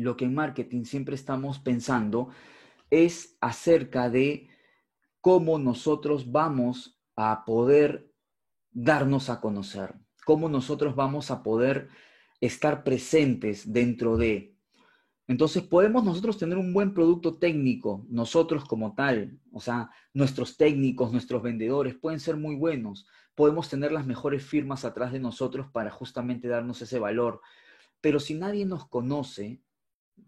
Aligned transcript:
lo 0.00 0.16
que 0.16 0.24
en 0.24 0.34
marketing 0.34 0.84
siempre 0.84 1.14
estamos 1.14 1.58
pensando 1.58 2.28
es 2.90 3.36
acerca 3.40 4.10
de 4.10 4.48
cómo 5.20 5.58
nosotros 5.58 6.30
vamos 6.30 7.00
a 7.16 7.44
poder 7.44 8.10
darnos 8.72 9.30
a 9.30 9.40
conocer, 9.40 9.94
cómo 10.24 10.48
nosotros 10.48 10.94
vamos 10.94 11.30
a 11.30 11.42
poder 11.42 11.88
estar 12.40 12.84
presentes 12.84 13.72
dentro 13.72 14.16
de. 14.16 14.56
Entonces 15.26 15.62
podemos 15.62 16.02
nosotros 16.04 16.38
tener 16.38 16.58
un 16.58 16.72
buen 16.72 16.92
producto 16.92 17.38
técnico, 17.38 18.04
nosotros 18.08 18.64
como 18.64 18.94
tal, 18.94 19.38
o 19.52 19.60
sea, 19.60 19.90
nuestros 20.12 20.56
técnicos, 20.56 21.12
nuestros 21.12 21.42
vendedores 21.42 21.94
pueden 21.94 22.18
ser 22.18 22.36
muy 22.36 22.56
buenos, 22.56 23.06
podemos 23.36 23.68
tener 23.68 23.92
las 23.92 24.06
mejores 24.06 24.44
firmas 24.44 24.84
atrás 24.84 25.12
de 25.12 25.20
nosotros 25.20 25.68
para 25.70 25.90
justamente 25.90 26.48
darnos 26.48 26.82
ese 26.82 26.98
valor, 26.98 27.40
pero 28.00 28.18
si 28.18 28.34
nadie 28.34 28.66
nos 28.66 28.88
conoce, 28.88 29.62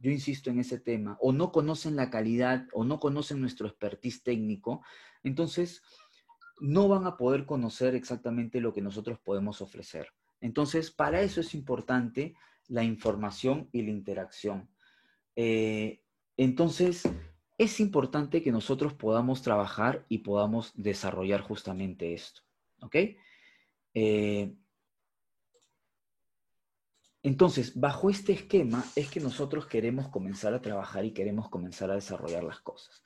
yo 0.01 0.11
insisto 0.11 0.51
en 0.51 0.61
ese 0.61 0.79
tema, 0.79 1.17
o 1.21 1.33
no 1.33 1.53
conocen 1.53 1.97
la 1.97 2.11
calidad 2.11 2.67
o 2.73 2.85
no 2.85 2.99
conocen 2.99 3.41
nuestro 3.41 3.67
expertise 3.67 4.23
técnico, 4.23 4.83
entonces 5.23 5.83
no 6.61 6.89
van 6.89 7.07
a 7.07 7.17
poder 7.17 7.45
conocer 7.47 7.95
exactamente 7.95 8.61
lo 8.61 8.73
que 8.73 8.83
nosotros 8.83 9.19
podemos 9.19 9.61
ofrecer. 9.61 10.09
Entonces, 10.41 10.91
para 10.91 11.23
eso 11.23 11.41
es 11.41 11.55
importante 11.55 12.35
la 12.69 12.85
información 12.85 13.69
y 13.73 13.83
la 13.83 13.91
interacción. 13.91 14.69
Eh, 15.37 16.03
entonces, 16.37 17.03
es 17.59 17.81
importante 17.81 18.43
que 18.43 18.53
nosotros 18.53 18.95
podamos 18.95 19.43
trabajar 19.43 20.05
y 20.09 20.19
podamos 20.19 20.73
desarrollar 20.75 21.41
justamente 21.43 22.15
esto. 22.15 22.43
¿Ok? 22.81 22.97
Eh, 23.95 24.55
entonces, 27.23 27.79
bajo 27.79 28.11
este 28.11 28.33
esquema 28.33 28.85
es 28.97 29.09
que 29.11 29.21
nosotros 29.21 29.67
queremos 29.67 30.09
comenzar 30.09 30.55
a 30.55 30.61
trabajar 30.61 31.05
y 31.05 31.13
queremos 31.13 31.49
comenzar 31.49 31.91
a 31.91 31.95
desarrollar 31.95 32.43
las 32.43 32.61
cosas. 32.61 33.03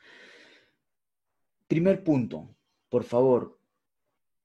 Primer 1.68 2.02
punto, 2.02 2.48
por 2.88 3.04
favor, 3.04 3.58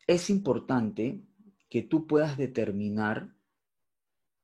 es 0.08 0.30
importante 0.30 1.22
que 1.70 1.84
tú 1.84 2.06
puedas 2.06 2.38
determinar 2.38 3.34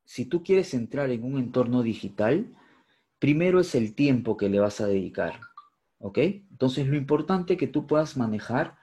si 0.05 0.23
tú 0.25 0.41
quieres 0.41 0.73
entrar 0.73 1.09
en 1.09 1.25
un 1.25 1.37
entorno 1.37 1.83
digital, 1.83 2.55
primero 3.19 3.59
es 3.59 3.75
el 3.75 3.93
tiempo 3.93 4.37
que 4.37 4.47
le 4.47 4.61
vas 4.61 4.79
a 4.79 4.87
dedicar. 4.87 5.41
¿Ok? 5.99 6.19
Entonces, 6.19 6.87
lo 6.87 6.95
importante 6.95 7.57
que 7.57 7.67
tú 7.67 7.87
puedas 7.87 8.15
manejar 8.15 8.77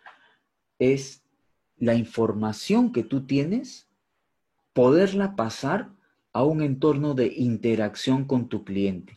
es 0.78 1.24
la 1.78 1.94
información 1.94 2.92
que 2.92 3.04
tú 3.04 3.24
tienes, 3.24 3.88
poderla 4.74 5.34
pasar 5.34 5.94
a 6.34 6.44
un 6.44 6.62
entorno 6.62 7.14
de 7.14 7.32
interacción 7.34 8.26
con 8.26 8.48
tu 8.48 8.64
cliente. 8.64 9.14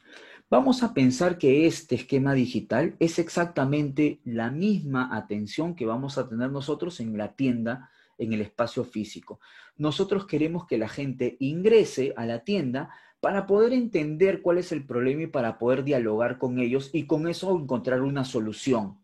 Vamos 0.50 0.82
a 0.82 0.94
pensar 0.94 1.38
que 1.38 1.68
este 1.68 1.96
esquema 1.96 2.34
digital 2.34 2.96
es 3.00 3.20
exactamente 3.20 4.22
la 4.24 4.50
misma 4.50 5.14
atención 5.14 5.76
que 5.76 5.86
vamos 5.86 6.18
a 6.18 6.30
tener 6.30 6.52
nosotros 6.52 7.02
en 7.02 7.18
la 7.18 7.36
tienda, 7.36 7.90
en 8.18 8.32
el 8.32 8.40
espacio 8.40 8.86
físico. 8.86 9.42
Nosotros 9.76 10.26
queremos 10.26 10.66
que 10.66 10.78
la 10.78 10.88
gente 10.88 11.36
ingrese 11.40 12.14
a 12.16 12.26
la 12.26 12.46
tienda 12.46 12.92
para 13.20 13.48
poder 13.48 13.74
entender 13.74 14.42
cuál 14.42 14.60
es 14.60 14.72
el 14.72 14.86
problema 14.86 15.24
y 15.24 15.28
para 15.28 15.58
poder 15.58 15.84
dialogar 15.84 16.38
con 16.38 16.60
ellos 16.60 16.92
y 16.94 17.08
con 17.08 17.28
eso 17.28 17.54
encontrar 17.58 18.02
una 18.02 18.24
solución. 18.24 19.00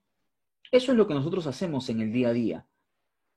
Eso 0.72 0.92
es 0.92 0.98
lo 0.98 1.08
que 1.08 1.14
nosotros 1.16 1.46
hacemos 1.48 1.90
en 1.90 2.00
el 2.00 2.14
día 2.14 2.30
a 2.30 2.34
día. 2.34 2.68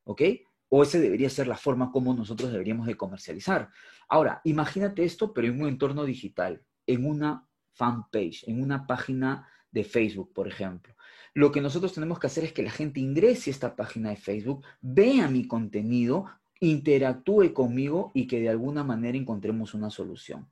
¿Ok? 0.05 0.23
O 0.69 0.83
esa 0.83 0.99
debería 0.99 1.31
ser 1.31 1.47
la 1.47 1.57
forma 1.57 1.91
como 1.93 2.15
nosotros 2.15 2.51
deberíamos 2.51 2.87
de 2.87 2.97
comercializar. 2.97 3.71
Ahora, 4.09 4.41
imagínate 4.45 5.05
esto, 5.05 5.33
pero 5.33 5.49
en 5.49 5.61
un 5.61 5.69
entorno 5.69 6.05
digital, 6.05 6.63
en 6.87 7.07
una 7.07 7.47
fanpage, 7.73 8.45
en 8.49 8.63
una 8.63 8.87
página 8.87 9.49
de 9.71 9.85
Facebook, 9.85 10.33
por 10.33 10.49
ejemplo. 10.49 10.95
Lo 11.35 11.53
que 11.53 11.61
nosotros 11.61 11.93
tenemos 11.93 12.19
que 12.19 12.29
hacer 12.29 12.45
es 12.45 12.53
que 12.53 12.63
la 12.63 12.71
gente 12.71 12.99
ingrese 12.99 13.51
a 13.51 13.53
esta 13.53 13.77
página 13.77 14.11
de 14.11 14.17
Facebook, 14.17 14.65
vea 14.81 15.29
mi 15.29 15.47
contenido, 15.47 16.27
interactúe 16.61 17.53
conmigo 17.53 18.11
y 18.15 18.27
que 18.27 18.41
de 18.41 18.49
alguna 18.49 18.83
manera 18.83 19.19
encontremos 19.19 19.75
una 19.75 19.91
solución. 19.91 20.51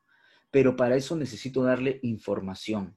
Pero 0.51 0.77
para 0.77 0.97
eso 0.97 1.17
necesito 1.17 1.63
darle 1.63 2.01
información. 2.03 2.97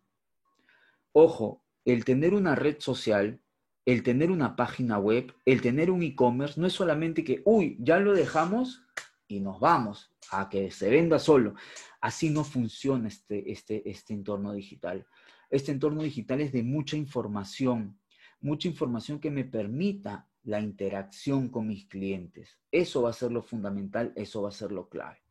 Ojo, 1.13 1.63
el 1.85 2.03
tener 2.03 2.33
una 2.33 2.55
red 2.55 2.75
social 2.79 3.39
el 3.87 4.03
tener 4.03 4.31
una 4.31 4.57
página 4.57 4.99
web, 4.99 5.33
el 5.45 5.61
tener 5.61 5.89
un 5.89 6.03
e-commerce, 6.03 6.59
no 6.59 6.67
es 6.67 6.73
solamente 6.73 7.23
que, 7.23 7.41
uy, 7.45 7.77
ya 7.79 7.99
lo 7.99 8.13
dejamos 8.13 8.83
y 9.29 9.39
nos 9.39 9.61
vamos 9.61 10.11
a 10.29 10.49
que 10.49 10.71
se 10.71 10.89
venda 10.89 11.19
solo. 11.19 11.55
Así 12.01 12.29
no 12.29 12.43
funciona 12.43 13.07
este, 13.07 13.49
este, 13.49 13.89
este 13.89 14.13
entorno 14.13 14.51
digital. 14.51 15.07
Este 15.49 15.71
entorno 15.71 16.03
digital 16.03 16.41
es 16.41 16.51
de 16.51 16.63
mucha 16.63 16.97
información, 16.97 17.97
mucha 18.41 18.67
información 18.67 19.21
que 19.21 19.31
me 19.31 19.45
permita 19.45 20.27
la 20.43 20.59
interacción 20.59 21.47
con 21.47 21.67
mis 21.67 21.85
clientes. 21.85 22.59
Eso 22.69 23.03
va 23.03 23.11
a 23.11 23.13
ser 23.13 23.31
lo 23.31 23.41
fundamental, 23.41 24.11
eso 24.17 24.41
va 24.41 24.49
a 24.49 24.51
ser 24.51 24.73
lo 24.73 24.89
clave. 24.89 25.21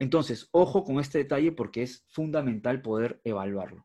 Entonces, 0.00 0.48
ojo 0.50 0.82
con 0.82 0.98
este 0.98 1.18
detalle 1.18 1.52
porque 1.52 1.84
es 1.84 2.04
fundamental 2.08 2.82
poder 2.82 3.20
evaluarlo. 3.22 3.84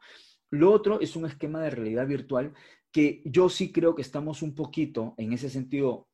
Lo 0.49 0.71
otro 0.71 0.99
es 1.01 1.15
un 1.15 1.27
esquema 1.27 1.61
de 1.61 1.69
realidad 1.69 2.07
virtual 2.07 2.53
que 2.91 3.21
yo 3.25 3.49
sí 3.49 3.71
creo 3.71 3.95
que 3.95 4.01
estamos 4.01 4.41
un 4.41 4.53
poquito, 4.53 5.13
en 5.17 5.33
ese 5.33 5.49
sentido, 5.49 6.07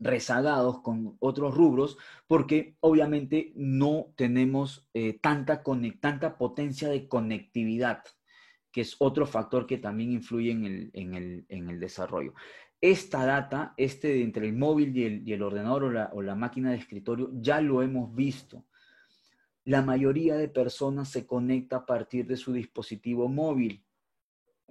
rezagados 0.00 0.80
con 0.80 1.16
otros 1.20 1.54
rubros, 1.54 1.98
porque 2.26 2.76
obviamente 2.80 3.52
no 3.54 4.12
tenemos 4.16 4.88
eh, 4.94 5.18
tanta, 5.20 5.62
tanta 6.00 6.38
potencia 6.38 6.88
de 6.88 7.06
conectividad, 7.06 8.02
que 8.72 8.80
es 8.80 8.96
otro 8.98 9.26
factor 9.26 9.66
que 9.66 9.78
también 9.78 10.12
influye 10.12 10.50
en 10.52 11.14
el, 11.14 11.80
desarrollo. 11.80 12.34
Esta 12.80 13.26
data, 13.26 13.74
este 13.76 14.22
entre 14.22 14.46
el 14.46 14.56
móvil 14.56 14.96
y 14.96 15.32
el, 15.32 15.42
ordenador 15.42 15.84
o 15.84 15.90
la, 15.90 16.10
o 16.14 16.22
la 16.22 16.34
máquina 16.34 16.70
de 16.70 16.78
escritorio, 16.78 17.30
ya 17.34 17.60
lo 17.60 17.82
hemos 17.82 18.14
visto. 18.14 18.64
La 19.64 19.82
mayoría 19.82 20.36
de 20.36 20.48
personas 20.48 21.10
se 21.10 21.26
conecta 21.26 21.76
a 21.76 21.86
partir 21.86 22.26
de 22.26 22.38
su 22.38 22.54
dispositivo 22.54 23.28
móvil 23.28 23.84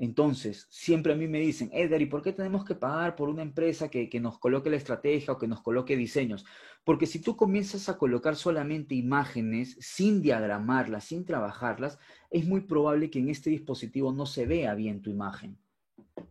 entonces, 0.01 0.65
siempre 0.69 1.11
a 1.11 1.15
mí 1.17 1.27
me 1.27 1.41
dicen, 1.41 1.69
Edgar, 1.73 2.01
¿y 2.01 2.05
por 2.05 2.21
qué 2.21 2.31
tenemos 2.31 2.63
que 2.63 2.73
pagar 2.73 3.17
por 3.17 3.27
una 3.27 3.41
empresa 3.41 3.89
que, 3.89 4.09
nos 4.21 4.39
coloque 4.39 4.69
la 4.69 4.77
estrategia 4.77 5.33
o 5.33 5.37
que 5.37 5.47
nos 5.47 5.61
coloque 5.61 5.97
diseños? 5.97 6.45
Porque 6.85 7.05
si 7.05 7.19
tú 7.19 7.35
comienzas 7.35 7.89
a 7.89 7.97
colocar 7.97 8.37
solamente 8.37 8.95
imágenes 8.95 9.75
sin 9.81 10.21
diagramarlas, 10.21 11.03
sin 11.03 11.25
trabajarlas, 11.25 11.99
es 12.29 12.47
muy 12.47 12.61
probable 12.61 13.09
que 13.09 13.19
en 13.19 13.29
este 13.29 13.49
dispositivo 13.49 14.13
no 14.13 14.25
se 14.25 14.45
vea 14.45 14.73
bien 14.73 15.01
tu 15.01 15.09
imagen. 15.09 15.59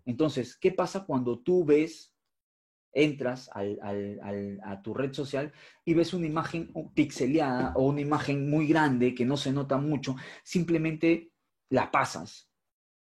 Entonces, 0.06 0.56
¿qué 0.56 0.72
pasa 0.72 1.04
cuando 1.04 1.38
tú 1.40 1.66
ves, 1.66 2.14
entras 2.94 3.50
a 3.52 4.82
tu 4.82 4.94
red 4.94 5.12
social 5.12 5.52
y 5.84 5.92
ves 5.92 6.14
una 6.14 6.26
imagen 6.26 6.72
pixeleada 6.94 7.74
o 7.76 7.86
una 7.86 8.00
imagen 8.00 8.48
muy 8.48 8.66
grande 8.66 9.14
que 9.14 9.26
no 9.26 9.36
se 9.36 9.52
nota 9.52 9.76
mucho? 9.76 10.16
Simplemente 10.42 11.32
la 11.68 11.90
pasas 11.90 12.47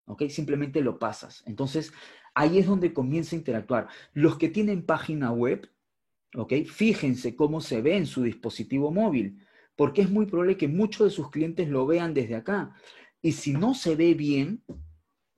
¿ok? 0.06 0.28
Simplemente 0.28 0.80
lo 0.80 0.98
pasas. 0.98 1.42
Entonces, 1.46 1.92
ahí 2.34 2.58
es 2.58 2.66
donde 2.66 2.92
comienza 2.92 3.36
a 3.36 3.38
interactuar. 3.38 3.88
Los 4.12 4.38
que 4.38 4.48
tienen 4.48 4.86
página 4.86 5.32
web, 5.32 5.70
¿ok? 6.34 6.52
Fíjense 6.66 7.36
cómo 7.36 7.60
se 7.60 7.82
ve 7.82 7.96
en 7.96 8.06
su 8.06 8.22
dispositivo 8.22 8.90
móvil, 8.90 9.44
porque 9.76 10.02
es 10.02 10.10
muy 10.10 10.26
probable 10.26 10.56
que 10.56 10.68
muchos 10.68 11.06
de 11.06 11.10
sus 11.10 11.30
clientes 11.30 11.68
lo 11.68 11.86
vean 11.86 12.14
desde 12.14 12.36
acá. 12.36 12.74
Y 13.20 13.32
si 13.32 13.52
no 13.52 13.74
se 13.74 13.96
ve 13.96 14.14
bien, 14.14 14.62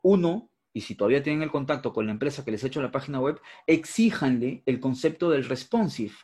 uno, 0.02 0.50
y 0.72 0.82
si 0.82 0.94
todavía 0.94 1.22
tienen 1.22 1.42
el 1.42 1.50
contacto 1.50 1.92
con 1.92 2.06
la 2.06 2.12
empresa 2.12 2.44
que 2.44 2.50
les 2.50 2.62
ha 2.62 2.68
hecho 2.68 2.82
la 2.82 2.92
página 2.92 3.20
web, 3.20 3.40
exíjanle 3.66 4.62
el 4.66 4.78
concepto 4.80 5.30
del 5.30 5.44
responsive. 5.44 6.14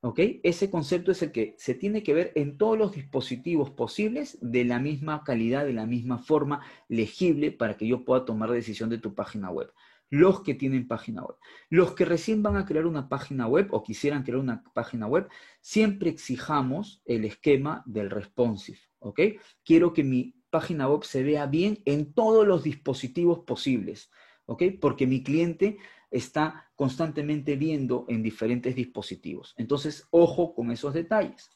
¿Ok? 0.00 0.20
Ese 0.44 0.70
concepto 0.70 1.10
es 1.10 1.22
el 1.22 1.32
que 1.32 1.56
se 1.58 1.74
tiene 1.74 2.04
que 2.04 2.14
ver 2.14 2.32
en 2.36 2.56
todos 2.56 2.78
los 2.78 2.92
dispositivos 2.92 3.70
posibles 3.70 4.38
de 4.40 4.64
la 4.64 4.78
misma 4.78 5.24
calidad, 5.24 5.66
de 5.66 5.72
la 5.72 5.86
misma 5.86 6.18
forma, 6.18 6.64
legible 6.88 7.50
para 7.50 7.76
que 7.76 7.88
yo 7.88 8.04
pueda 8.04 8.24
tomar 8.24 8.50
decisión 8.50 8.90
de 8.90 8.98
tu 8.98 9.14
página 9.14 9.50
web. 9.50 9.72
Los 10.08 10.42
que 10.42 10.54
tienen 10.54 10.86
página 10.86 11.22
web. 11.22 11.36
Los 11.68 11.94
que 11.94 12.04
recién 12.04 12.42
van 12.42 12.56
a 12.56 12.64
crear 12.64 12.86
una 12.86 13.08
página 13.08 13.48
web 13.48 13.68
o 13.72 13.82
quisieran 13.82 14.22
crear 14.22 14.38
una 14.38 14.62
página 14.72 15.06
web, 15.06 15.28
siempre 15.60 16.10
exijamos 16.10 17.02
el 17.04 17.24
esquema 17.24 17.82
del 17.84 18.10
responsive. 18.10 18.78
¿Ok? 19.00 19.20
Quiero 19.64 19.92
que 19.92 20.04
mi 20.04 20.34
página 20.50 20.88
web 20.88 21.02
se 21.02 21.24
vea 21.24 21.46
bien 21.46 21.82
en 21.84 22.14
todos 22.14 22.46
los 22.46 22.62
dispositivos 22.62 23.40
posibles. 23.40 24.10
¿Ok? 24.46 24.62
Porque 24.80 25.06
mi 25.06 25.22
cliente 25.24 25.76
está 26.10 26.70
constantemente 26.74 27.56
viendo 27.56 28.04
en 28.08 28.22
diferentes 28.22 28.74
dispositivos. 28.74 29.54
Entonces, 29.56 30.06
ojo 30.10 30.54
con 30.54 30.70
esos 30.70 30.94
detalles. 30.94 31.50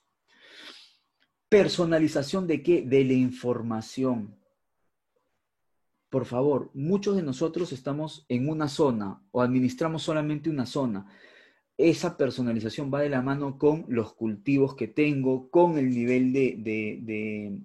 Personalización 1.48 2.46
de 2.46 2.62
qué? 2.62 2.82
De 2.82 3.04
la 3.04 3.12
información. 3.12 4.42
Por 6.12 6.26
favor, 6.26 6.70
muchos 6.74 7.16
de 7.16 7.22
nosotros 7.22 7.72
estamos 7.72 8.26
en 8.28 8.48
una 8.48 8.68
zona 8.68 9.22
o 9.30 9.40
administramos 9.40 10.02
solamente 10.02 10.50
una 10.50 10.66
zona. 10.66 11.06
Esa 11.78 12.18
personalización 12.18 12.92
va 12.92 13.00
de 13.00 13.08
la 13.08 13.22
mano 13.22 13.58
con 13.58 13.86
los 13.88 14.12
cultivos 14.12 14.76
que 14.76 14.88
tengo, 14.88 15.50
con 15.50 15.78
el 15.78 15.88
nivel 15.88 16.32
de, 16.32 17.62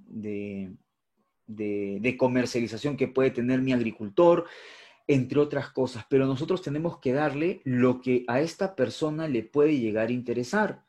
de, 1.45 2.17
comercialización 2.17 2.95
que 2.95 3.09
puede 3.09 3.31
tener 3.31 3.61
mi 3.61 3.73
agricultor, 3.73 4.45
entre 5.07 5.39
otras 5.39 5.71
cosas. 5.71 6.05
Pero 6.09 6.25
nosotros 6.25 6.61
tenemos 6.61 6.99
que 6.99 7.13
darle 7.13 7.61
lo 7.63 8.01
que 8.01 8.25
a 8.27 8.41
esta 8.41 8.75
persona 8.75 9.27
le 9.27 9.43
puede 9.43 9.79
llegar 9.79 10.09
a 10.09 10.13
interesar. 10.13 10.83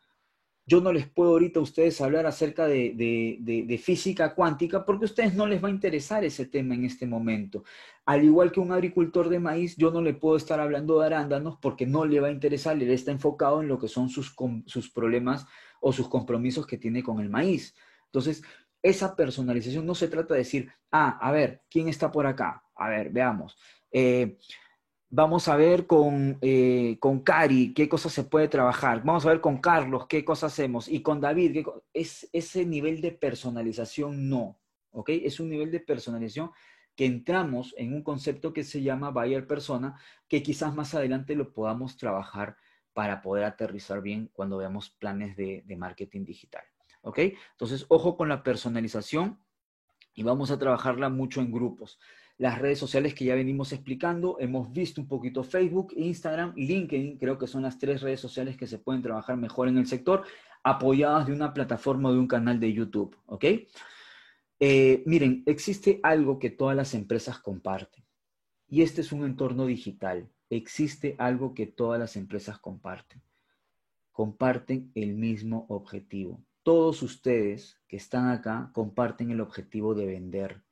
Yo 0.67 0.83
no 0.83 0.93
les 0.93 1.09
puedo 1.09 1.31
ahorita 1.31 1.61
a 1.61 1.63
ustedes 1.63 1.99
hablar 2.03 2.27
acerca 2.27 2.67
de, 2.67 3.81
física 3.83 4.35
cuántica 4.35 4.85
porque 4.85 5.07
a 5.07 5.09
ustedes 5.09 5.35
no 5.35 5.47
les 5.47 5.65
va 5.65 5.69
a 5.69 5.71
interesar 5.71 6.25
ese 6.25 6.45
tema 6.45 6.75
en 6.75 6.85
este 6.85 7.07
momento. 7.07 7.65
Al 8.05 8.23
igual 8.23 8.53
que 8.53 8.61
un 8.61 8.73
agricultor 8.73 9.31
de 9.31 9.39
maíz, 9.39 9.77
yo 9.77 9.91
no 9.91 10.03
le 10.03 10.13
puedo 10.13 10.37
estar 10.37 10.61
hablando 10.61 11.01
de 11.01 11.07
arándanos 11.07 11.57
porque 11.57 11.87
no 11.87 12.05
le 12.05 12.21
va 12.21 12.29
a 12.29 12.33
interesar, 12.33 12.77
le 12.77 12.93
está 12.93 13.13
enfocado 13.13 13.63
en 13.63 13.69
lo 13.69 13.79
que 13.79 13.89
son 13.89 14.11
sus, 14.11 14.37
sus 14.67 14.91
problemas 14.91 15.47
o 15.81 15.91
sus 15.91 16.07
compromisos 16.07 16.67
que 16.67 16.77
tiene 16.77 17.03
con 17.03 17.21
el 17.21 17.31
maíz. 17.31 17.75
Entonces, 18.05 18.43
esa 18.83 19.17
personalización 19.17 19.87
no 19.87 19.95
se 19.95 20.09
trata 20.09 20.35
de 20.35 20.41
decir, 20.41 20.71
ah, 20.93 21.19
a 21.21 21.33
ver, 21.33 21.63
¿quién 21.71 21.89
está 21.89 22.13
por 22.13 22.27
acá? 22.27 22.63
A 22.79 22.89
ver, 22.89 23.11
veamos. 23.11 23.59
Eh, 23.91 24.39
vamos 25.11 25.49
a 25.49 25.57
ver 25.57 25.87
con, 25.87 26.39
eh, 26.41 26.97
con 27.01 27.21
Cari 27.21 27.75
qué 27.75 27.89
cosas 27.89 28.13
se 28.13 28.25
puede 28.25 28.49
trabajar. 28.49 29.03
Vamos 29.05 29.27
a 29.27 29.31
ver 29.31 29.41
con 29.41 29.59
Carlos 29.59 30.07
qué 30.09 30.25
cosas 30.25 30.53
hacemos. 30.53 30.89
Y 30.89 31.03
con 31.03 31.21
David, 31.21 31.67
es 31.93 32.29
ese 32.33 32.65
nivel 32.65 33.01
de 33.01 33.13
personalización 33.13 34.29
no. 34.29 34.59
¿Ok? 34.91 35.11
Es 35.11 35.41
un 35.41 35.51
nivel 35.51 35.71
de 35.71 35.81
personalización 35.81 36.51
que 36.95 37.05
entramos 37.05 37.75
en 37.77 37.93
un 37.93 38.03
concepto 38.03 38.53
que 38.53 38.65
se 38.65 38.83
llama 38.83 39.11
buyer 39.11 39.47
persona, 39.47 40.01
que 40.27 40.43
quizás 40.43 40.75
más 40.75 40.95
adelante 40.95 41.35
lo 41.35 41.53
podamos 41.53 41.97
trabajar 41.97 42.57
para 42.93 43.23
poder 43.23 43.45
aterrizar 43.45 44.03
bien 44.03 44.31
cuando 44.33 44.57
veamos 44.57 44.91
planes 44.91 45.37
de 45.37 45.77
marketing 45.77 46.25
digital. 46.25 46.65
¿Ok? 47.03 47.19
Entonces, 47.53 47.87
ojo 47.89 48.17
con 48.17 48.29
la 48.29 48.43
personalización 48.43 49.39
y 50.15 50.25
vamos 50.25 50.51
a 50.51 50.59
trabajarla 50.59 51.09
mucho 51.09 51.41
en 51.41 51.53
grupos. 51.53 52.01
Las 52.39 52.59
redes 52.59 52.79
sociales 52.79 53.15
que 53.15 53.25
ya 53.25 53.35
venimos 53.35 53.73
explicando, 53.73 54.37
hemos 54.41 54.73
visto 54.73 55.01
un 55.01 55.09
poquito 55.09 55.43
Facebook, 55.43 55.93
Instagram, 55.97 56.55
LinkedIn, 56.57 57.19
creo 57.19 57.37
que 57.37 57.47
son 57.47 57.63
las 57.63 57.79
tres 57.79 58.01
redes 58.01 58.21
sociales 58.21 58.57
que 58.57 58.67
se 58.67 58.79
pueden 58.79 59.03
trabajar 59.03 59.37
mejor 59.37 59.69
en 59.69 59.77
el 59.77 59.87
sector, 59.87 60.25
apoyadas 60.63 61.27
de 61.27 61.33
una 61.33 61.53
plataforma 61.53 62.09
o 62.09 62.13
de 62.13 62.19
un 62.19 62.29
canal 62.29 62.59
de 62.61 62.73
YouTube, 62.73 63.17
¿ok? 63.27 63.45
Eh, 64.61 65.03
miren, 65.05 65.43
existe 65.47 66.01
algo 66.03 66.39
que 66.39 66.51
todas 66.51 66.77
las 66.77 66.95
empresas 66.95 67.39
comparten 67.39 68.05
y 68.69 68.83
este 68.83 69.01
es 69.01 69.13
un 69.13 69.25
entorno 69.25 69.67
digital. 69.67 70.29
Existe 70.51 71.15
algo 71.19 71.55
que 71.55 71.67
todas 71.67 72.01
las 72.01 72.17
empresas 72.17 72.59
comparten. 72.59 73.21
Comparten 74.13 74.91
el 74.95 75.15
mismo 75.15 75.67
objetivo 75.69 76.43
todos 76.69 77.03
ustedes 77.03 77.81
que 77.89 77.97
están 77.97 78.29
acá 78.29 78.71
comparten 78.75 79.31
el 79.31 79.41
objetivo 79.41 79.95
de 79.95 80.05
vender. 80.05 80.63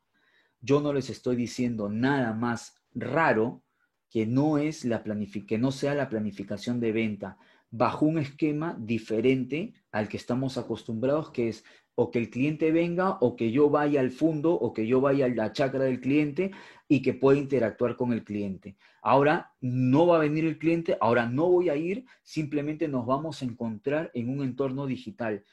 Yo 0.67 0.81
no 0.81 0.93
les 0.93 1.11
estoy 1.11 1.37
diciendo 1.37 1.89
nada 1.89 2.35
más 2.35 2.83
raro 2.93 3.63
que 4.11 4.27
no, 4.27 4.59
es 4.59 4.85
la 4.85 5.05
que 5.47 5.59
no 5.59 5.71
sea 5.71 5.95
la 5.95 6.09
planificación 6.09 6.81
de 6.81 6.91
venta 6.91 7.39
bajo 7.71 8.05
un 8.05 8.19
esquema 8.19 8.77
diferente 8.81 9.75
al 9.93 10.09
que 10.09 10.17
estamos 10.17 10.59
acostumbrados, 10.59 11.31
que 11.31 11.51
es 11.51 11.65
o 11.95 12.11
que 12.11 12.19
el 12.19 12.31
cliente 12.31 12.73
venga 12.73 13.17
o 13.21 13.37
que 13.37 13.53
yo 13.53 13.71
vaya 13.71 14.01
al 14.01 14.11
fondo 14.11 14.55
o 14.55 14.73
que 14.73 14.89
yo 14.89 15.01
vaya 15.01 15.27
a 15.27 15.29
la 15.29 15.53
chacra 15.53 15.85
del 15.85 16.01
cliente 16.01 16.51
y 16.89 17.01
que 17.01 17.15
pueda 17.15 17.39
interactuar 17.39 17.95
con 17.95 18.13
el 18.13 18.25
cliente. 18.25 18.77
Ahora 19.03 19.55
no 19.61 20.09
va 20.09 20.17
a 20.17 20.27
venir 20.27 20.47
el 20.47 20.59
cliente, 20.59 20.99
ahora 21.01 21.29
no 21.29 21.49
voy 21.49 21.69
a 21.69 21.77
ir, 21.77 22.07
simplemente 22.25 22.89
nos 22.89 23.07
vamos 23.07 23.41
a 23.41 23.45
encontrar 23.45 24.11
en 24.15 24.31
un 24.31 24.43
entorno 24.43 24.85
digital 24.85 25.45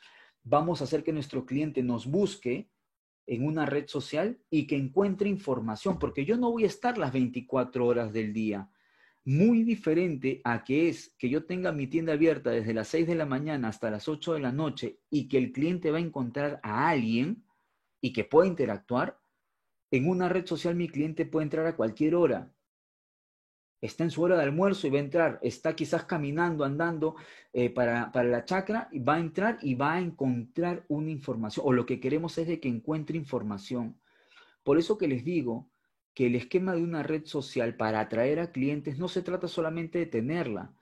vamos 0.43 0.81
a 0.81 0.83
hacer 0.83 1.03
que 1.03 1.13
nuestro 1.13 1.45
cliente 1.45 1.81
nos 1.83 2.05
busque 2.05 2.69
en 3.27 3.45
una 3.45 3.65
red 3.65 3.87
social 3.87 4.39
y 4.49 4.67
que 4.67 4.75
encuentre 4.75 5.29
información, 5.29 5.99
porque 5.99 6.25
yo 6.25 6.37
no 6.37 6.51
voy 6.51 6.63
a 6.63 6.67
estar 6.67 6.97
las 6.97 7.13
24 7.13 7.85
horas 7.85 8.13
del 8.13 8.33
día. 8.33 8.69
Muy 9.25 9.63
diferente 9.63 10.41
a 10.43 10.63
que 10.63 10.89
es 10.89 11.15
que 11.17 11.29
yo 11.29 11.45
tenga 11.45 11.71
mi 11.71 11.87
tienda 11.87 12.13
abierta 12.13 12.51
desde 12.51 12.73
las 12.73 12.89
6 12.89 13.07
de 13.07 13.15
la 13.15 13.25
mañana 13.25 13.69
hasta 13.69 13.89
las 13.89 14.07
8 14.07 14.33
de 14.33 14.39
la 14.41 14.51
noche 14.51 14.99
y 15.09 15.27
que 15.27 15.37
el 15.37 15.51
cliente 15.51 15.91
va 15.91 15.97
a 15.97 16.01
encontrar 16.01 16.59
a 16.61 16.89
alguien 16.89 17.45
y 18.01 18.11
que 18.11 18.25
pueda 18.25 18.47
interactuar. 18.47 19.19
En 19.91 20.09
una 20.09 20.27
red 20.27 20.45
social 20.45 20.75
mi 20.75 20.89
cliente 20.89 21.25
puede 21.25 21.45
entrar 21.45 21.65
a 21.65 21.75
cualquier 21.75 22.15
hora 22.15 22.52
está 23.85 24.05
en 24.05 24.11
su 24.11 24.21
hora 24.21 24.37
de 24.37 24.43
almuerzo 24.43 24.87
y 24.87 24.91
va 24.91 24.97
a 24.97 25.01
entrar, 25.01 25.39
está 25.41 25.75
quizás 25.75 26.05
caminando, 26.05 26.63
andando 26.63 27.15
eh, 27.51 27.69
para, 27.69 28.09
la 28.23 28.45
chacra, 28.45 28.87
y 28.93 28.99
va 28.99 29.15
a 29.15 29.19
entrar 29.19 29.57
y 29.61 29.75
va 29.75 29.95
a 29.95 29.99
encontrar 29.99 30.85
una 30.87 31.11
información, 31.11 31.65
o 31.67 31.73
lo 31.73 31.85
que 31.85 31.99
queremos 31.99 32.37
es 32.37 32.47
de 32.47 32.61
que 32.61 32.69
encuentre 32.69 33.17
información. 33.17 33.99
Por 34.63 34.77
eso 34.77 34.97
que 34.97 35.09
les 35.09 35.25
digo 35.25 35.69
que 36.13 36.27
el 36.27 36.35
esquema 36.35 36.73
de 36.73 36.81
una 36.81 37.03
red 37.03 37.25
social 37.25 37.75
para 37.75 37.99
atraer 37.99 38.39
a 38.39 38.53
clientes 38.53 38.97
no 38.97 39.09
se 39.09 39.21
trata 39.21 39.49
solamente 39.49 39.99
de 39.99 40.05
tenerla. 40.05 40.73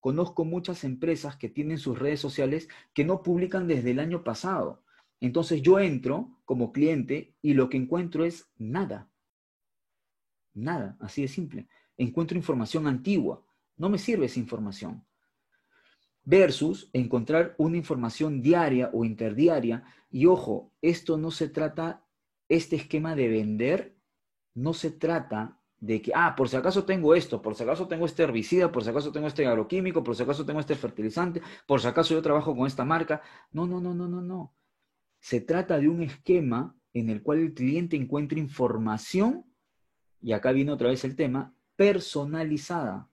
Conozco 0.00 0.46
muchas 0.46 0.82
empresas 0.84 1.36
que 1.36 1.50
tienen 1.50 1.76
sus 1.76 1.98
redes 1.98 2.20
sociales 2.20 2.68
que 2.94 3.04
no 3.04 3.22
publican 3.22 3.66
desde 3.66 3.90
el 3.90 3.98
año 3.98 4.24
pasado. 4.24 4.82
Entonces 5.20 5.60
yo 5.60 5.78
entro 5.78 6.38
como 6.46 6.72
cliente 6.72 7.34
y 7.42 7.52
lo 7.52 7.68
que 7.68 7.76
encuentro 7.76 8.24
es 8.24 8.48
nada. 8.56 9.10
Nada, 10.54 10.96
así 11.00 11.20
de 11.20 11.28
simple 11.28 11.68
encuentro 11.96 12.36
información 12.36 12.86
antigua. 12.86 13.42
No 13.76 13.88
me 13.88 13.98
sirve 13.98 14.26
esa 14.26 14.40
información. 14.40 15.04
Versus 16.24 16.90
encontrar 16.92 17.54
una 17.58 17.76
información 17.76 18.42
diaria 18.42 18.90
o 18.92 19.04
interdiaria. 19.04 19.84
Y 20.10 20.26
ojo, 20.26 20.72
esto 20.82 21.16
no 21.18 21.30
se 21.30 21.48
trata, 21.48 22.04
este 22.48 22.76
esquema 22.76 23.14
de 23.14 23.28
vender, 23.28 23.96
no 24.54 24.72
se 24.72 24.90
trata 24.90 25.60
de 25.78 26.00
que, 26.00 26.12
ah, 26.14 26.34
por 26.34 26.48
si 26.48 26.56
acaso 26.56 26.84
tengo 26.84 27.14
esto, 27.14 27.42
por 27.42 27.54
si 27.54 27.62
acaso 27.62 27.86
tengo 27.86 28.06
este 28.06 28.22
herbicida, 28.22 28.72
por 28.72 28.82
si 28.82 28.90
acaso 28.90 29.12
tengo 29.12 29.26
este 29.26 29.46
agroquímico, 29.46 30.02
por 30.02 30.16
si 30.16 30.22
acaso 30.22 30.44
tengo 30.44 30.60
este 30.60 30.74
fertilizante, 30.74 31.42
por 31.66 31.80
si 31.80 31.86
acaso 31.86 32.14
yo 32.14 32.22
trabajo 32.22 32.56
con 32.56 32.66
esta 32.66 32.84
marca. 32.84 33.22
No, 33.52 33.66
no, 33.66 33.80
no, 33.80 33.94
no, 33.94 34.08
no, 34.08 34.22
no. 34.22 34.54
Se 35.20 35.40
trata 35.40 35.78
de 35.78 35.88
un 35.88 36.02
esquema 36.02 36.74
en 36.92 37.10
el 37.10 37.22
cual 37.22 37.40
el 37.40 37.54
cliente 37.54 37.96
encuentra 37.96 38.38
información, 38.38 39.44
y 40.22 40.32
acá 40.32 40.52
viene 40.52 40.72
otra 40.72 40.88
vez 40.88 41.04
el 41.04 41.14
tema, 41.14 41.54
personalizada. 41.76 43.08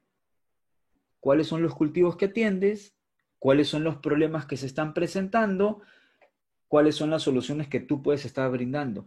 ¿Cuáles 1.19 1.48
son 1.48 1.62
los 1.62 1.75
cultivos 1.75 2.18
que 2.18 2.25
atiendes? 2.25 2.95
¿Cuáles 3.39 3.68
son 3.68 3.83
los 3.83 3.98
problemas 3.98 4.45
que 4.45 4.57
se 4.57 4.65
están 4.65 4.94
presentando? 4.94 5.81
¿Cuáles 6.68 6.95
son 6.95 7.10
las 7.10 7.21
soluciones 7.21 7.68
que 7.68 7.80
tú 7.80 8.01
puedes 8.01 8.25
estar 8.25 8.50
brindando? 8.50 9.06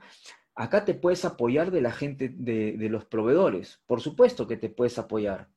Acá 0.55 0.85
te 0.85 0.95
puedes 0.95 1.25
apoyar 1.25 1.71
de 1.71 1.83
la 1.83 1.93
gente, 1.93 2.29
de, 2.29 2.89
los 2.89 3.05
proveedores. 3.05 3.83
Por 3.87 4.01
supuesto 4.01 4.47
que 4.47 4.57
te 4.57 4.71
puedes 4.71 4.99
apoyar. 4.99 5.51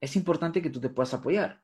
Es 0.00 0.16
importante 0.16 0.62
que 0.62 0.70
tú 0.70 0.80
te 0.80 0.88
puedas 0.88 1.14
apoyar. 1.14 1.62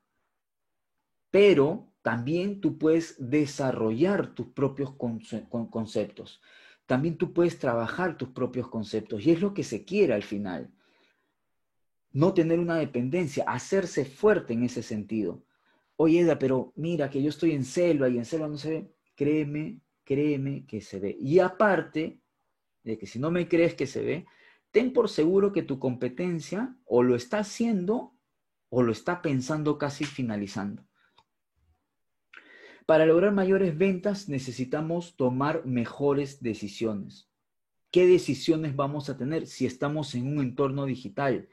Pero 1.30 1.88
también 2.02 2.60
tú 2.60 2.78
puedes 2.78 3.16
desarrollar 3.18 4.34
tus 4.34 4.48
propios 4.48 4.94
conceptos. 5.70 6.40
También 6.86 7.18
tú 7.18 7.32
puedes 7.32 7.58
trabajar 7.58 8.16
tus 8.16 8.28
propios 8.28 8.68
conceptos. 8.68 9.26
Y 9.26 9.32
es 9.32 9.40
lo 9.40 9.52
que 9.52 9.64
se 9.64 9.84
quiere 9.84 10.14
al 10.14 10.22
final 10.22 10.72
no 12.18 12.34
tener 12.34 12.58
una 12.58 12.74
dependencia, 12.74 13.44
hacerse 13.44 14.04
fuerte 14.04 14.52
en 14.52 14.64
ese 14.64 14.82
sentido. 14.82 15.44
Oye, 15.94 16.22
Eda, 16.22 16.36
pero 16.36 16.72
mira 16.74 17.10
que 17.10 17.22
yo 17.22 17.28
estoy 17.28 17.52
en 17.52 17.64
selva 17.64 18.08
y 18.08 18.18
en 18.18 18.24
selva 18.24 18.48
no 18.48 18.56
se 18.56 18.70
ve. 18.70 18.92
Créeme, 19.14 19.78
créeme 20.02 20.66
que 20.66 20.80
se 20.80 20.98
ve. 20.98 21.16
Y 21.20 21.38
aparte 21.38 22.20
de 22.82 22.98
que 22.98 23.06
si 23.06 23.20
no 23.20 23.30
me 23.30 23.46
crees 23.46 23.74
que 23.74 23.86
se 23.86 24.02
ve, 24.02 24.26
ten 24.72 24.92
por 24.92 25.08
seguro 25.08 25.52
que 25.52 25.62
tu 25.62 25.78
competencia 25.78 26.76
o 26.86 27.04
lo 27.04 27.14
está 27.14 27.38
haciendo 27.38 28.16
o 28.68 28.82
lo 28.82 28.90
está 28.90 29.22
pensando 29.22 29.78
casi 29.78 30.04
finalizando. 30.04 30.84
Para 32.84 33.06
lograr 33.06 33.30
mayores 33.30 33.78
ventas 33.78 34.28
necesitamos 34.28 35.14
tomar 35.14 35.64
mejores 35.66 36.42
decisiones. 36.42 37.30
¿Qué 37.92 38.08
decisiones 38.08 38.74
vamos 38.74 39.08
a 39.08 39.16
tener 39.16 39.46
si 39.46 39.66
estamos 39.66 40.16
en 40.16 40.26
un 40.26 40.40
entorno 40.40 40.84
digital? 40.84 41.48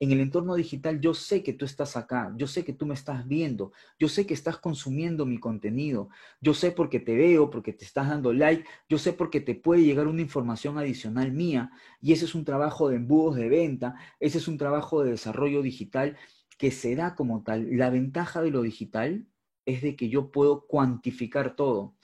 En 0.00 0.12
el 0.12 0.20
entorno 0.20 0.54
digital 0.54 1.00
yo 1.00 1.14
sé 1.14 1.42
que 1.42 1.52
tú 1.52 1.64
estás 1.64 1.96
acá, 1.96 2.32
yo 2.36 2.46
sé 2.46 2.64
que 2.64 2.72
tú 2.72 2.86
me 2.86 2.94
estás 2.94 3.26
viendo, 3.26 3.72
yo 3.98 4.08
sé 4.08 4.26
que 4.26 4.34
estás 4.34 4.58
consumiendo 4.58 5.24
mi 5.26 5.38
contenido, 5.38 6.08
yo 6.40 6.54
sé 6.54 6.72
porque 6.72 7.00
te 7.00 7.16
veo, 7.16 7.50
porque 7.50 7.72
te 7.72 7.84
estás 7.84 8.08
dando 8.08 8.32
like, 8.32 8.64
yo 8.88 8.98
sé 8.98 9.12
porque 9.12 9.40
te 9.40 9.54
puede 9.54 9.82
llegar 9.84 10.06
una 10.06 10.22
información 10.22 10.78
adicional 10.78 11.32
mía 11.32 11.70
y 12.00 12.12
ese 12.12 12.24
es 12.24 12.34
un 12.34 12.44
trabajo 12.44 12.88
de 12.88 12.96
embudos 12.96 13.36
de 13.36 13.48
venta, 13.48 13.94
ese 14.20 14.38
es 14.38 14.48
un 14.48 14.58
trabajo 14.58 15.02
de 15.02 15.12
desarrollo 15.12 15.62
digital 15.62 16.16
que 16.58 16.70
se 16.70 16.94
da 16.96 17.14
como 17.14 17.42
tal. 17.42 17.68
La 17.76 17.90
ventaja 17.90 18.42
de 18.42 18.50
lo 18.50 18.62
digital 18.62 19.26
es 19.66 19.82
de 19.82 19.96
que 19.96 20.08
yo 20.08 20.30
puedo 20.30 20.66
cuantificar 20.66 21.56
todo. 21.56 21.96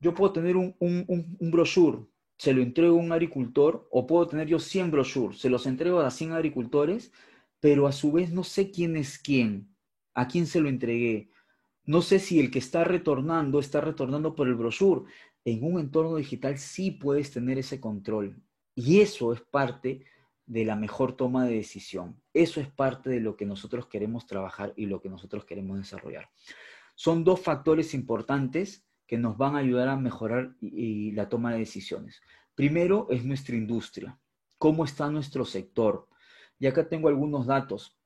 Yo 0.00 0.14
puedo 0.14 0.32
tener 0.32 0.56
un, 0.56 0.74
un, 0.78 1.04
un 1.38 1.50
brochure 1.50 2.06
se 2.38 2.52
lo 2.52 2.62
entrego 2.62 2.96
a 2.96 3.02
un 3.02 3.12
agricultor 3.12 3.88
o 3.90 4.06
puedo 4.06 4.26
tener 4.28 4.48
yo 4.48 4.58
100 4.58 4.90
brochures, 4.90 5.38
se 5.38 5.50
los 5.50 5.66
entrego 5.66 6.00
a 6.00 6.10
100 6.10 6.32
agricultores, 6.32 7.12
pero 7.60 7.86
a 7.86 7.92
su 7.92 8.12
vez 8.12 8.30
no 8.32 8.44
sé 8.44 8.70
quién 8.70 8.96
es 8.96 9.18
quién, 9.18 9.74
a 10.14 10.28
quién 10.28 10.46
se 10.46 10.60
lo 10.60 10.68
entregué. 10.68 11.30
No 11.84 12.02
sé 12.02 12.18
si 12.18 12.40
el 12.40 12.50
que 12.50 12.58
está 12.58 12.84
retornando 12.84 13.60
está 13.60 13.80
retornando 13.80 14.34
por 14.34 14.48
el 14.48 14.54
brochure. 14.54 15.10
En 15.44 15.62
un 15.64 15.80
entorno 15.80 16.16
digital 16.16 16.58
sí 16.58 16.90
puedes 16.90 17.30
tener 17.30 17.58
ese 17.58 17.80
control. 17.80 18.42
Y 18.74 19.00
eso 19.00 19.32
es 19.32 19.40
parte 19.40 20.04
de 20.46 20.64
la 20.64 20.76
mejor 20.76 21.16
toma 21.16 21.46
de 21.46 21.56
decisión. 21.56 22.20
Eso 22.32 22.60
es 22.60 22.68
parte 22.68 23.10
de 23.10 23.20
lo 23.20 23.36
que 23.36 23.46
nosotros 23.46 23.86
queremos 23.86 24.26
trabajar 24.26 24.72
y 24.76 24.86
lo 24.86 25.00
que 25.00 25.08
nosotros 25.08 25.44
queremos 25.44 25.78
desarrollar. 25.78 26.28
Son 26.94 27.24
dos 27.24 27.40
factores 27.40 27.94
importantes 27.94 28.85
que 29.06 29.18
nos 29.18 29.36
van 29.36 29.54
a 29.54 29.58
ayudar 29.58 29.88
a 29.88 29.96
mejorar 29.96 30.54
la 30.60 31.28
toma 31.28 31.52
de 31.52 31.60
decisiones. 31.60 32.20
Primero 32.54 33.06
es 33.10 33.24
nuestra 33.24 33.56
industria. 33.56 34.18
¿Cómo 34.58 34.84
está 34.84 35.10
nuestro 35.10 35.44
sector? 35.44 36.08
Y 36.58 36.66
acá 36.66 36.88
tengo 36.88 37.08
algunos 37.08 37.46
datos. 37.46 37.98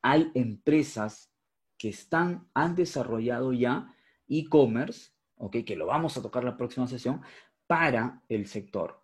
Hay 0.00 0.30
empresas 0.34 1.30
que 1.76 1.88
están, 1.88 2.48
han 2.54 2.74
desarrollado 2.74 3.52
ya 3.52 3.94
e-commerce, 4.28 5.10
que 5.50 5.76
lo 5.76 5.86
vamos 5.86 6.16
a 6.16 6.22
tocar 6.22 6.44
la 6.44 6.56
próxima 6.56 6.86
sesión, 6.86 7.20
para 7.66 8.22
el 8.28 8.46
sector. 8.46 9.02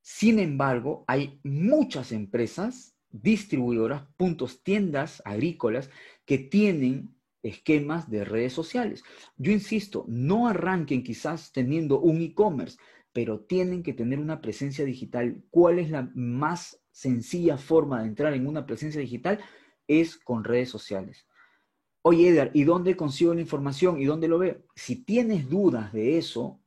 Sin 0.00 0.38
embargo, 0.38 1.04
hay 1.06 1.40
muchas 1.44 2.12
empresas, 2.12 2.96
distribuidoras, 3.10 4.04
puntos, 4.16 4.62
tiendas 4.62 5.22
agrícolas 5.24 5.90
que 6.24 6.38
tienen 6.38 7.14
esquemas 7.42 8.10
de 8.10 8.24
redes 8.24 8.52
sociales. 8.52 9.02
Yo 9.36 9.52
insisto, 9.52 10.04
no 10.08 10.48
arranquen 10.48 11.02
quizás 11.02 11.52
teniendo 11.52 12.00
un 12.00 12.22
e-commerce, 12.22 12.78
pero 13.12 13.40
tienen 13.40 13.82
que 13.82 13.92
tener 13.92 14.18
una 14.18 14.40
presencia 14.40 14.84
digital. 14.84 15.42
¿Cuál 15.50 15.78
es 15.78 15.90
la 15.90 16.10
más 16.14 16.80
sencilla 16.90 17.58
forma 17.58 18.00
de 18.00 18.08
entrar 18.08 18.34
en 18.34 18.46
una 18.46 18.66
presencia 18.66 19.00
digital? 19.00 19.40
Es 19.86 20.16
con 20.16 20.44
redes 20.44 20.70
sociales. 20.70 21.26
Oye, 22.02 22.28
Edgar, 22.28 22.50
¿y 22.54 22.64
dónde 22.64 22.96
consigo 22.96 23.34
la 23.34 23.40
información? 23.40 24.00
¿Y 24.00 24.06
dónde 24.06 24.28
lo 24.28 24.38
veo? 24.38 24.64
Si 24.74 25.04
tienes 25.04 25.48
dudas 25.48 25.92
de 25.92 26.18
eso, 26.18 26.60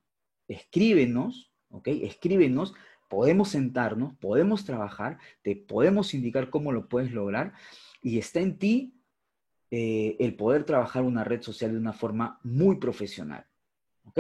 escríbenos, 0.48 1.51
¿ok? 1.70 1.88
Escríbenos 1.88 2.74
podemos 3.10 3.50
sentarnos, 3.50 4.15
podemos 4.17 4.65
trabajar, 4.65 5.20
te 5.41 5.55
podemos 5.55 6.13
indicar 6.13 6.50
cómo 6.50 6.72
lo 6.72 6.88
puedes 6.88 7.12
lograr 7.12 7.53
y 8.01 8.17
está 8.17 8.39
en 8.39 8.58
ti 8.58 8.95
eh, 9.72 10.15
el 10.19 10.36
poder 10.36 10.63
trabajar 10.63 11.03
una 11.03 11.24
red 11.24 11.41
social 11.41 11.72
de 11.72 11.77
una 11.77 11.93
forma 11.93 12.39
muy 12.43 12.77
profesional. 12.77 13.45
¿Ok? 14.05 14.19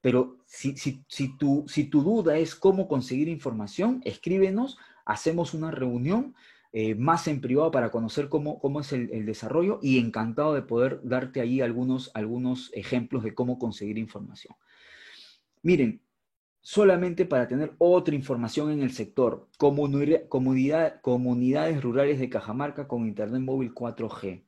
Pero 0.00 0.38
si, 0.46 0.76
si, 0.76 1.04
si, 1.08 1.36
tu, 1.36 1.64
si 1.68 1.84
tu 1.84 2.02
duda 2.02 2.36
es 2.36 2.54
cómo 2.54 2.88
conseguir 2.88 3.28
información, 3.28 4.02
escríbenos, 4.04 4.76
hacemos 5.04 5.54
una 5.54 5.70
reunión 5.70 6.34
eh, 6.74 6.94
más 6.94 7.28
en 7.28 7.42
privado 7.42 7.70
para 7.70 7.90
conocer 7.90 8.30
cómo, 8.30 8.58
cómo 8.58 8.80
es 8.80 8.94
el, 8.94 9.26
desarrollo 9.26 9.78
y 9.82 9.98
encantado 9.98 10.54
de 10.54 10.62
poder 10.62 11.00
darte 11.04 11.42
ahí 11.42 11.60
algunos, 11.60 12.10
algunos 12.14 12.70
ejemplos 12.72 13.22
de 13.22 13.34
cómo 13.34 13.58
conseguir 13.58 13.98
información. 13.98 14.56
Miren, 15.62 16.00
solamente 16.62 17.26
para 17.26 17.46
tener 17.46 17.74
otra 17.76 18.14
información 18.14 18.70
en 18.70 18.82
el 18.82 18.92
sector. 18.92 19.48
Comunidad, 19.58 21.00
comunidades 21.02 21.82
rurales 21.82 22.18
de 22.18 22.30
Cajamarca 22.30 22.88
con 22.88 23.06
Internet 23.06 23.42
móvil 23.42 23.74
4G. 23.74 24.42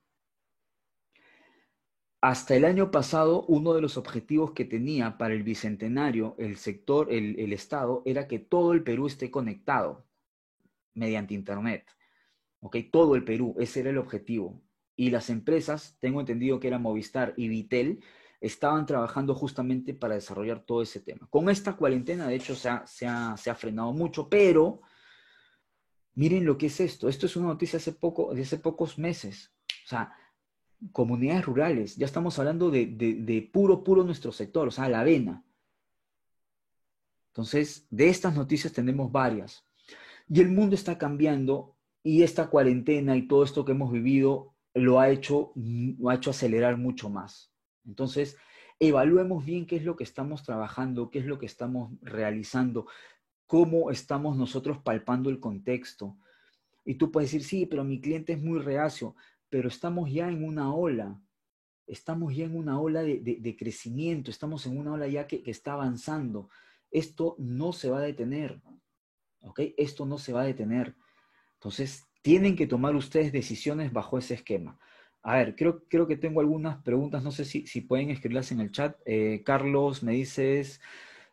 Hasta 2.24 2.56
el 2.56 2.64
año 2.64 2.90
pasado, 2.90 3.44
uno 3.48 3.74
de 3.74 3.82
los 3.82 3.98
objetivos 3.98 4.52
que 4.52 4.64
tenía 4.64 5.18
para 5.18 5.34
el 5.34 5.42
bicentenario 5.42 6.34
el 6.38 6.56
sector, 6.56 7.12
el, 7.12 7.52
Estado, 7.52 8.00
era 8.06 8.26
que 8.26 8.38
todo 8.38 8.72
el 8.72 8.82
Perú 8.82 9.08
esté 9.08 9.30
conectado 9.30 10.06
mediante 10.94 11.34
Internet. 11.34 11.86
¿Ok? 12.60 12.78
Todo 12.90 13.14
el 13.14 13.24
Perú, 13.24 13.54
ese 13.58 13.80
era 13.80 13.90
el 13.90 13.98
objetivo. 13.98 14.62
Y 14.96 15.10
las 15.10 15.28
empresas, 15.28 15.98
tengo 16.00 16.18
entendido 16.18 16.58
que 16.60 16.68
era 16.68 16.78
Movistar 16.78 17.34
y 17.36 17.48
Vitel, 17.48 18.02
estaban 18.40 18.86
trabajando 18.86 19.34
justamente 19.34 19.92
para 19.92 20.14
desarrollar 20.14 20.64
todo 20.64 20.80
ese 20.80 21.00
tema. 21.00 21.26
Con 21.28 21.50
esta 21.50 21.76
cuarentena, 21.76 22.26
de 22.26 22.36
hecho, 22.36 22.54
se 22.54 22.70
ha, 22.70 22.86
se 22.86 23.06
ha, 23.06 23.54
frenado 23.54 23.92
mucho, 23.92 24.30
pero 24.30 24.80
miren 26.14 26.46
lo 26.46 26.56
que 26.56 26.68
es 26.68 26.80
esto. 26.80 27.10
Esto 27.10 27.26
es 27.26 27.36
una 27.36 27.48
noticia 27.48 27.76
hace 27.76 27.92
poco, 27.92 28.32
de 28.32 28.40
hace 28.40 28.56
pocos 28.56 28.96
meses. 28.96 29.52
O 29.84 29.88
sea, 29.88 30.16
comunidades 30.92 31.44
rurales, 31.44 31.96
ya 31.96 32.06
estamos 32.06 32.38
hablando 32.38 32.70
de, 32.70 32.86
de, 32.86 33.50
puro, 33.52 33.84
puro 33.84 34.04
nuestro 34.04 34.32
sector, 34.32 34.68
o 34.68 34.70
sea, 34.70 34.88
la 34.88 35.00
avena. 35.00 35.44
Entonces, 37.28 37.86
de 37.90 38.08
estas 38.08 38.34
noticias 38.34 38.72
tenemos 38.72 39.10
varias. 39.10 39.64
Y 40.28 40.40
el 40.40 40.50
mundo 40.50 40.74
está 40.74 40.98
cambiando 40.98 41.76
y 42.02 42.22
esta 42.22 42.48
cuarentena 42.48 43.16
y 43.16 43.26
todo 43.26 43.44
esto 43.44 43.64
que 43.64 43.72
hemos 43.72 43.90
vivido 43.90 44.54
lo 44.74 45.00
ha 45.00 45.08
hecho, 45.10 45.52
lo 45.54 46.10
ha 46.10 46.14
hecho 46.14 46.30
acelerar 46.30 46.76
mucho 46.76 47.08
más. 47.08 47.52
Entonces, 47.86 48.36
evaluemos 48.78 49.44
bien 49.44 49.66
qué 49.66 49.76
es 49.76 49.84
lo 49.84 49.96
que 49.96 50.04
estamos 50.04 50.42
trabajando, 50.42 51.10
qué 51.10 51.20
es 51.20 51.26
lo 51.26 51.38
que 51.38 51.46
estamos 51.46 51.92
realizando, 52.02 52.86
cómo 53.46 53.90
estamos 53.90 54.36
nosotros 54.36 54.78
palpando 54.78 55.30
el 55.30 55.40
contexto. 55.40 56.16
Y 56.84 56.94
tú 56.96 57.10
puedes 57.10 57.32
decir, 57.32 57.46
sí, 57.46 57.66
pero 57.66 57.84
mi 57.84 58.00
cliente 58.00 58.34
es 58.34 58.42
muy 58.42 58.58
reacio, 58.58 59.14
pero 59.54 59.68
estamos 59.68 60.10
ya 60.10 60.28
en 60.30 60.42
una 60.42 60.74
ola, 60.74 61.22
estamos 61.86 62.34
ya 62.34 62.44
en 62.44 62.56
una 62.56 62.80
ola 62.80 63.04
de, 63.04 63.56
crecimiento, 63.56 64.32
estamos 64.32 64.66
en 64.66 64.76
una 64.76 64.94
ola 64.94 65.06
ya 65.06 65.28
que, 65.28 65.44
que, 65.44 65.52
está 65.52 65.74
avanzando. 65.74 66.50
Esto 66.90 67.36
no 67.38 67.72
se 67.72 67.88
va 67.88 67.98
a 67.98 68.02
detener, 68.02 68.60
¿ok? 69.42 69.60
Esto 69.76 70.06
no 70.06 70.18
se 70.18 70.32
va 70.32 70.42
a 70.42 70.46
detener. 70.46 70.96
Entonces, 71.52 72.04
tienen 72.20 72.56
que 72.56 72.66
tomar 72.66 72.96
ustedes 72.96 73.30
decisiones 73.30 73.92
bajo 73.92 74.18
ese 74.18 74.34
esquema. 74.34 74.76
A 75.22 75.36
ver, 75.36 75.54
creo, 75.54 75.84
creo 75.88 76.08
que 76.08 76.16
tengo 76.16 76.40
algunas 76.40 76.82
preguntas, 76.82 77.22
no 77.22 77.30
sé 77.30 77.44
si, 77.44 77.64
si 77.68 77.80
pueden 77.80 78.10
escribirlas 78.10 78.50
en 78.50 78.58
el 78.58 78.72
chat. 78.72 78.98
Eh, 79.06 79.44
Carlos, 79.44 80.02
me 80.02 80.14
dices, 80.14 80.80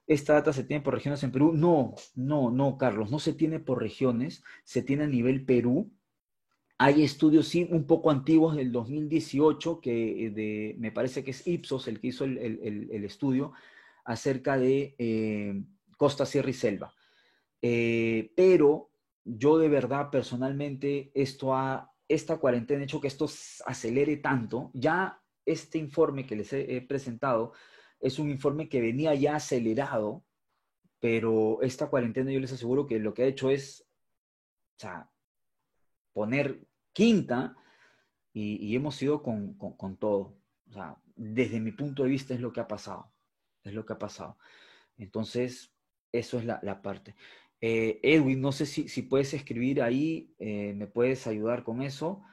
¿esta 0.05 0.33
data 0.33 0.53
se 0.53 0.63
tiene 0.63 0.83
por 0.83 0.93
regiones 0.93 1.23
en 1.23 1.31
Perú? 1.31 1.53
No, 1.53 1.95
no, 2.13 2.51
no, 2.51 2.77
Carlos, 2.77 3.09
no 3.09 3.17
se 3.17 3.33
tiene 3.33 3.59
por 3.59 3.81
regiones, 3.81 4.43
se 4.63 4.83
tiene 4.83 5.05
a 5.05 5.07
nivel 5.07 5.43
Perú. 5.43 5.91
Hay 6.83 7.03
estudios, 7.03 7.47
sí, 7.47 7.67
un 7.69 7.85
poco 7.85 8.09
antiguos 8.09 8.55
del 8.55 8.71
2018, 8.71 9.79
que 9.81 10.33
eh, 10.35 10.75
me 10.79 10.91
parece 10.91 11.23
que 11.23 11.29
es 11.29 11.45
Ipsos 11.45 11.87
el 11.87 11.99
que 11.99 12.07
hizo 12.07 12.25
el, 12.25 13.05
estudio 13.05 13.53
acerca 14.03 14.57
de 14.57 14.95
eh, 14.97 15.63
costa, 15.95 16.25
sierra 16.25 16.49
y 16.49 16.53
selva. 16.53 16.95
pero 17.61 18.89
yo 19.23 19.59
de 19.59 19.69
verdad, 19.69 20.09
personalmente, 20.09 21.11
esto 21.13 21.53
ha 21.53 21.91
esta 22.07 22.37
cuarentena 22.37 22.81
ha 22.81 22.85
hecho 22.85 22.99
que 22.99 23.09
esto 23.09 23.29
acelere 23.65 24.17
tanto. 24.17 24.71
Ya 24.73 25.21
este 25.45 25.77
informe 25.77 26.25
que 26.25 26.35
les 26.35 26.51
he, 26.51 26.81
presentado 26.81 27.53
es 27.99 28.17
un 28.17 28.31
informe 28.31 28.69
que 28.69 28.81
venía 28.81 29.13
ya 29.13 29.35
acelerado, 29.35 30.25
pero 30.99 31.61
esta 31.61 31.91
cuarentena 31.91 32.31
yo 32.31 32.39
les 32.39 32.53
aseguro 32.53 32.87
que 32.87 32.97
lo 32.97 33.13
que 33.13 33.21
ha 33.21 33.27
hecho 33.27 33.51
es 33.51 33.87
poner 36.13 36.70
quinta 36.93 37.55
y, 38.33 38.75
hemos 38.75 39.01
ido 39.01 39.21
con, 39.21 39.97
todo. 39.97 40.37
desde 41.15 41.59
mi 41.59 41.71
punto 41.71 42.03
de 42.03 42.09
vista 42.09 42.33
es 42.33 42.39
lo 42.39 42.51
que 42.51 42.61
ha 42.61 42.67
pasado. 42.67 43.11
Es 43.63 43.73
lo 43.73 43.85
que 43.85 43.93
ha 43.93 43.99
pasado. 43.99 44.37
Entonces, 44.97 45.73
eso 46.11 46.39
es 46.39 46.45
la 46.45 46.81
parte. 46.81 47.15
Eh, 47.63 47.99
Edwin, 48.01 48.41
no 48.41 48.51
sé 48.51 48.65
si, 48.65 49.01
puedes 49.03 49.35
escribir 49.35 49.83
ahí, 49.83 50.33
eh, 50.39 50.73
me 50.75 50.87
puedes 50.87 51.27
ayudar 51.27 51.63
con 51.63 51.83
eso. 51.83 52.23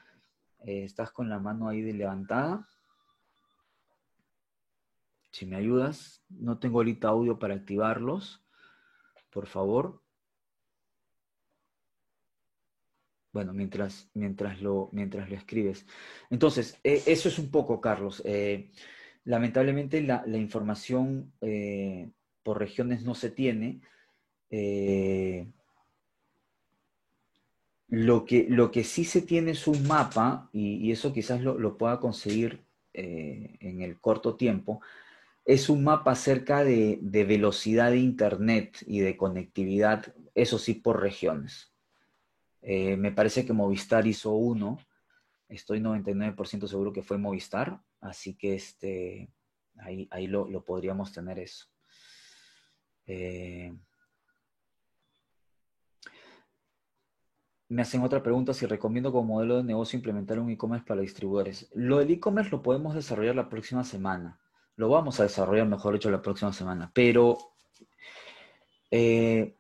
Eh, 0.61 0.85
estás 0.85 1.11
con 1.13 1.29
la 1.29 1.39
mano 1.39 1.69
ahí 1.69 1.83
levantada. 1.93 2.67
Si 5.31 5.45
me 5.45 5.57
ayudas, 5.57 6.25
no 6.31 6.59
tengo 6.59 6.79
ahorita 6.79 7.09
audio 7.09 7.39
para 7.39 7.55
activarlos, 7.55 8.43
por 9.31 9.47
favor. 9.47 10.03
Bueno, 13.39 13.53
mientras, 13.53 14.11
mientras, 14.15 14.61
lo, 14.61 14.89
mientras 14.91 15.31
lo 15.31 15.37
escribes. 15.37 15.87
Entonces, 16.29 16.77
eso 16.83 17.29
es 17.29 17.39
un 17.39 17.53
poco, 17.53 17.81
Carlos. 17.81 18.21
lamentablemente 19.25 20.03
la, 20.03 20.25
información 20.37 21.33
por 22.43 22.59
regiones 22.59 23.05
no 23.05 23.15
se 23.15 23.31
tiene. 23.31 23.81
Eh, 24.51 25.47
lo, 27.87 28.25
que, 28.25 28.47
lo 28.49 28.73
que 28.73 28.83
sí 28.83 29.05
se 29.05 29.23
tiene 29.23 29.53
es 29.53 29.69
un 29.69 29.87
mapa, 29.87 30.51
y, 30.53 30.91
eso 30.91 31.13
quizás 31.13 31.41
lo, 31.41 31.79
pueda 31.79 32.01
conseguir 32.01 32.65
eh, 32.93 33.57
en 33.61 33.83
el 33.83 34.01
corto 34.01 34.35
tiempo, 34.35 34.81
es 35.45 35.69
un 35.69 35.85
mapa 35.85 36.11
acerca 36.11 36.65
de, 36.65 36.99
velocidad 37.01 37.93
de 37.93 37.99
Internet 37.99 38.79
y 38.85 38.99
de 38.99 39.17
conectividad, 39.17 40.13
eso 40.35 40.59
sí, 40.59 40.75
por 40.75 41.01
regiones. 41.01 41.71
Eh, 42.63 42.97
me 42.97 43.13
parece 43.13 43.47
que 43.47 43.53
Movistar 43.53 44.07
hizo 44.07 44.33
uno, 44.33 44.79
estoy 45.49 45.81
99% 45.81 46.67
seguro 46.67 46.93
que 46.93 47.03
fue 47.03 47.19
Movistar, 47.19 47.81
así 48.01 48.35
que 48.37 48.55
este, 48.55 49.31
ahí, 49.79 50.09
ahí 50.11 50.27
lo, 50.27 50.65
podríamos 50.65 51.13
tener 51.13 51.39
eso. 51.39 51.67
me 57.69 57.83
hacen 57.83 58.03
otra 58.03 58.23
pregunta 58.23 58.55
si 58.55 58.67
recomiendo 58.67 59.13
como 59.13 59.35
modelo 59.35 59.59
de 59.59 59.65
negocio 59.65 59.97
implementar 59.97 60.39
un 60.39 60.51
e-commerce 60.51 60.87
para 60.87 61.03
distribuidores. 61.03 61.71
Lo 61.75 61.99
del 61.99 62.11
e-commerce 62.11 62.51
lo 62.51 62.63
podemos 62.63 62.95
desarrollar 62.95 63.35
la 63.35 63.49
próxima 63.49 63.85
semana. 63.85 64.41
Lo 64.77 64.89
vamos 64.89 65.21
a 65.21 65.25
desarrollar, 65.25 65.67
mejor 65.67 65.95
dicho, 65.95 66.11
la 66.11 66.23
próxima 66.23 66.53
semana. 66.53 66.91
Pero 66.95 67.37
eh, 68.91 69.58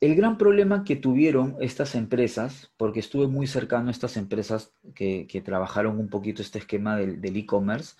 el 0.00 0.14
gran 0.14 0.36
problema 0.36 0.84
que 0.84 0.96
tuvieron 0.96 1.56
estas 1.60 1.94
empresas, 1.94 2.72
porque 2.76 3.00
estuve 3.00 3.28
muy 3.28 3.46
cercano 3.46 3.88
a 3.88 3.92
estas 3.92 4.16
empresas 4.16 4.72
que, 4.94 5.42
trabajaron 5.44 5.98
un 5.98 6.08
poquito 6.08 6.42
este 6.42 6.58
esquema 6.58 6.96
del 6.96 7.36
e-commerce, 7.36 7.96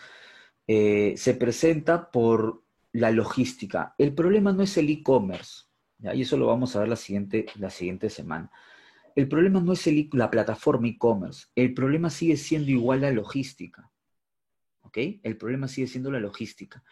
eh, 0.66 1.14
se 1.16 1.34
presenta 1.34 2.10
por 2.10 2.62
la 2.92 3.10
logística. 3.10 3.94
El 3.98 4.14
problema 4.14 4.52
no 4.52 4.62
es 4.62 4.76
el 4.76 4.90
e-commerce, 4.90 5.64
y 5.98 6.22
eso 6.22 6.36
lo 6.36 6.46
vamos 6.46 6.76
a 6.76 6.80
ver 6.80 6.88
la 6.88 6.96
siguiente, 6.96 7.46
la 7.56 7.70
siguiente 7.70 8.10
semana. 8.10 8.50
El 9.14 9.28
problema 9.28 9.60
no 9.60 9.72
es 9.72 9.86
el, 9.86 10.10
la 10.12 10.30
plataforma 10.30 10.88
e-commerce, 10.88 11.46
el 11.54 11.72
problema 11.72 12.10
sigue 12.10 12.36
siendo 12.36 12.70
igual 12.70 13.00
la 13.00 13.10
logística. 13.10 13.90
¿Ok? 14.82 14.98
El 15.22 15.36
problema 15.36 15.66
sigue 15.66 15.86
siendo 15.86 16.10
la 16.10 16.20
logística. 16.20 16.82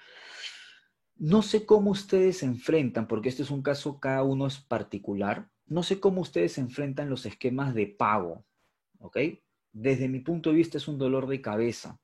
No 1.17 1.43
sé 1.43 1.65
cómo 1.65 1.91
ustedes 1.91 2.39
se 2.39 2.47
enfrentan, 2.47 3.07
porque 3.07 3.29
este 3.29 3.43
es 3.43 3.51
un 3.51 3.63
caso, 3.63 4.01
cada 4.01 4.23
uno 4.23 4.47
es 4.47 4.59
particular. 4.59 5.49
No 5.67 5.83
sé 5.83 6.01
cómo 6.01 6.21
ustedes 6.21 6.53
se 6.53 6.61
enfrentan 6.61 7.09
los 7.09 7.25
esquemas 7.27 7.75
de 7.75 7.87
pago. 7.87 8.45
¿Ok? 8.99 9.19
Desde 9.73 10.09
mi 10.09 10.21
punto 10.21 10.51
de 10.51 10.57
vista 10.57 10.79
es 10.79 10.89
un 10.89 10.99
dolor 10.99 11.27
de 11.27 11.41
cabeza. 11.41 12.01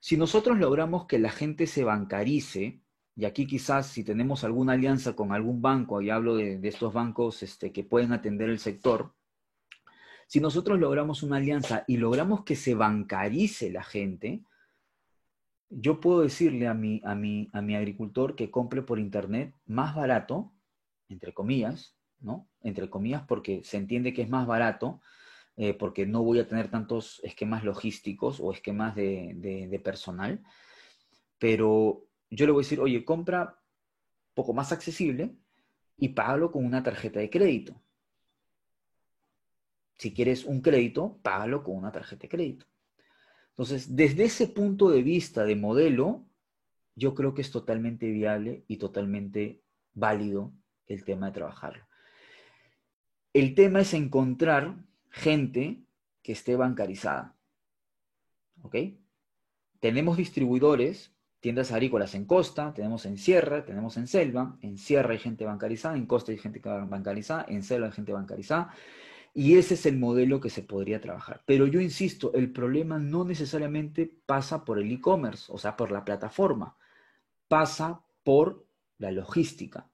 Si 0.00 0.16
nosotros 0.16 0.58
logramos 0.58 1.06
que 1.06 1.18
la 1.18 1.30
gente 1.30 1.66
se 1.66 1.84
bancarice, 1.84 2.80
y 3.14 3.24
aquí 3.24 3.46
quizás 3.46 3.88
si 3.88 4.02
tenemos 4.02 4.44
alguna 4.44 4.72
alianza 4.72 5.14
con 5.14 5.32
algún 5.32 5.60
banco, 5.60 6.00
y 6.00 6.10
hablo 6.10 6.36
de, 6.36 6.58
estos 6.62 6.92
bancos 6.92 7.42
este, 7.42 7.70
que 7.70 7.84
pueden 7.84 8.12
atender 8.12 8.48
el 8.48 8.58
sector, 8.58 9.14
si 10.26 10.40
nosotros 10.40 10.78
logramos 10.78 11.22
una 11.22 11.36
alianza 11.36 11.84
y 11.86 11.96
logramos 11.96 12.44
que 12.44 12.56
se 12.56 12.74
bancarice 12.74 13.70
la 13.70 13.82
gente, 13.82 14.44
yo 15.70 16.00
puedo 16.00 16.20
decirle 16.20 16.66
a 16.66 16.74
mi, 16.74 17.00
a 17.04 17.14
mi, 17.14 17.48
a 17.52 17.62
mi 17.62 17.76
agricultor 17.76 18.34
que 18.34 18.50
compre 18.50 18.82
por 18.82 18.98
internet 18.98 19.54
más 19.66 19.94
barato, 19.94 20.52
entre 21.08 21.32
comillas, 21.32 21.96
¿no? 22.18 22.48
Entre 22.60 22.90
comillas, 22.90 23.22
porque 23.26 23.62
se 23.64 23.76
entiende 23.76 24.12
que 24.12 24.22
es 24.22 24.28
más 24.28 24.46
barato, 24.46 25.00
eh, 25.56 25.74
porque 25.74 26.06
no 26.06 26.22
voy 26.22 26.40
a 26.40 26.48
tener 26.48 26.70
tantos 26.70 27.20
esquemas 27.22 27.64
logísticos 27.64 28.40
o 28.40 28.52
esquemas 28.52 28.94
de, 28.96 29.34
de 29.34 29.78
personal, 29.78 30.42
pero 31.38 32.04
yo 32.28 32.46
le 32.46 32.52
voy 32.52 32.62
a 32.62 32.64
decir, 32.64 32.80
oye, 32.80 33.04
compra 33.04 33.58
poco 34.34 34.52
más 34.52 34.72
accesible 34.72 35.36
y 35.96 36.10
págalo 36.10 36.50
con 36.50 36.64
una 36.64 36.82
tarjeta 36.82 37.20
de 37.20 37.30
crédito. 37.30 37.80
Si 39.98 40.14
quieres 40.14 40.44
un 40.44 40.62
crédito, 40.62 41.18
págalo 41.22 41.62
con 41.62 41.76
una 41.76 41.92
tarjeta 41.92 42.22
de 42.22 42.28
crédito. 42.28 42.69
Entonces, 43.50 43.94
desde 43.94 44.24
ese 44.24 44.46
punto 44.48 44.90
de 44.90 45.02
vista 45.02 45.44
de 45.44 45.56
modelo, 45.56 46.26
yo 46.94 47.14
creo 47.14 47.34
que 47.34 47.42
es 47.42 47.50
totalmente 47.50 48.10
viable 48.10 48.64
y 48.68 48.76
totalmente 48.78 49.62
válido 49.92 50.52
el 50.86 51.04
tema 51.04 51.26
de 51.26 51.32
trabajarlo. 51.32 51.86
El 53.32 53.54
tema 53.54 53.80
es 53.80 53.94
encontrar 53.94 54.76
gente 55.10 55.82
que 56.22 56.32
esté 56.32 56.56
bancarizada. 56.56 57.36
¿Ok? 58.62 58.76
Tenemos 59.78 60.16
distribuidores 60.16 61.14
tiendas 61.40 61.72
agrícolas 61.72 62.14
en 62.14 62.26
costa, 62.26 62.72
tenemos 62.74 63.06
en 63.06 63.16
sierra, 63.16 63.64
tenemos 63.64 63.96
en 63.96 64.06
selva, 64.06 64.58
en 64.60 64.76
sierra 64.76 65.12
hay 65.12 65.18
gente 65.18 65.46
bancarizada, 65.46 65.96
en 65.96 66.06
costa 66.06 66.32
hay 66.32 66.38
gente 66.38 66.60
bancarizada, 66.60 67.46
en 67.48 67.62
selva 67.62 67.86
hay 67.86 67.92
gente 67.92 68.12
bancarizada, 68.12 68.74
y 69.32 69.56
ese 69.56 69.74
es 69.74 69.86
el 69.86 69.98
modelo 69.98 70.40
que 70.40 70.50
se 70.50 70.62
podría 70.62 71.00
trabajar. 71.00 71.42
Pero 71.46 71.66
yo 71.66 71.80
insisto, 71.80 72.32
el 72.34 72.52
problema 72.52 72.98
no 72.98 73.24
necesariamente 73.24 74.10
pasa 74.26 74.64
por 74.64 74.78
el 74.78 74.90
e-commerce, 74.90 75.50
o 75.52 75.58
sea, 75.58 75.76
por 75.76 75.92
la 75.92 76.04
plataforma, 76.04 76.76
pasa 77.48 78.04
por 78.24 78.66
la 78.98 79.12
logística. 79.12 79.90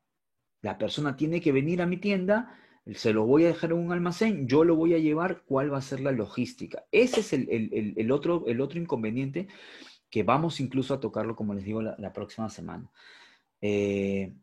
La 0.63 0.79
persona 0.79 1.17
tiene 1.17 1.41
que 1.41 1.53
venir 1.53 1.83
a 1.83 1.87
mi 1.87 1.99
tienda, 1.99 2.59
se 2.95 3.13
lo 3.13 3.27
voy 3.27 3.45
a 3.45 3.49
dejar 3.49 3.73
en 3.73 3.79
un 3.79 3.93
almacén, 3.93 4.49
yo 4.49 4.65
lo 4.65 4.75
voy 4.75 4.95
a 4.95 4.99
llevar, 4.99 5.43
¿cuál 5.45 5.73
va 5.73 5.79
a 5.79 5.83
ser 5.83 6.01
la 6.01 6.13
logística? 6.13 6.85
Ese 6.91 7.21
es 7.21 7.33
el, 7.33 8.13
otro, 8.13 8.45
inconveniente 8.75 9.49
que 10.11 10.23
vamos 10.23 10.61
incluso 10.61 10.95
a 10.95 11.01
tocarlo, 11.01 11.37
como 11.37 11.53
les 11.55 11.65
digo, 11.65 11.83
la, 11.83 12.13
próxima 12.13 12.49
semana. 12.49 12.91
Eh, 13.61 14.35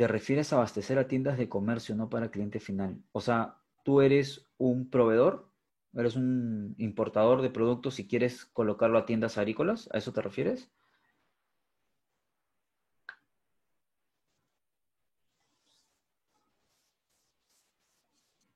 ¿Te 0.00 0.08
refieres 0.08 0.50
a 0.50 0.56
abastecer 0.56 0.98
a 0.98 1.08
tiendas 1.08 1.36
de 1.36 1.50
comercio, 1.50 1.94
no 1.94 2.08
para 2.08 2.30
cliente 2.30 2.58
final? 2.58 3.04
O 3.12 3.20
sea, 3.20 3.58
tú 3.84 4.00
eres 4.00 4.46
un 4.56 4.88
proveedor, 4.88 5.52
eres 5.94 6.16
un 6.16 6.74
importador 6.78 7.42
de 7.42 7.50
productos 7.50 7.98
y 7.98 8.08
quieres 8.08 8.46
colocarlo 8.46 8.96
a 8.96 9.04
tiendas 9.04 9.36
agrícolas, 9.36 9.90
¿a 9.92 9.98
eso 9.98 10.14
te 10.14 10.22
refieres? 10.22 10.70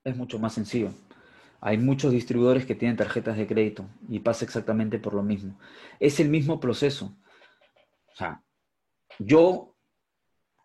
Es 0.05 0.15
mucho 0.15 0.39
más 0.39 0.53
sencillo. 0.53 0.91
Hay 1.61 1.77
muchos 1.77 2.11
distribuidores 2.11 2.65
que 2.65 2.75
tienen 2.75 2.97
tarjetas 2.97 3.37
de 3.37 3.45
crédito 3.45 3.85
y 4.09 4.19
pasa 4.19 4.45
exactamente 4.45 4.99
por 4.99 5.13
lo 5.13 5.21
mismo. 5.21 5.59
Es 5.99 6.19
el 6.19 6.29
mismo 6.29 6.59
proceso. 6.59 7.15
O 8.13 8.15
sea, 8.15 8.43
yo 9.19 9.74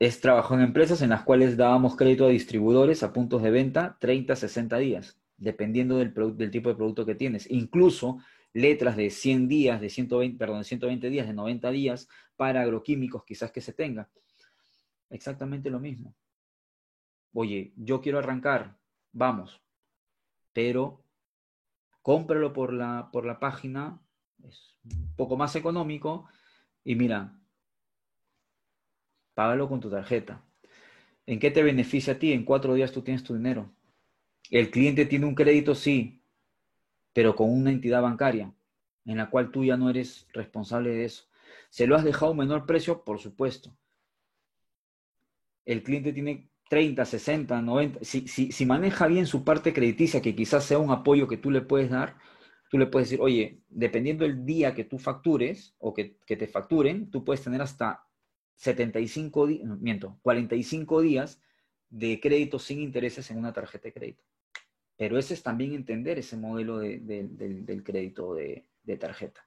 he 0.01 0.11
trabajado 0.13 0.55
en 0.57 0.63
empresas 0.63 1.03
en 1.03 1.11
las 1.11 1.23
cuales 1.25 1.59
dábamos 1.59 1.95
crédito 1.95 2.25
a 2.25 2.31
distribuidores 2.31 3.03
a 3.03 3.13
puntos 3.13 3.43
de 3.43 3.51
venta 3.51 3.99
30, 4.01 4.35
60 4.35 4.79
días, 4.79 5.21
dependiendo 5.37 5.99
del, 5.99 6.15
del 6.37 6.51
tipo 6.51 6.71
de 6.71 6.75
producto 6.75 7.05
que 7.05 7.15
tienes. 7.15 7.51
Incluso 7.51 8.19
letras 8.55 8.97
de 8.97 9.11
100 9.11 9.47
días, 9.47 9.81
de 9.81 9.91
120, 9.91 10.39
perdón, 10.39 10.59
de 10.61 10.65
120 10.65 11.11
días, 11.11 11.27
de 11.27 11.35
90 11.35 11.71
días 11.71 12.09
para 12.37 12.63
agroquímicos 12.63 13.25
quizás 13.25 13.53
que 13.53 13.61
se 13.61 13.75
tenga. 13.75 14.09
Exactamente 15.11 15.69
lo 15.69 15.79
mismo. 15.79 16.15
Oye, 17.35 17.75
yo 17.77 18.01
quiero 18.01 18.19
arrancar, 18.19 18.79
vamos, 19.13 19.63
pero 20.55 21.05
cómpralo 22.01 22.55
por 22.55 22.73
la, 22.73 23.11
por 23.13 23.27
la 23.27 23.39
página, 23.39 24.01
es 24.43 24.79
un 24.85 25.15
poco 25.15 25.37
más 25.37 25.55
económico 25.57 26.27
y 26.83 26.95
mira, 26.95 27.40
págalo 29.35 29.69
con 29.69 29.81
tu 29.81 29.91
tarjeta. 29.91 30.45
¿En 31.27 31.39
qué 31.39 31.51
te 31.51 31.63
beneficia 31.63 32.15
a 32.15 32.19
ti? 32.19 32.33
En 32.33 32.45
cuatro 32.45 32.75
días 32.75 32.93
tú 32.93 33.03
tienes 33.03 33.23
tu 33.23 33.35
dinero. 33.35 33.73
El 34.51 34.71
cliente 34.71 35.07
tiene 35.07 35.27
un 35.27 35.35
crédito, 35.35 35.75
sí, 35.75 36.23
pero 37.13 37.37
con 37.37 37.51
una 37.51 37.71
entidad 37.71 38.03
bancaria, 38.03 38.53
en 39.05 39.17
la 39.17 39.31
cual 39.31 39.51
tú 39.51 39.65
ya 39.65 39.77
no 39.77 39.91
eres 39.91 40.27
responsable 40.33 40.91
de 40.91 41.05
eso. 41.05 41.25
¿Se 41.71 41.87
lo 41.87 41.97
has 41.97 42.05
dejado 42.05 42.29
a 42.29 42.31
un 42.31 42.39
menor 42.39 42.67
precio? 42.67 43.05
Por 43.05 43.21
supuesto. 43.21 43.77
El 45.65 45.83
cliente 45.83 46.13
tiene 46.13 46.51
30, 46.69 47.05
60, 47.05 47.63
90, 47.63 47.99
si, 48.03 48.27
si, 48.29 48.67
maneja 48.67 49.09
bien 49.09 49.27
su 49.27 49.45
parte 49.45 49.73
crediticia, 49.73 50.23
que 50.23 50.37
quizás 50.37 50.65
sea 50.65 50.79
un 50.79 50.93
apoyo 50.93 51.27
que 51.27 51.37
tú 51.37 51.51
le 51.51 51.63
puedes 51.63 51.91
dar, 51.91 52.17
tú 52.71 52.79
le 52.79 52.87
puedes 52.87 53.11
decir, 53.11 53.21
oye, 53.21 53.61
dependiendo 53.69 54.25
del 54.25 54.47
día 54.47 54.73
que 54.75 54.85
tú 54.85 54.99
factures 54.99 55.75
o 55.79 55.93
que, 55.93 56.17
te 56.27 56.47
facturen, 56.47 57.11
tú 57.11 57.25
puedes 57.25 57.43
tener 57.43 57.61
hasta 57.61 58.05
75 58.61 59.47
días, 59.47 59.69
miento, 59.81 60.19
45 60.23 61.01
días 61.01 61.41
de 61.89 62.21
crédito 62.21 62.59
sin 62.59 62.81
intereses 62.81 63.31
en 63.31 63.39
una 63.39 63.53
tarjeta 63.53 63.89
de 63.89 63.93
crédito. 63.93 64.25
Pero 64.97 65.19
ese 65.19 65.35
es 65.35 65.43
también 65.43 65.73
entender 65.73 66.19
ese 66.19 66.37
modelo 66.37 66.79
del, 66.79 67.83
crédito 67.85 68.35
de, 68.35 68.67
de 68.83 68.97
tarjeta. 68.97 69.47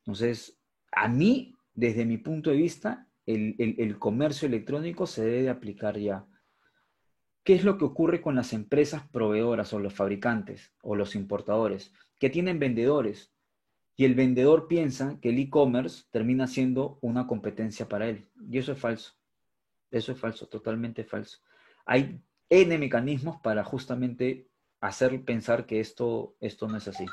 Entonces, 0.00 0.58
a 0.92 1.08
mí, 1.08 1.56
desde 1.74 2.04
mi 2.04 2.18
punto 2.18 2.50
de 2.50 2.56
vista, 2.56 3.08
el, 3.26 3.98
comercio 3.98 4.48
electrónico 4.48 5.06
se 5.06 5.24
debe 5.24 5.50
aplicar 5.50 5.98
ya. 5.98 6.26
¿Qué 7.44 7.54
es 7.54 7.64
lo 7.64 7.78
que 7.78 7.84
ocurre 7.84 8.20
con 8.20 8.34
las 8.34 8.52
empresas 8.52 9.08
proveedoras 9.08 9.72
o 9.72 9.78
los 9.78 9.94
fabricantes 9.94 10.72
o 10.82 10.94
los 10.94 11.14
importadores? 11.14 11.92
Que 12.18 12.30
tienen 12.30 12.58
vendedores 12.58 13.32
y 14.00 14.06
el 14.06 14.14
vendedor 14.14 14.66
piensa 14.66 15.18
que 15.20 15.28
el 15.28 15.38
e-commerce 15.38 16.04
termina 16.10 16.46
siendo 16.46 16.98
una 17.02 17.26
competencia 17.26 17.86
para 17.86 18.08
él. 18.08 18.30
Y 18.50 18.56
eso 18.56 18.72
es 18.72 18.78
falso. 18.78 19.12
Eso 19.90 20.12
es 20.12 20.18
falso, 20.18 20.48
totalmente 20.48 21.04
falso. 21.04 21.40
Hay 21.84 22.18
N 22.48 22.78
mecanismos 22.78 23.42
para 23.42 23.62
justamente 23.62 24.48
hacer 24.80 25.22
pensar 25.22 25.66
que 25.66 25.80
esto, 25.80 26.34
esto 26.40 26.66
no 26.66 26.78
es 26.78 26.88
así 26.88 27.04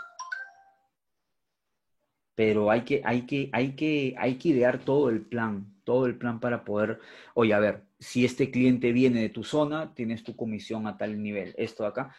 pero 2.36 2.69
hay 2.69 2.84
que, 2.84 3.02
hay 3.04 3.23
que, 3.26 3.50
hay 3.52 3.76
que, 3.76 4.15
hay 4.17 4.38
que 4.38 4.50
idear 4.50 4.78
todo 4.86 5.10
el 5.10 5.26
plan, 5.26 5.73
todo 5.84 6.06
el 6.06 6.19
plan 6.19 6.39
para 6.39 6.63
poder, 6.63 7.00
oye, 7.34 7.52
a 7.52 7.60
ver, 7.60 7.84
si 8.00 8.23
este 8.23 8.52
cliente 8.52 8.91
viene 8.91 9.21
de 9.23 9.30
tu 9.30 9.43
zona, 9.43 9.95
tienes 9.95 10.23
tu 10.23 10.36
comisión 10.36 10.86
a 10.86 10.97
tal 10.97 11.21
nivel, 11.21 11.56
esto 11.58 11.82
de 11.82 11.89
acá. 11.89 12.15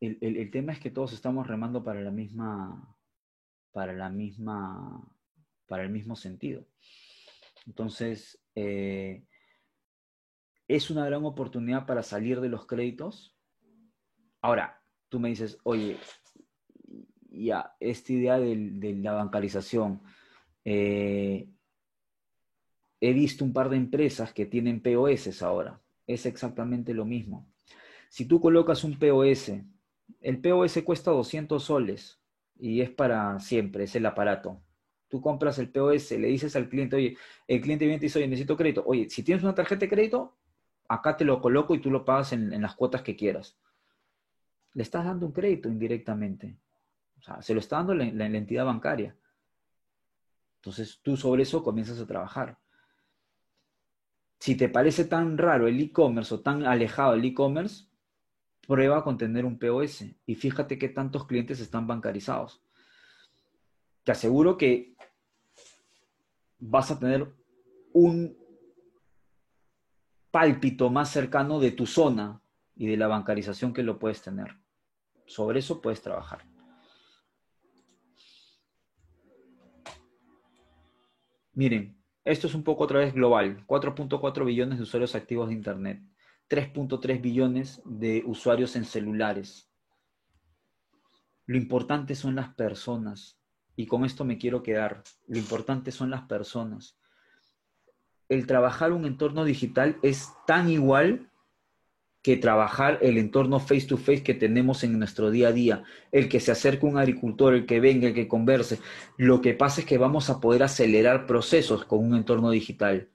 El, 0.00 0.18
el, 0.20 0.50
tema 0.50 0.72
es 0.72 0.80
que 0.80 0.90
todos 0.90 1.12
estamos 1.12 1.46
remando 1.46 1.84
para 1.84 2.00
la 2.00 2.10
misma, 2.10 2.96
para 3.72 3.92
la 3.92 4.08
misma, 4.08 5.06
para 5.66 5.82
el 5.82 5.90
mismo 5.90 6.16
sentido. 6.16 6.66
Entonces, 7.66 8.42
eh, 8.54 9.24
¿Es 10.70 10.88
una 10.88 11.04
gran 11.04 11.24
oportunidad 11.24 11.84
para 11.84 12.04
salir 12.04 12.40
de 12.40 12.48
los 12.48 12.64
créditos? 12.64 13.36
Ahora, 14.40 14.80
tú 15.08 15.18
me 15.18 15.30
dices, 15.30 15.58
oye, 15.64 15.96
ya, 17.28 17.74
esta 17.80 18.12
idea 18.12 18.38
de, 18.38 18.94
la 19.02 19.14
bancarización, 19.14 20.00
eh, 20.64 21.50
he 23.00 23.12
visto 23.12 23.44
un 23.44 23.52
par 23.52 23.68
de 23.68 23.78
empresas 23.78 24.32
que 24.32 24.46
tienen 24.46 24.80
POS 24.80 25.42
ahora. 25.42 25.82
Es 26.06 26.24
exactamente 26.24 26.94
lo 26.94 27.04
mismo. 27.04 27.52
Si 28.08 28.26
tú 28.26 28.40
colocas 28.40 28.84
un 28.84 28.96
POS, 28.96 29.50
el 30.20 30.40
POS 30.40 30.82
cuesta 30.84 31.10
200 31.10 31.62
soles 31.62 32.20
y 32.56 32.80
es 32.80 32.90
para 32.90 33.38
siempre, 33.40 33.84
es 33.84 33.96
el 33.96 34.06
aparato. 34.06 34.62
Tú 35.08 35.20
compras 35.20 35.58
el 35.58 35.70
POS, 35.70 36.12
le 36.12 36.28
dices 36.28 36.54
al 36.56 36.68
cliente, 36.68 36.96
oye, 36.96 37.16
el 37.48 37.60
cliente 37.60 37.86
viene 37.86 37.96
y 37.96 38.00
dice, 38.00 38.18
oye, 38.18 38.28
necesito 38.28 38.56
crédito. 38.56 38.84
Oye, 38.86 39.08
si 39.10 39.22
tienes 39.22 39.42
una 39.42 39.54
tarjeta 39.54 39.80
de 39.80 39.88
crédito, 39.88 40.36
acá 40.88 41.16
te 41.16 41.24
lo 41.24 41.40
coloco 41.40 41.74
y 41.74 41.80
tú 41.80 41.90
lo 41.90 42.04
pagas 42.04 42.32
en, 42.32 42.60
las 42.62 42.74
cuotas 42.76 43.02
que 43.02 43.16
quieras. 43.16 43.58
Le 44.74 44.82
estás 44.82 45.04
dando 45.04 45.26
un 45.26 45.32
crédito 45.32 45.68
indirectamente. 45.68 46.56
O 47.18 47.22
sea, 47.22 47.42
se 47.42 47.54
lo 47.54 47.60
está 47.60 47.76
dando 47.76 47.94
la 47.94 48.26
entidad 48.26 48.64
bancaria. 48.64 49.16
Entonces 50.56 51.00
tú 51.02 51.16
sobre 51.16 51.42
eso 51.42 51.62
comienzas 51.62 51.98
a 51.98 52.06
trabajar 52.06 52.58
si 54.40 54.56
te 54.56 54.70
parece 54.70 55.04
tan 55.04 55.36
raro 55.36 55.68
el 55.68 55.78
e-commerce 55.78 56.34
o 56.34 56.40
tan 56.40 56.64
alejado 56.64 57.12
el 57.12 57.24
e-commerce, 57.24 57.84
prueba 58.70 59.02
con 59.02 59.18
tener 59.18 59.44
un 59.44 59.58
POS 59.58 60.04
y 60.26 60.36
fíjate 60.36 60.78
qué 60.78 60.88
tantos 60.88 61.26
clientes 61.26 61.58
están 61.58 61.88
bancarizados. 61.88 62.62
Te 64.04 64.12
aseguro 64.12 64.56
que 64.56 64.94
vas 66.60 66.92
a 66.92 67.00
tener 67.00 67.34
un 67.92 68.38
pálpito 70.30 70.88
más 70.88 71.10
cercano 71.10 71.58
de 71.58 71.72
tu 71.72 71.84
zona 71.84 72.40
y 72.76 72.86
de 72.86 72.96
la 72.96 73.08
bancarización 73.08 73.72
que 73.72 73.82
lo 73.82 73.98
puedes 73.98 74.22
tener. 74.22 74.56
Sobre 75.26 75.58
eso 75.58 75.82
puedes 75.82 76.00
trabajar. 76.00 76.46
Miren, 81.54 82.00
esto 82.24 82.46
es 82.46 82.54
un 82.54 82.62
poco 82.62 82.84
otra 82.84 83.00
vez 83.00 83.12
global. 83.12 83.66
4.4 83.66 84.44
billones 84.44 84.78
de 84.78 84.84
usuarios 84.84 85.16
activos 85.16 85.48
de 85.48 85.54
Internet. 85.54 86.09
3.3 86.50 87.20
billones 87.20 87.80
de 87.84 88.24
usuarios 88.26 88.74
en 88.74 88.84
celulares. 88.84 89.70
Lo 91.46 91.56
importante 91.56 92.14
son 92.14 92.34
las 92.34 92.52
personas. 92.54 93.38
Y 93.76 93.86
con 93.86 94.04
esto 94.04 94.24
me 94.24 94.36
quiero 94.36 94.62
quedar. 94.62 95.02
Lo 95.28 95.38
importante 95.38 95.92
son 95.92 96.10
las 96.10 96.22
personas. 96.22 96.98
El 98.28 98.46
trabajar 98.46 98.92
un 98.92 99.06
entorno 99.06 99.44
digital 99.44 99.96
es 100.02 100.28
tan 100.46 100.68
igual 100.68 101.30
que 102.22 102.36
trabajar 102.36 102.98
el 103.00 103.16
entorno 103.16 103.60
face 103.60 103.86
to 103.86 103.96
face 103.96 104.22
que 104.22 104.34
tenemos 104.34 104.84
en 104.84 104.98
nuestro 104.98 105.30
día 105.30 105.48
a 105.48 105.52
día. 105.52 105.84
El 106.12 106.28
que 106.28 106.40
se 106.40 106.52
acerque 106.52 106.84
un 106.84 106.98
agricultor, 106.98 107.54
el 107.54 107.64
que 107.64 107.80
venga, 107.80 108.08
el 108.08 108.14
que 108.14 108.28
converse. 108.28 108.78
Lo 109.16 109.40
que 109.40 109.54
pasa 109.54 109.80
es 109.80 109.86
que 109.86 109.98
vamos 109.98 110.30
a 110.30 110.40
poder 110.40 110.62
acelerar 110.64 111.26
procesos 111.26 111.84
con 111.84 112.04
un 112.04 112.16
entorno 112.16 112.50
digital. 112.50 113.08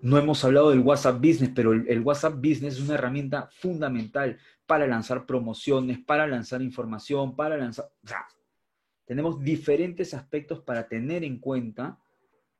No 0.00 0.16
hemos 0.16 0.44
hablado 0.44 0.70
del 0.70 0.80
WhatsApp 0.80 1.16
Business, 1.16 1.50
pero 1.54 1.72
el, 1.72 2.00
WhatsApp 2.00 2.36
Business 2.36 2.74
es 2.74 2.80
una 2.80 2.94
herramienta 2.94 3.48
fundamental 3.52 4.38
para 4.66 4.86
lanzar 4.86 5.26
promociones, 5.26 5.98
para 5.98 6.26
lanzar 6.26 6.62
información, 6.62 7.34
para 7.34 7.56
lanzar... 7.56 7.90
tenemos 9.04 9.42
diferentes 9.42 10.14
aspectos 10.14 10.60
para 10.60 10.88
tener 10.88 11.24
en 11.24 11.38
cuenta 11.38 11.98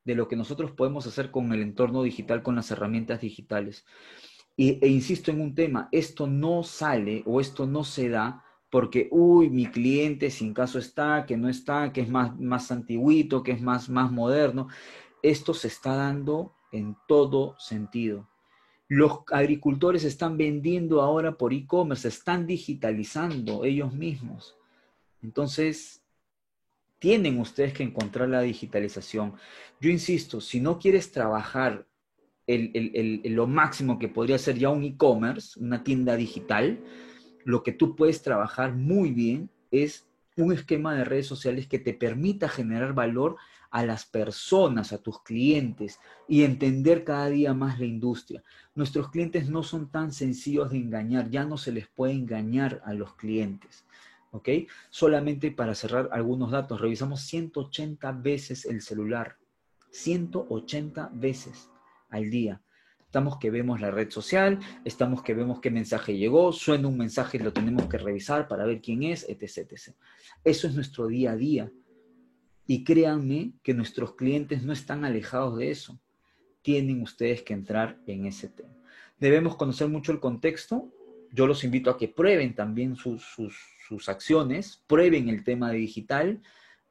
de 0.03 0.15
lo 0.15 0.27
que 0.27 0.35
nosotros 0.35 0.71
podemos 0.71 1.07
hacer 1.07 1.31
con 1.31 1.53
el 1.53 1.61
entorno 1.61 2.03
digital, 2.03 2.43
con 2.43 2.55
las 2.55 2.71
herramientas 2.71 3.21
digitales. 3.21 3.85
e 4.57 4.87
insisto 4.87 5.31
en 5.31 5.39
un 5.39 5.55
tema, 5.55 5.87
esto 5.91 6.27
no 6.27 6.63
sale 6.63 7.23
o 7.25 7.39
esto 7.39 7.65
no 7.65 7.83
se 7.83 8.09
da 8.09 8.43
porque, 8.69 9.07
uy, 9.11 9.49
mi 9.49 9.67
cliente 9.67 10.29
sin 10.29 10.53
caso 10.53 10.77
está, 10.77 11.25
que 11.25 11.37
no 11.37 11.49
está, 11.49 11.91
que 11.91 12.01
es 12.01 12.09
más, 12.09 12.39
más 12.39 12.71
antiguito, 12.71 13.41
que 13.43 13.51
es 13.51 13.61
más, 13.61 13.89
más 13.89 14.11
moderno. 14.11 14.67
Esto 15.23 15.53
se 15.53 15.67
está 15.67 15.95
dando 15.95 16.53
en 16.71 16.95
todo 17.07 17.55
sentido. 17.59 18.27
Los 18.87 19.19
agricultores 19.31 20.03
están 20.03 20.37
vendiendo 20.37 21.01
ahora 21.01 21.37
por 21.37 21.53
e-commerce, 21.53 22.07
están 22.07 22.47
digitalizando 22.47 23.63
ellos 23.63 23.93
mismos. 23.93 24.57
Entonces, 25.21 26.01
tienen 26.97 27.39
ustedes 27.39 27.73
que 27.73 27.83
encontrar 27.83 28.29
la 28.29 28.41
digitalización. 28.41 29.35
Yo 29.79 29.89
insisto, 29.89 30.41
si 30.41 30.59
no 30.59 30.79
quieres 30.79 31.11
trabajar 31.11 31.85
lo 32.47 33.45
máximo 33.45 33.99
que 33.99 34.07
podría 34.07 34.39
ser 34.39 34.57
ya 34.57 34.69
un 34.69 34.83
e-commerce, 34.83 35.59
una 35.59 35.83
tienda 35.83 36.15
digital, 36.15 36.79
lo 37.45 37.63
que 37.63 37.71
tú 37.71 37.95
puedes 37.95 38.21
trabajar 38.23 38.73
muy 38.73 39.11
bien 39.11 39.49
es 39.71 40.07
un 40.35 40.51
esquema 40.51 40.95
de 40.95 41.03
redes 41.03 41.27
sociales 41.27 41.67
que 41.67 41.79
te 41.79 41.93
permita 41.93 42.49
generar 42.49 42.93
valor 42.93 43.37
a 43.71 43.85
las 43.85 44.05
personas, 44.05 44.93
a 44.93 44.97
tus 44.97 45.21
clientes 45.21 45.99
y 46.27 46.43
entender 46.43 47.03
cada 47.03 47.29
día 47.29 47.53
más 47.53 47.79
la 47.79 47.85
industria. 47.85 48.43
Nuestros 48.75 49.09
clientes 49.09 49.49
no 49.49 49.63
son 49.63 49.89
tan 49.89 50.11
sencillos 50.11 50.71
de 50.71 50.77
engañar, 50.77 51.29
ya 51.29 51.45
no 51.45 51.57
se 51.57 51.71
les 51.71 51.87
puede 51.87 52.13
engañar 52.13 52.81
a 52.85 52.93
los 52.93 53.13
clientes. 53.15 53.85
¿ok? 54.31 54.49
Solamente 54.89 55.51
para 55.51 55.75
cerrar 55.75 56.09
algunos 56.11 56.51
datos, 56.51 56.81
revisamos 56.81 57.21
180 57.21 58.11
veces 58.13 58.65
el 58.65 58.81
celular, 58.81 59.37
180 59.91 61.11
veces 61.13 61.69
al 62.09 62.29
día. 62.29 62.61
Estamos 63.05 63.39
que 63.39 63.49
vemos 63.49 63.81
la 63.81 63.89
red 63.89 64.11
social, 64.11 64.59
estamos 64.85 65.23
que 65.23 65.33
vemos 65.33 65.59
qué 65.61 65.71
mensaje 65.71 66.15
llegó, 66.15 66.53
suena 66.53 66.87
un 66.87 66.97
mensaje 66.97 67.37
y 67.37 67.39
lo 67.39 67.51
tenemos 67.51 67.87
que 67.87 67.97
revisar 67.97 68.47
para 68.47 68.65
ver 68.65 68.81
quién 68.81 69.01
es, 69.01 69.27
etc, 69.27 69.71
etc. 69.71 69.95
Eso 70.43 70.67
es 70.67 70.75
nuestro 70.75 71.07
día 71.07 71.31
a 71.31 71.35
día. 71.35 71.71
Y 72.69 72.83
créanme 72.83 73.53
que 73.63 73.73
nuestros 73.73 74.13
clientes 74.13 74.61
no 74.61 74.73
están 74.73 75.03
alejados 75.03 75.57
de 75.57 75.71
eso. 75.71 75.99
Tienen 76.61 77.01
ustedes 77.01 77.41
que 77.41 77.55
entrar 77.55 77.97
en 78.05 78.27
ese 78.27 78.47
tema. 78.47 78.75
Debemos 79.19 79.55
conocer 79.55 79.87
mucho 79.87 80.11
el 80.11 80.19
contexto. 80.19 80.93
Yo 81.31 81.47
los 81.47 81.63
invito 81.63 81.89
a 81.89 81.97
que 81.97 82.07
prueben 82.07 82.53
también 82.53 82.95
sus, 82.95 83.25
sus 83.87 84.07
acciones, 84.07 84.83
prueben 84.85 85.29
el 85.29 85.43
tema 85.43 85.71
de 85.71 85.79
digital 85.79 86.43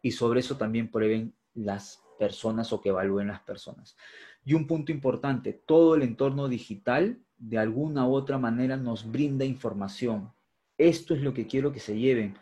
y 0.02 0.10
sobre 0.10 0.40
eso 0.40 0.56
también 0.56 0.90
prueben 0.90 1.32
las 1.54 2.02
personas 2.18 2.72
o 2.72 2.80
que 2.80 2.88
evalúen 2.88 3.28
las 3.28 3.42
personas. 3.42 3.96
Y 4.44 4.54
un 4.54 4.66
punto 4.66 4.90
importante, 4.90 5.52
todo 5.52 5.94
el 5.94 6.02
entorno 6.02 6.48
digital 6.48 7.20
de 7.36 7.58
alguna 7.58 8.04
u 8.04 8.14
otra 8.14 8.36
manera 8.36 8.76
nos 8.76 9.08
brinda 9.08 9.44
información. 9.44 10.32
Esto 10.76 11.14
es 11.14 11.22
lo 11.22 11.32
que 11.32 11.46
quiero 11.46 11.70
que 11.70 11.78
se 11.78 11.96
lleven. 11.96 12.34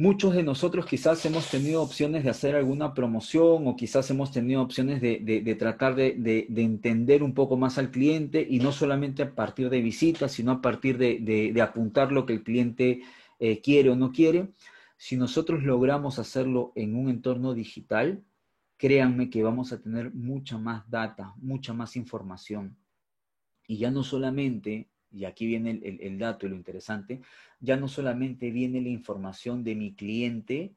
Muchos 0.00 0.32
de 0.32 0.42
nosotros 0.42 0.86
quizás 0.86 1.26
hemos 1.26 1.50
tenido 1.50 1.82
opciones 1.82 2.24
de 2.24 2.30
hacer 2.30 2.56
alguna 2.56 2.94
promoción 2.94 3.66
o 3.66 3.76
quizás 3.76 4.10
hemos 4.10 4.32
tenido 4.32 4.62
opciones 4.62 5.02
de, 5.02 5.56
tratar 5.58 5.94
de, 5.94 6.46
entender 6.56 7.22
un 7.22 7.34
poco 7.34 7.58
más 7.58 7.76
al 7.76 7.90
cliente 7.90 8.46
y 8.48 8.60
no 8.60 8.72
solamente 8.72 9.22
a 9.22 9.34
partir 9.34 9.68
de 9.68 9.82
visitas, 9.82 10.32
sino 10.32 10.52
a 10.52 10.62
partir 10.62 10.96
de, 10.96 11.54
apuntar 11.60 12.12
lo 12.12 12.24
que 12.24 12.32
el 12.32 12.42
cliente 12.42 13.02
eh, 13.40 13.60
quiere 13.60 13.90
o 13.90 13.94
no 13.94 14.10
quiere. 14.10 14.48
Si 14.96 15.18
nosotros 15.18 15.64
logramos 15.64 16.18
hacerlo 16.18 16.72
en 16.76 16.96
un 16.96 17.10
entorno 17.10 17.52
digital, 17.52 18.24
créanme 18.78 19.28
que 19.28 19.42
vamos 19.42 19.70
a 19.74 19.82
tener 19.82 20.14
mucha 20.14 20.56
más 20.56 20.90
data, 20.90 21.34
mucha 21.36 21.74
más 21.74 21.94
información. 21.96 22.74
Y 23.66 23.76
ya 23.76 23.90
no 23.90 24.02
solamente 24.02 24.88
y 25.12 25.24
aquí 25.24 25.46
viene 25.46 25.80
el, 25.82 26.18
dato 26.18 26.46
y 26.46 26.50
lo 26.50 26.56
interesante, 26.56 27.20
ya 27.60 27.76
no 27.76 27.88
solamente 27.88 28.50
viene 28.50 28.80
la 28.80 28.88
información 28.88 29.64
de 29.64 29.74
mi 29.74 29.94
cliente 29.94 30.74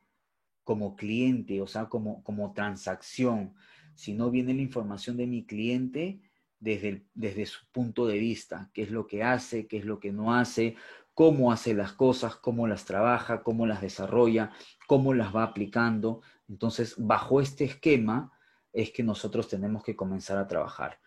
como 0.64 0.96
cliente, 0.96 1.62
o 1.62 1.68
sea, 1.68 1.86
como, 1.86 2.24
como 2.24 2.54
transacción, 2.54 3.54
sino 3.96 4.32
viene 4.32 4.54
la 4.54 4.62
información 4.62 5.18
de 5.18 5.28
mi 5.28 5.46
cliente 5.46 6.20
desde, 6.60 7.06
desde 7.14 7.46
su 7.46 7.60
punto 7.72 8.08
de 8.08 8.18
vista, 8.18 8.70
qué 8.74 8.84
es 8.84 8.92
lo 8.92 9.06
que 9.06 9.24
hace, 9.24 9.68
qué 9.68 9.78
es 9.78 9.86
lo 9.86 10.00
que 10.00 10.12
no 10.12 10.34
hace, 10.34 10.76
cómo 11.14 11.52
hace 11.52 11.74
las 11.74 11.94
cosas, 11.94 12.36
cómo 12.36 12.68
las 12.68 12.86
trabaja, 12.86 13.44
cómo 13.44 13.68
las 13.68 13.82
desarrolla, 13.82 14.52
cómo 14.88 15.14
las 15.14 15.36
va 15.36 15.44
aplicando. 15.44 16.22
Entonces, 16.48 16.96
bajo 16.98 17.42
este 17.42 17.66
esquema 17.66 18.32
es 18.72 18.92
que 18.92 19.04
nosotros 19.04 19.48
tenemos 19.48 19.84
que 19.84 19.96
comenzar 19.96 20.38
a 20.38 20.48
trabajar. 20.48 21.00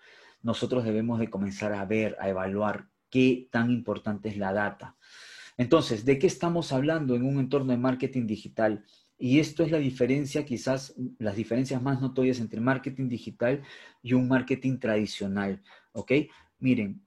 Nosotros 0.43 0.85
debemos 0.85 1.19
de 1.19 1.29
comenzar 1.29 1.73
a 1.73 1.85
ver, 1.85 2.17
a 2.21 2.29
evaluar 2.29 2.89
qué 3.11 3.49
tan 3.51 3.71
importante 3.71 4.29
es 4.29 4.37
la 4.37 4.53
data. 4.53 4.97
Entonces, 5.57 6.05
¿de 6.05 6.19
qué 6.19 6.27
estamos 6.27 6.73
hablando 6.73 7.15
en 7.15 7.23
un 7.25 7.39
entorno 7.39 7.73
de 7.73 7.79
marketing 7.79 8.27
digital? 8.27 8.85
Y 9.19 9.41
esto 9.41 9.63
es 9.63 9.71
la 9.71 9.79
diferencia, 9.79 10.45
quizás 10.45 10.95
las 11.19 11.37
diferencias 11.37 11.81
más 11.81 12.01
notorias 12.01 12.41
entre 12.41 12.61
marketing 12.61 13.09
digital 13.09 13.63
y 14.03 14.13
un 14.13 14.29
marketing 14.29 14.79
tradicional. 14.79 15.63
¿Ok? 15.93 16.13
Miren, 16.59 17.03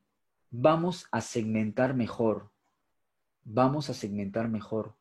vamos 0.50 1.06
a 1.12 1.22
segmentar 1.22 1.96
mejor. 1.96 2.52
Vamos 3.44 3.90
a 3.90 3.94
segmentar 3.94 4.50
mejor. 4.50 4.96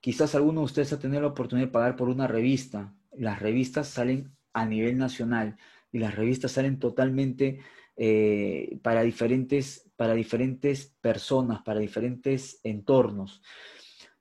Quizás 0.00 0.36
alguno 0.36 0.60
de 0.60 0.66
ustedes 0.66 0.92
ha 0.92 1.00
tenido 1.00 1.22
la 1.22 1.28
oportunidad 1.28 1.66
de 1.66 1.72
pagar 1.72 1.96
por 1.96 2.08
una 2.08 2.28
revista. 2.28 2.94
Las 3.12 3.40
revistas 3.40 3.88
salen 3.88 4.36
a 4.52 4.64
nivel 4.64 4.96
nacional, 4.96 5.56
y 5.92 5.98
las 5.98 6.14
revistas 6.14 6.52
salen 6.52 6.78
totalmente 6.78 7.60
eh, 7.96 8.78
para, 8.82 9.02
diferentes, 9.02 9.90
para 9.96 10.14
diferentes 10.14 10.94
personas, 11.00 11.62
para 11.62 11.80
diferentes 11.80 12.60
entornos. 12.62 13.42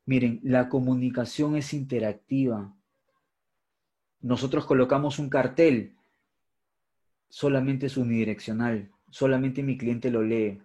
Miren, 0.05 0.39
la 0.43 0.69
comunicación 0.69 1.55
es 1.55 1.73
interactiva. 1.73 2.73
Nosotros 4.21 4.65
colocamos 4.65 5.19
un 5.19 5.29
cartel, 5.29 5.95
solamente 7.29 7.87
es 7.87 7.97
unidireccional, 7.97 8.91
solamente 9.09 9.61
mi 9.61 9.77
cliente 9.77 10.09
lo 10.09 10.23
lee. 10.23 10.61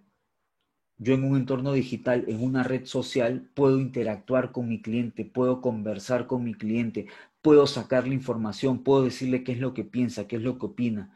Yo 0.97 1.15
en 1.15 1.23
un 1.23 1.35
entorno 1.35 1.73
digital, 1.73 2.25
en 2.27 2.43
una 2.43 2.63
red 2.63 2.85
social, 2.85 3.49
puedo 3.55 3.79
interactuar 3.79 4.51
con 4.51 4.69
mi 4.69 4.81
cliente, 4.81 5.25
puedo 5.25 5.59
conversar 5.59 6.27
con 6.27 6.43
mi 6.43 6.53
cliente, 6.53 7.07
puedo 7.41 7.65
sacarle 7.65 8.13
información, 8.13 8.83
puedo 8.83 9.03
decirle 9.03 9.43
qué 9.43 9.53
es 9.53 9.59
lo 9.59 9.73
que 9.73 9.83
piensa, 9.83 10.27
qué 10.27 10.35
es 10.35 10.43
lo 10.43 10.59
que 10.59 10.67
opina. 10.67 11.15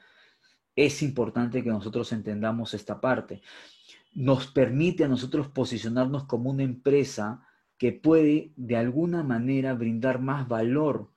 Es 0.76 1.02
importante 1.02 1.64
que 1.64 1.70
nosotros 1.70 2.12
entendamos 2.12 2.74
esta 2.74 3.00
parte. 3.00 3.42
Nos 4.14 4.48
permite 4.48 5.06
a 5.06 5.08
nosotros 5.08 5.48
posicionarnos 5.48 6.26
como 6.26 6.50
una 6.50 6.64
empresa 6.64 7.48
que 7.78 7.94
puede 7.94 8.52
de 8.56 8.76
alguna 8.76 9.24
manera 9.24 9.74
brindar 9.74 10.20
más 10.20 10.48
valor. 10.48 11.12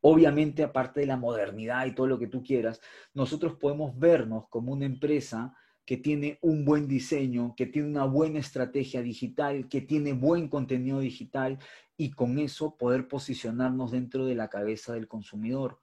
Obviamente, 0.00 0.62
aparte 0.62 1.00
de 1.00 1.06
la 1.06 1.16
modernidad 1.16 1.86
y 1.86 1.94
todo 1.94 2.06
lo 2.06 2.18
que 2.18 2.28
tú 2.28 2.42
quieras, 2.42 2.80
nosotros 3.14 3.54
podemos 3.54 3.98
vernos 3.98 4.48
como 4.48 4.72
una 4.72 4.86
empresa 4.86 5.56
que 5.84 5.96
tiene 5.96 6.38
un 6.42 6.64
buen 6.64 6.86
diseño, 6.86 7.54
que 7.56 7.66
tiene 7.66 7.88
una 7.88 8.04
buena 8.04 8.40
estrategia 8.40 9.02
digital, 9.02 9.68
que 9.68 9.80
tiene 9.80 10.12
buen 10.12 10.48
contenido 10.48 11.00
digital 11.00 11.58
y 11.96 12.10
con 12.10 12.38
eso 12.38 12.76
poder 12.76 13.08
posicionarnos 13.08 13.92
dentro 13.92 14.26
de 14.26 14.34
la 14.34 14.48
cabeza 14.48 14.92
del 14.92 15.08
consumidor. 15.08 15.80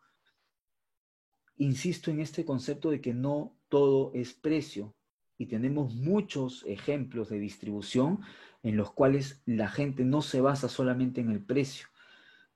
Insisto 1.58 2.12
en 2.12 2.20
este 2.20 2.44
concepto 2.44 2.90
de 2.90 3.02
que 3.02 3.14
no 3.14 3.56
todo 3.70 4.12
es 4.14 4.34
precio 4.34 4.94
y 5.38 5.46
tenemos 5.48 5.96
muchos 5.96 6.64
ejemplos 6.68 7.30
de 7.30 7.40
distribución 7.40 8.20
en 8.64 8.78
los 8.78 8.92
cuales 8.92 9.42
la 9.46 9.70
gente 9.70 10.04
no 10.04 10.22
se 10.22 10.42
basa 10.42 10.70
solamente 10.70 11.22
en 11.22 11.30
el 11.30 11.44
precio. 11.44 11.88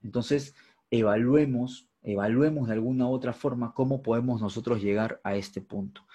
Entonces, 0.03 0.55
evaluemos, 0.91 1.89
evaluemos 2.01 2.67
de 2.67 2.73
alguna 2.73 3.07
u 3.07 3.11
otra 3.11 3.33
forma 3.33 3.73
cómo 3.73 4.01
podemos 4.01 4.41
nosotros 4.41 4.81
llegar 4.81 5.21
a 5.23 5.35
este 5.35 5.61
punto. 5.61 6.05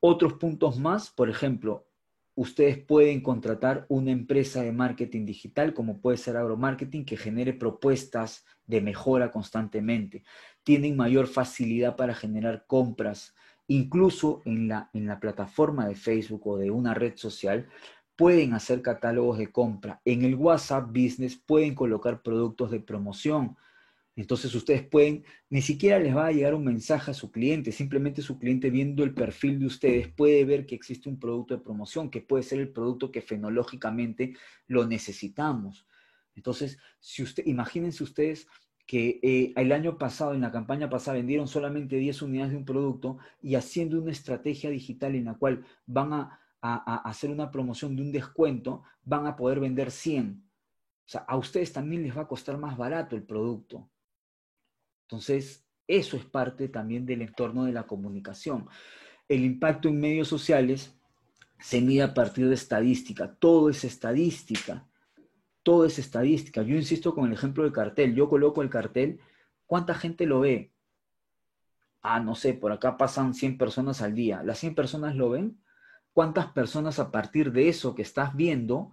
Otros 0.00 0.34
puntos 0.34 0.78
más, 0.78 1.10
por 1.10 1.30
ejemplo, 1.30 1.86
ustedes 2.36 2.78
pueden 2.78 3.22
contratar 3.22 3.86
una 3.88 4.12
empresa 4.12 4.62
de 4.62 4.70
marketing 4.70 5.24
digital, 5.24 5.74
como 5.74 6.00
puede 6.00 6.18
ser 6.18 6.36
Agromarketing, 6.36 7.04
que 7.04 7.16
genere 7.16 7.54
propuestas 7.54 8.44
de 8.66 8.80
mejora 8.80 9.32
constantemente. 9.32 10.22
Tienen 10.62 10.96
mayor 10.96 11.26
facilidad 11.26 11.96
para 11.96 12.14
generar 12.14 12.64
compras. 12.66 13.34
Incluso 13.66 14.42
en 14.44 14.68
la, 14.68 14.90
en 14.92 15.06
la 15.06 15.18
plataforma 15.18 15.88
de 15.88 15.96
Facebook 15.96 16.46
o 16.46 16.58
de 16.58 16.70
una 16.70 16.94
red 16.94 17.16
social, 17.16 17.68
pueden 18.16 18.52
hacer 18.52 18.82
catálogos 18.82 19.38
de 19.38 19.50
compra. 19.50 20.00
En 20.04 20.22
el 20.22 20.34
WhatsApp 20.34 20.88
Business 20.88 21.36
pueden 21.36 21.74
colocar 21.74 22.22
productos 22.22 22.70
de 22.70 22.80
promoción. 22.80 23.56
Entonces 24.16 24.54
ustedes 24.54 24.82
pueden, 24.82 25.24
ni 25.50 25.60
siquiera 25.60 25.98
les 25.98 26.16
va 26.16 26.28
a 26.28 26.32
llegar 26.32 26.54
un 26.54 26.64
mensaje 26.64 27.10
a 27.10 27.14
su 27.14 27.30
cliente, 27.30 27.70
simplemente 27.70 28.22
su 28.22 28.38
cliente 28.38 28.70
viendo 28.70 29.04
el 29.04 29.12
perfil 29.12 29.60
de 29.60 29.66
ustedes 29.66 30.08
puede 30.08 30.42
ver 30.46 30.64
que 30.64 30.74
existe 30.74 31.10
un 31.10 31.20
producto 31.20 31.54
de 31.54 31.62
promoción, 31.62 32.10
que 32.10 32.22
puede 32.22 32.42
ser 32.42 32.60
el 32.60 32.72
producto 32.72 33.12
que 33.12 33.20
fenológicamente 33.20 34.34
lo 34.68 34.86
necesitamos. 34.86 35.86
Entonces, 36.34 36.78
si 36.98 37.22
usted, 37.22 37.44
imagínense 37.46 38.02
ustedes 38.02 38.48
que 38.86 39.20
eh, 39.22 39.52
el 39.54 39.70
año 39.72 39.98
pasado, 39.98 40.32
en 40.32 40.40
la 40.40 40.52
campaña 40.52 40.88
pasada, 40.88 41.18
vendieron 41.18 41.46
solamente 41.46 41.96
10 41.96 42.22
unidades 42.22 42.52
de 42.52 42.58
un 42.58 42.64
producto 42.64 43.18
y 43.42 43.54
haciendo 43.56 44.00
una 44.00 44.12
estrategia 44.12 44.70
digital 44.70 45.14
en 45.14 45.26
la 45.26 45.34
cual 45.34 45.66
van 45.84 46.14
a, 46.14 46.40
a 46.62 46.96
hacer 47.08 47.30
una 47.30 47.50
promoción 47.50 47.94
de 47.94 48.02
un 48.02 48.12
descuento, 48.12 48.82
van 49.04 49.26
a 49.26 49.36
poder 49.36 49.60
vender 49.60 49.90
100. 49.90 50.42
O 51.06 51.08
sea, 51.08 51.20
a 51.28 51.36
ustedes 51.36 51.70
también 51.72 52.02
les 52.02 52.16
va 52.16 52.22
a 52.22 52.28
costar 52.28 52.56
más 52.56 52.78
barato 52.78 53.14
el 53.14 53.22
producto. 53.22 53.90
Entonces, 55.06 55.64
eso 55.86 56.16
es 56.16 56.24
parte 56.24 56.68
también 56.68 57.06
del 57.06 57.22
entorno 57.22 57.64
de 57.64 57.72
la 57.72 57.84
comunicación. 57.84 58.68
El 59.28 59.44
impacto 59.44 59.88
en 59.88 60.00
medios 60.00 60.26
sociales 60.26 60.96
se 61.60 61.80
mide 61.80 62.02
a 62.02 62.14
partir 62.14 62.48
de 62.48 62.54
estadística. 62.54 63.34
Todo 63.34 63.70
es 63.70 63.84
estadística. 63.84 64.86
Todo 65.62 65.84
es 65.84 65.98
estadística. 65.98 66.62
Yo 66.62 66.74
insisto 66.74 67.14
con 67.14 67.26
el 67.26 67.32
ejemplo 67.32 67.62
del 67.62 67.72
cartel. 67.72 68.14
Yo 68.14 68.28
coloco 68.28 68.62
el 68.62 68.70
cartel. 68.70 69.20
¿Cuánta 69.64 69.94
gente 69.94 70.26
lo 70.26 70.40
ve? 70.40 70.72
Ah, 72.02 72.20
no 72.20 72.34
sé, 72.34 72.54
por 72.54 72.72
acá 72.72 72.96
pasan 72.96 73.34
100 73.34 73.58
personas 73.58 74.02
al 74.02 74.14
día. 74.14 74.42
¿Las 74.42 74.58
100 74.58 74.74
personas 74.74 75.14
lo 75.14 75.30
ven? 75.30 75.60
¿Cuántas 76.12 76.46
personas 76.46 76.98
a 76.98 77.10
partir 77.10 77.52
de 77.52 77.68
eso 77.68 77.94
que 77.94 78.02
estás 78.02 78.34
viendo 78.34 78.90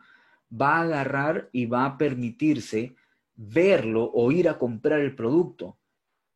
va 0.52 0.78
a 0.78 0.82
agarrar 0.82 1.49
y 1.52 1.65
va 1.65 1.86
a 1.86 1.97
permitirse 1.97 2.95
verlo 3.36 4.12
o 4.13 4.32
ir 4.32 4.49
a 4.49 4.58
comprar 4.60 4.99
el 4.99 5.15
producto? 5.15 5.78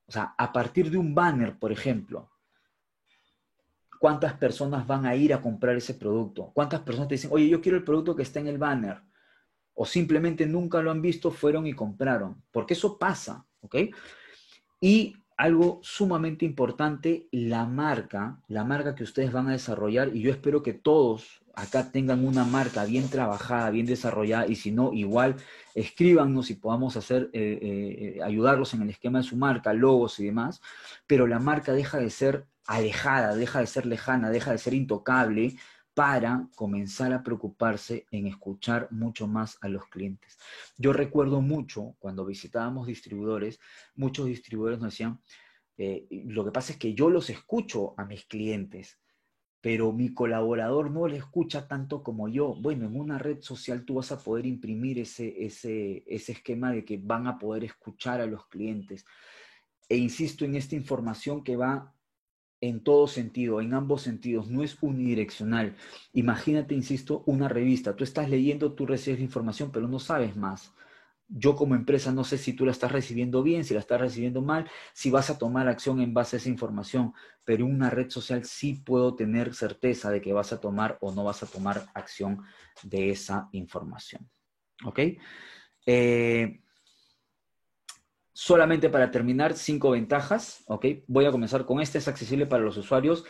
O 0.07 0.11
sea, 0.11 0.33
a 0.37 0.53
partir 0.53 0.89
de 0.89 0.97
un 0.97 1.13
banner, 1.13 1.57
por 1.59 1.71
ejemplo, 1.71 2.31
¿cuántas 3.99 4.33
personas 4.33 4.87
van 4.87 5.05
a 5.05 5.15
ir 5.15 5.33
a 5.33 5.41
comprar 5.41 5.75
ese 5.75 5.95
producto? 5.95 6.51
¿Cuántas 6.53 6.81
personas 6.81 7.09
te 7.09 7.15
dicen, 7.15 7.31
oye, 7.33 7.49
yo 7.49 7.61
quiero 7.61 7.77
el 7.77 7.83
producto 7.83 8.15
que 8.15 8.23
está 8.23 8.39
en 8.39 8.47
el 8.47 8.57
banner? 8.57 9.01
O 9.73 9.85
simplemente 9.85 10.45
nunca 10.45 10.81
lo 10.81 10.91
han 10.91 11.01
visto, 11.01 11.29
fueron 11.29 11.67
y 11.67 11.73
compraron. 11.73 12.41
Porque 12.51 12.73
eso 12.73 12.97
pasa, 12.97 13.45
¿ok? 13.61 13.75
Y 14.79 15.15
algo 15.37 15.79
sumamente 15.83 16.45
importante, 16.45 17.27
la 17.31 17.65
marca, 17.65 18.39
la 18.47 18.63
marca 18.63 18.95
que 18.95 19.03
ustedes 19.03 19.31
van 19.31 19.47
a 19.47 19.51
desarrollar, 19.51 20.15
y 20.15 20.21
yo 20.21 20.31
espero 20.31 20.63
que 20.63 20.73
todos 20.73 21.41
acá 21.53 21.91
tengan 21.91 22.25
una 22.25 22.43
marca 22.43 22.85
bien 22.85 23.09
trabajada, 23.09 23.69
bien 23.69 23.85
desarrollada, 23.85 24.47
y 24.47 24.55
si 24.55 24.71
no, 24.71 24.93
igual 24.93 25.35
escríbanos 25.75 26.49
y 26.49 26.55
podamos 26.55 26.97
hacer, 26.97 27.29
eh, 27.33 28.17
eh, 28.17 28.23
ayudarlos 28.23 28.73
en 28.73 28.81
el 28.81 28.89
esquema 28.89 29.19
de 29.19 29.23
su 29.23 29.37
marca, 29.37 29.73
logos 29.73 30.19
y 30.19 30.25
demás, 30.25 30.61
pero 31.05 31.27
la 31.27 31.39
marca 31.39 31.71
deja 31.71 31.99
de 31.99 32.09
ser 32.09 32.45
alejada, 32.65 33.35
deja 33.35 33.59
de 33.59 33.67
ser 33.67 33.85
lejana, 33.85 34.29
deja 34.29 34.51
de 34.51 34.57
ser 34.57 34.73
intocable 34.73 35.55
para 35.97 36.47
comenzar 36.53 37.11
a 37.11 37.23
preocuparse 37.23 38.05
en 38.11 38.27
escuchar 38.27 38.87
mucho 38.91 39.25
más 39.25 39.57
a 39.61 39.67
los 39.67 39.87
clientes. 39.87 40.37
Yo 40.77 40.93
recuerdo 40.93 41.41
mucho 41.41 41.95
cuando 41.97 42.23
visitábamos 42.23 42.85
distribuidores, 42.85 43.59
muchos 43.95 44.27
distribuidores 44.27 44.79
nos 44.79 44.93
decían, 44.93 45.19
eh, 45.75 46.05
lo 46.27 46.45
que 46.45 46.51
pasa 46.51 46.73
es 46.73 46.77
que 46.77 46.93
yo 46.93 47.09
los 47.09 47.31
escucho 47.31 47.95
a 47.97 48.05
mis 48.05 48.25
clientes, 48.25 48.99
pero 49.59 49.91
mi 49.91 50.13
colaborador 50.13 50.91
no 50.91 51.07
le 51.07 51.17
escucha 51.17 51.67
tanto 51.67 52.03
como 52.03 52.29
yo. 52.29 52.53
Bueno, 52.53 52.85
en 52.85 52.95
una 52.95 53.17
red 53.17 53.41
social 53.41 53.83
tú 53.83 53.95
vas 53.95 54.11
a 54.11 54.19
poder 54.19 54.45
imprimir 54.45 54.99
ese, 54.99 55.47
ese, 55.47 56.03
ese 56.05 56.33
esquema 56.33 56.73
de 56.73 56.85
que 56.85 56.99
van 57.01 57.25
a 57.25 57.39
poder 57.39 57.63
escuchar 57.63 58.21
a 58.21 58.27
los 58.27 58.45
clientes. 58.49 59.03
E 59.89 59.97
insisto 59.97 60.45
en 60.45 60.57
esta 60.57 60.75
información 60.75 61.43
que 61.43 61.55
va 61.55 61.96
en 62.61 62.83
todo 62.83 63.07
sentido, 63.07 63.61
en 63.61 63.73
ambos 63.73 64.01
sentidos, 64.01 64.49
no 64.49 64.63
es 64.63 64.77
unidireccional. 64.81 65.75
Imagínate, 66.13 66.73
insisto, 66.75 67.23
una 67.25 67.47
revista. 67.47 67.95
Tú 67.95 68.03
estás 68.03 68.29
leyendo, 68.29 68.73
tú 68.73 68.85
recibes 68.85 69.19
información, 69.19 69.71
pero 69.71 69.87
no 69.87 69.99
sabes 69.99 70.35
más 70.35 70.73
yo 71.29 71.55
como 71.55 71.75
empresa 71.75 72.11
no 72.11 72.23
sé 72.23 72.37
si 72.37 72.53
tú 72.53 72.65
la 72.65 72.71
estás 72.71 72.91
recibiendo 72.91 73.43
bien, 73.43 73.65
si 73.65 73.73
la 73.73 73.79
estás 73.81 73.99
recibiendo 73.99 74.41
mal, 74.41 74.69
si 74.93 75.11
vas 75.11 75.29
a 75.29 75.37
tomar 75.37 75.67
acción 75.67 75.99
en 75.99 76.13
base 76.13 76.35
a 76.35 76.39
esa 76.39 76.49
información, 76.49 77.13
pero 77.43 77.65
en 77.65 77.75
una 77.75 77.89
red 77.89 78.09
social 78.09 78.45
sí 78.45 78.75
puedo 78.85 79.15
tener 79.15 79.53
certeza 79.53 80.09
de 80.09 80.21
que 80.21 80.33
vas 80.33 80.53
a 80.53 80.59
tomar 80.59 80.97
o 81.01 81.13
no 81.13 81.23
vas 81.23 81.43
a 81.43 81.47
tomar 81.47 81.85
acción 81.93 82.43
de 82.83 83.09
esa 83.09 83.49
información. 83.51 84.29
¿Ok? 84.85 84.99
Eh, 85.85 86.61
solamente 88.39 88.89
para 88.89 89.09
terminar, 89.09 89.53
cinco 89.55 89.91
ventajas. 89.91 90.63
Voy 91.07 91.25
a 91.25 91.31
comenzar 91.31 91.65
con 91.65 91.81
este, 91.81 91.97
es 91.97 92.07
accesible 92.07 92.45
para 92.45 92.63
los 92.63 92.77
usuarios 92.77 93.25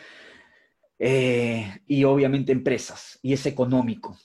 eh, 0.98 1.80
y 1.86 2.04
obviamente 2.04 2.52
empresas, 2.52 3.18
y 3.22 3.32
es 3.32 3.46
económico. 3.46 4.18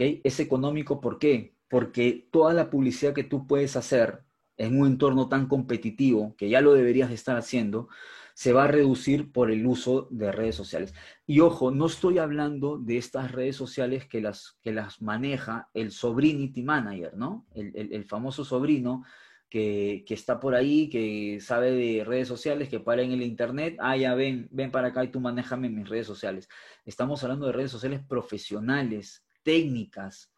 Es 0.00 0.40
económico, 0.40 1.00
¿por 1.00 1.18
qué? 1.18 1.56
porque 1.68 2.28
toda 2.30 2.54
la 2.54 2.70
publicidad 2.70 3.14
que 3.14 3.24
tú 3.24 3.46
puedes 3.46 3.76
hacer 3.76 4.22
en 4.56 4.80
un 4.80 4.86
entorno 4.86 5.28
tan 5.28 5.48
competitivo, 5.48 6.34
que 6.36 6.48
ya 6.48 6.60
lo 6.60 6.72
deberías 6.72 7.08
de 7.08 7.14
estar 7.14 7.36
haciendo, 7.36 7.88
se 8.34 8.52
va 8.52 8.64
a 8.64 8.68
reducir 8.68 9.32
por 9.32 9.50
el 9.50 9.66
uso 9.66 10.08
de 10.10 10.30
redes 10.30 10.54
sociales. 10.54 10.94
Y 11.26 11.40
ojo, 11.40 11.70
no 11.70 11.86
estoy 11.86 12.18
hablando 12.18 12.78
de 12.78 12.98
estas 12.98 13.32
redes 13.32 13.56
sociales 13.56 14.06
que 14.06 14.20
las, 14.20 14.58
que 14.62 14.72
las 14.72 15.00
maneja 15.00 15.68
el 15.74 15.90
Sobrinity 15.90 16.62
Manager, 16.62 17.16
¿no? 17.16 17.46
El, 17.54 18.04
famoso 18.04 18.44
sobrino 18.44 19.04
que, 19.48 20.04
está 20.08 20.40
por 20.40 20.54
ahí, 20.54 20.88
que 20.88 21.38
sabe 21.40 21.70
de 21.70 22.04
redes 22.04 22.28
sociales, 22.28 22.68
que 22.68 22.80
para 22.80 23.02
en 23.02 23.12
el 23.12 23.22
Internet, 23.22 23.76
ah, 23.80 23.96
ya 23.96 24.14
ven, 24.14 24.48
ven 24.50 24.70
para 24.70 24.88
acá 24.88 25.04
y 25.04 25.08
tú 25.08 25.20
manéjame 25.20 25.68
mis 25.68 25.88
redes 25.88 26.06
sociales. 26.06 26.48
Estamos 26.84 27.22
hablando 27.22 27.46
de 27.46 27.52
redes 27.52 27.70
sociales 27.70 28.00
profesionales, 28.06 29.24
técnicas, 29.42 30.32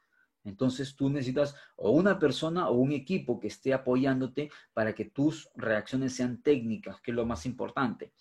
entonces 0.45 0.97
tú 0.97 1.11
necesitas 1.11 1.55
o 1.77 1.91
una 1.91 2.19
persona 2.19 2.69
o 2.69 2.75
un 2.75 2.93
equipo 2.93 3.39
que 3.39 3.49
esté 3.49 3.75
apoyándote 3.75 4.51
para 4.73 4.95
que 4.95 5.05
tus 5.05 5.51
reacciones 5.55 6.15
sean 6.15 6.43
técnicas, 6.43 7.01
que 7.01 7.11
es 7.11 7.17
lo 7.17 7.27
más 7.27 7.45
importante. 7.47 8.13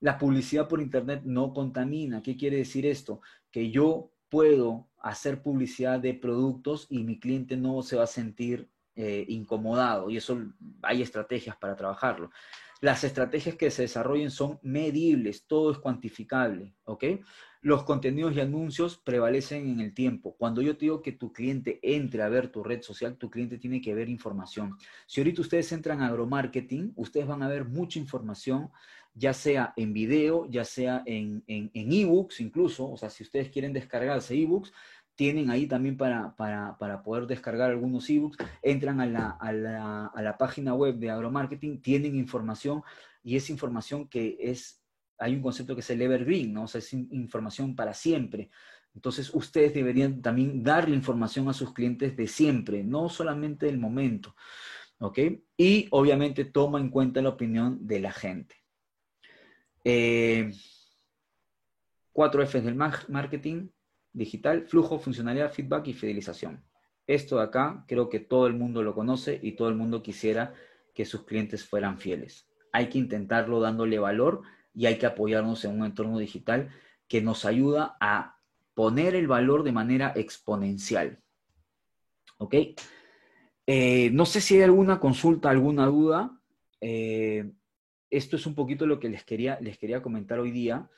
La 0.00 0.18
publicidad 0.18 0.68
por 0.68 0.82
Internet 0.82 1.22
no 1.24 1.52
contamina. 1.52 2.22
¿Qué 2.22 2.36
quiere 2.36 2.58
decir 2.58 2.84
esto? 2.86 3.20
Que 3.50 3.70
yo 3.70 4.12
puedo 4.28 4.88
hacer 4.98 5.42
publicidad 5.42 6.00
de 6.00 6.14
productos 6.14 6.86
y 6.90 7.04
mi 7.04 7.20
cliente 7.20 7.56
no 7.56 7.82
se 7.82 7.96
va 7.96 8.04
a 8.04 8.08
sentir 8.08 8.68
eh, 8.94 9.24
incomodado 9.28 10.10
y 10.10 10.16
eso 10.16 10.38
hay 10.82 11.02
estrategias 11.02 11.56
para 11.56 11.76
trabajarlo. 11.76 12.30
Las 12.82 13.04
estrategias 13.04 13.54
que 13.54 13.70
se 13.70 13.82
desarrollen 13.82 14.30
son 14.30 14.58
medibles, 14.62 15.46
todo 15.46 15.70
es 15.70 15.78
cuantificable, 15.78 16.74
¿ok? 16.84 17.04
Los 17.60 17.84
contenidos 17.84 18.34
y 18.34 18.40
anuncios 18.40 18.98
prevalecen 18.98 19.68
en 19.68 19.80
el 19.80 19.94
tiempo. 19.94 20.34
Cuando 20.36 20.62
yo 20.62 20.76
te 20.76 20.86
digo 20.86 21.00
que 21.00 21.12
tu 21.12 21.32
cliente 21.32 21.78
entre 21.80 22.22
a 22.22 22.28
ver 22.28 22.48
tu 22.48 22.64
red 22.64 22.82
social, 22.82 23.16
tu 23.16 23.30
cliente 23.30 23.56
tiene 23.56 23.80
que 23.80 23.94
ver 23.94 24.08
información. 24.08 24.76
Si 25.06 25.20
ahorita 25.20 25.42
ustedes 25.42 25.70
entran 25.70 26.02
a 26.02 26.08
agromarketing, 26.08 26.92
ustedes 26.96 27.28
van 27.28 27.44
a 27.44 27.48
ver 27.48 27.64
mucha 27.66 28.00
información, 28.00 28.68
ya 29.14 29.32
sea 29.32 29.72
en 29.76 29.92
video, 29.92 30.50
ya 30.50 30.64
sea 30.64 31.04
en 31.06 31.44
ebooks 31.46 32.40
en, 32.40 32.46
incluso, 32.46 32.90
o 32.90 32.96
sea, 32.96 33.10
si 33.10 33.22
ustedes 33.22 33.48
quieren 33.50 33.72
descargarse 33.72 34.34
ebooks, 34.34 34.72
tienen 35.14 35.50
ahí 35.50 35.66
también 35.66 35.96
para, 35.96 36.34
para, 36.36 37.02
poder 37.02 37.26
descargar 37.26 37.70
algunos 37.70 38.08
ebooks, 38.08 38.38
entran 38.62 39.00
a 39.00 39.06
la, 39.06 39.30
a, 39.30 39.52
la, 39.52 40.06
a 40.06 40.22
la 40.22 40.38
página 40.38 40.74
web 40.74 40.96
de 40.96 41.10
agromarketing, 41.10 41.80
tienen 41.80 42.16
información 42.16 42.82
y 43.22 43.36
es 43.36 43.50
información 43.50 44.08
que 44.08 44.36
es 44.40 44.82
hay 45.22 45.36
un 45.36 45.42
concepto 45.42 45.74
que 45.74 45.80
es 45.80 45.90
el 45.90 46.02
evergreen, 46.02 46.52
¿no? 46.52 46.64
O 46.64 46.66
sea, 46.66 46.80
es 46.80 46.92
información 46.92 47.76
para 47.76 47.94
siempre. 47.94 48.50
Entonces, 48.94 49.32
ustedes 49.32 49.72
deberían 49.72 50.20
también 50.20 50.62
darle 50.62 50.96
información 50.96 51.48
a 51.48 51.52
sus 51.52 51.72
clientes 51.72 52.16
de 52.16 52.26
siempre, 52.26 52.82
no 52.82 53.08
solamente 53.08 53.66
del 53.66 53.78
momento, 53.78 54.34
¿ok? 54.98 55.18
Y 55.56 55.86
obviamente 55.90 56.44
toma 56.44 56.80
en 56.80 56.90
cuenta 56.90 57.22
la 57.22 57.30
opinión 57.30 57.86
de 57.86 58.00
la 58.00 58.12
gente. 58.12 58.56
Eh, 59.84 60.52
cuatro 62.12 62.42
Fs 62.42 62.64
del 62.64 62.74
marketing 62.74 63.68
digital, 64.12 64.66
flujo, 64.66 64.98
funcionalidad, 64.98 65.52
feedback 65.52 65.88
y 65.88 65.92
fidelización. 65.94 66.64
Esto 67.06 67.36
de 67.36 67.44
acá 67.44 67.84
creo 67.88 68.08
que 68.08 68.20
todo 68.20 68.46
el 68.46 68.54
mundo 68.54 68.82
lo 68.82 68.94
conoce 68.94 69.38
y 69.42 69.52
todo 69.52 69.68
el 69.68 69.74
mundo 69.74 70.02
quisiera 70.02 70.54
que 70.94 71.04
sus 71.04 71.24
clientes 71.24 71.64
fueran 71.64 71.98
fieles. 71.98 72.48
Hay 72.72 72.88
que 72.88 72.98
intentarlo 72.98 73.60
dándole 73.60 73.98
valor 73.98 74.42
y 74.74 74.86
hay 74.86 74.98
que 74.98 75.06
apoyarnos 75.06 75.64
en 75.64 75.78
un 75.78 75.86
entorno 75.86 76.18
digital 76.18 76.70
que 77.08 77.20
nos 77.20 77.44
ayuda 77.44 77.96
a 78.00 78.38
poner 78.74 79.14
el 79.14 79.26
valor 79.26 79.64
de 79.64 79.72
manera 79.72 80.12
exponencial. 80.16 81.20
¿Ok? 82.38 82.54
Eh, 83.66 84.10
no 84.12 84.26
sé 84.26 84.40
si 84.40 84.56
hay 84.56 84.62
alguna 84.62 84.98
consulta, 84.98 85.50
alguna 85.50 85.86
duda. 85.86 86.40
Eh, 86.80 87.52
esto 88.10 88.36
es 88.36 88.46
un 88.46 88.54
poquito 88.54 88.86
lo 88.86 88.98
que 88.98 89.08
les 89.08 89.24
quería, 89.24 89.58
les 89.60 89.78
quería 89.78 90.02
comentar 90.02 90.38
hoy 90.38 90.50
día. 90.50 90.88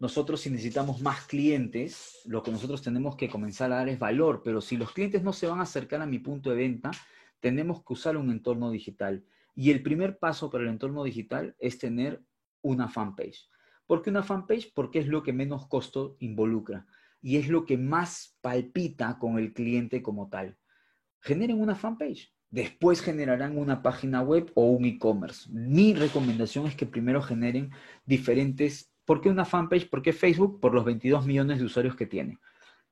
Nosotros 0.00 0.40
si 0.40 0.50
necesitamos 0.50 1.00
más 1.00 1.26
clientes, 1.26 2.20
lo 2.24 2.42
que 2.42 2.52
nosotros 2.52 2.82
tenemos 2.82 3.16
que 3.16 3.28
comenzar 3.28 3.72
a 3.72 3.76
dar 3.76 3.88
es 3.88 3.98
valor, 3.98 4.42
pero 4.44 4.60
si 4.60 4.76
los 4.76 4.92
clientes 4.92 5.22
no 5.22 5.32
se 5.32 5.46
van 5.46 5.58
a 5.58 5.64
acercar 5.64 6.00
a 6.00 6.06
mi 6.06 6.18
punto 6.20 6.50
de 6.50 6.56
venta, 6.56 6.90
tenemos 7.40 7.84
que 7.84 7.92
usar 7.92 8.16
un 8.16 8.30
entorno 8.30 8.70
digital. 8.70 9.24
Y 9.54 9.70
el 9.72 9.82
primer 9.82 10.18
paso 10.18 10.50
para 10.50 10.64
el 10.64 10.70
entorno 10.70 11.02
digital 11.02 11.56
es 11.58 11.78
tener 11.78 12.22
una 12.62 12.88
fanpage. 12.88 13.48
¿Por 13.86 14.02
qué 14.02 14.10
una 14.10 14.22
fanpage? 14.22 14.72
Porque 14.72 15.00
es 15.00 15.08
lo 15.08 15.22
que 15.22 15.32
menos 15.32 15.66
costo 15.66 16.16
involucra 16.20 16.86
y 17.20 17.36
es 17.36 17.48
lo 17.48 17.64
que 17.64 17.76
más 17.76 18.36
palpita 18.40 19.18
con 19.18 19.38
el 19.38 19.52
cliente 19.52 20.02
como 20.02 20.28
tal. 20.28 20.56
Generen 21.20 21.60
una 21.60 21.74
fanpage. 21.74 22.32
Después 22.50 23.00
generarán 23.00 23.58
una 23.58 23.82
página 23.82 24.22
web 24.22 24.50
o 24.54 24.66
un 24.66 24.84
e-commerce. 24.84 25.50
Mi 25.50 25.92
recomendación 25.94 26.66
es 26.66 26.76
que 26.76 26.86
primero 26.86 27.20
generen 27.22 27.70
diferentes... 28.06 28.92
¿Por 29.08 29.22
qué 29.22 29.30
una 29.30 29.46
fanpage? 29.46 29.88
¿Por 29.88 30.02
qué 30.02 30.12
Facebook? 30.12 30.60
Por 30.60 30.74
los 30.74 30.84
22 30.84 31.24
millones 31.24 31.58
de 31.58 31.64
usuarios 31.64 31.96
que 31.96 32.04
tiene. 32.04 32.38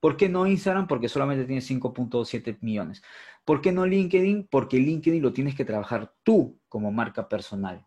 ¿Por 0.01 0.17
qué 0.17 0.31
no 0.31 0.47
Instagram? 0.47 0.87
Porque 0.87 1.11
solamente 1.11 1.45
tiene 1.45 1.61
5.7 1.61 2.57
millones. 2.63 3.03
¿Por 3.45 3.61
qué 3.61 3.71
no 3.71 3.85
LinkedIn? 3.85 4.49
Porque 4.51 4.79
LinkedIn 4.79 5.21
lo 5.21 5.35
tienes 5.35 5.55
que 5.55 5.67
trabajar 5.67 6.15
tú 6.23 6.59
como 6.71 6.91
marca 6.91 7.29
personal. 7.29 7.87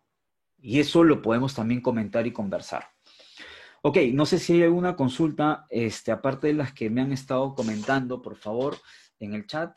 Y 0.60 0.80
eso 0.80 1.04
lo 1.04 1.24
podemos 1.24 1.56
también 1.56 1.82
comentar 1.82 2.28
y 2.28 2.32
conversar. 2.32 2.92
Ok, 3.82 3.98
no 4.14 4.28
sé 4.28 4.38
si 4.38 4.54
hay 4.54 4.62
alguna 4.62 4.96
consulta, 4.96 5.66
este, 5.72 6.12
aparte 6.12 6.46
de 6.46 6.54
las 6.54 6.72
que 6.72 6.92
me 6.92 7.02
han 7.02 7.12
estado 7.12 7.56
comentando, 7.56 8.22
por 8.22 8.36
favor, 8.36 8.78
en 9.20 9.34
el 9.34 9.48
chat. 9.48 9.76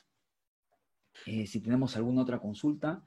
Eh, 1.24 1.46
si 1.46 1.58
tenemos 1.60 1.96
alguna 1.96 2.20
otra 2.20 2.38
consulta. 2.38 3.02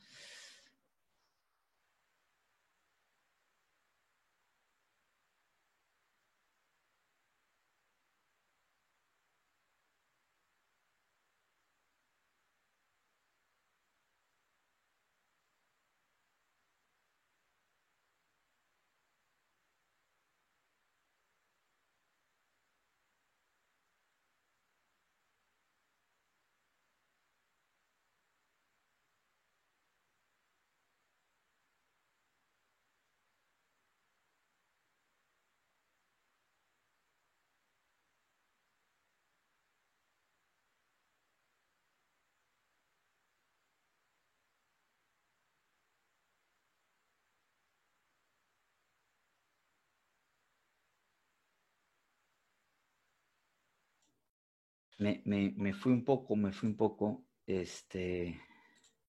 Me, 54.98 55.74
fui 55.74 55.92
un 55.92 56.04
poco, 56.04 56.36
me 56.36 56.52
fui 56.52 56.70
un 56.70 56.78
poco. 56.78 57.26
Este, 57.46 58.40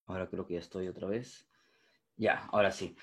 ahora 0.07 0.29
creo 0.29 0.47
que 0.47 0.55
ya 0.55 0.61
estoy 0.61 0.89
otra 0.89 1.09
vez. 1.09 1.49
Ya, 2.17 2.47
ahora 2.53 2.73
sí. 2.73 2.97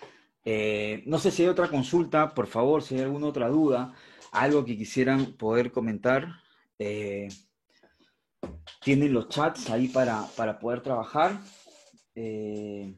Eh, 0.46 1.04
no 1.06 1.19
sé 1.19 1.32
si 1.32 1.43
hay 1.43 1.50
otra 1.50 1.69
consulta, 1.69 2.34
por 2.34 2.48
favor, 2.48 2.84
si 2.84 2.96
hay 2.96 3.02
alguna 3.02 3.28
otra 3.28 3.48
duda, 3.48 3.93
algo 4.32 4.65
que 4.65 4.78
quisieran 4.78 5.34
poder 5.34 5.72
comentar. 5.72 6.41
Eh, 6.80 7.30
tienen 8.82 9.13
los 9.13 9.30
chats 9.30 9.69
ahí 9.69 9.88
para, 9.88 10.28
poder 10.60 10.82
trabajar. 10.82 11.39
Eh, 12.15 12.96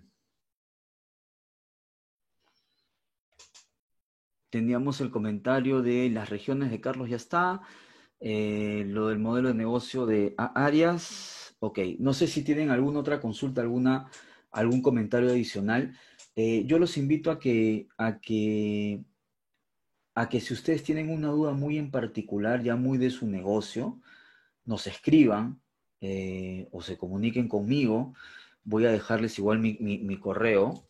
teníamos 4.50 5.02
el 5.02 5.12
comentario 5.12 5.82
de 5.82 6.10
las 6.10 6.30
regiones 6.30 6.71
de 6.71 6.82
Carlos, 6.82 7.10
ya 7.10 7.17
está. 7.17 7.62
Eh, 8.27 8.85
lo 8.88 9.09
del 9.09 9.19
modelo 9.19 9.49
de 9.49 9.53
negocio 9.53 10.07
de 10.07 10.33
Arias. 10.38 11.55
Ok, 11.59 11.77
no 11.99 12.11
sé 12.11 12.25
si 12.25 12.43
tienen 12.43 12.71
alguna 12.71 12.99
otra 12.99 13.21
consulta, 13.21 13.61
alguna, 13.61 14.09
algún 14.49 14.81
comentario 14.81 15.29
adicional. 15.29 15.95
Eh, 16.35 16.63
yo 16.65 16.79
los 16.79 16.97
invito 16.97 17.29
a 17.29 17.38
que, 17.39 17.88
a 17.99 18.19
que, 18.19 19.03
a 20.15 20.27
que 20.27 20.41
si 20.41 20.55
ustedes 20.55 20.81
tienen 20.81 21.11
una 21.11 21.27
duda 21.27 21.53
muy 21.53 21.77
en 21.77 21.91
particular, 21.91 22.63
ya 22.63 22.75
muy 22.75 22.97
de 22.97 23.11
su 23.11 23.27
negocio, 23.27 24.01
nos 24.65 24.88
escriban 24.88 25.61
eh, 26.01 26.67
o 26.71 26.81
se 26.81 26.97
comuniquen 26.97 27.47
conmigo. 27.47 28.15
Voy 28.63 28.85
a 28.88 28.91
dejarles 28.91 29.38
igual 29.38 29.59
mi, 29.59 30.19
correo. 30.19 30.88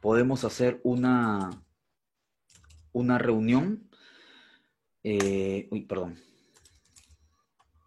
podemos 0.00 0.44
hacer 0.44 0.80
una, 0.82 1.50
una 2.92 3.18
reunión, 3.18 3.88
eh, 5.02 5.68
uy, 5.70 5.82
perdón, 5.82 6.16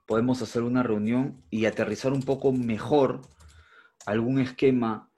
podemos 0.05 0.41
hacer 0.41 0.63
una 0.63 0.83
reunión 0.83 1.43
y 1.49 1.65
aterrizar 1.65 2.13
un 2.13 2.23
poco 2.23 2.51
mejor 2.51 3.21
algún 4.05 4.39
esquema 4.39 5.09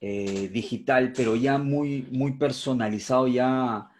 eh, 0.00 0.48
digital, 0.48 1.12
pero 1.14 1.36
ya 1.36 1.58
muy, 1.58 2.08
muy 2.10 2.32
personalizado, 2.32 3.28
ya 3.28 3.90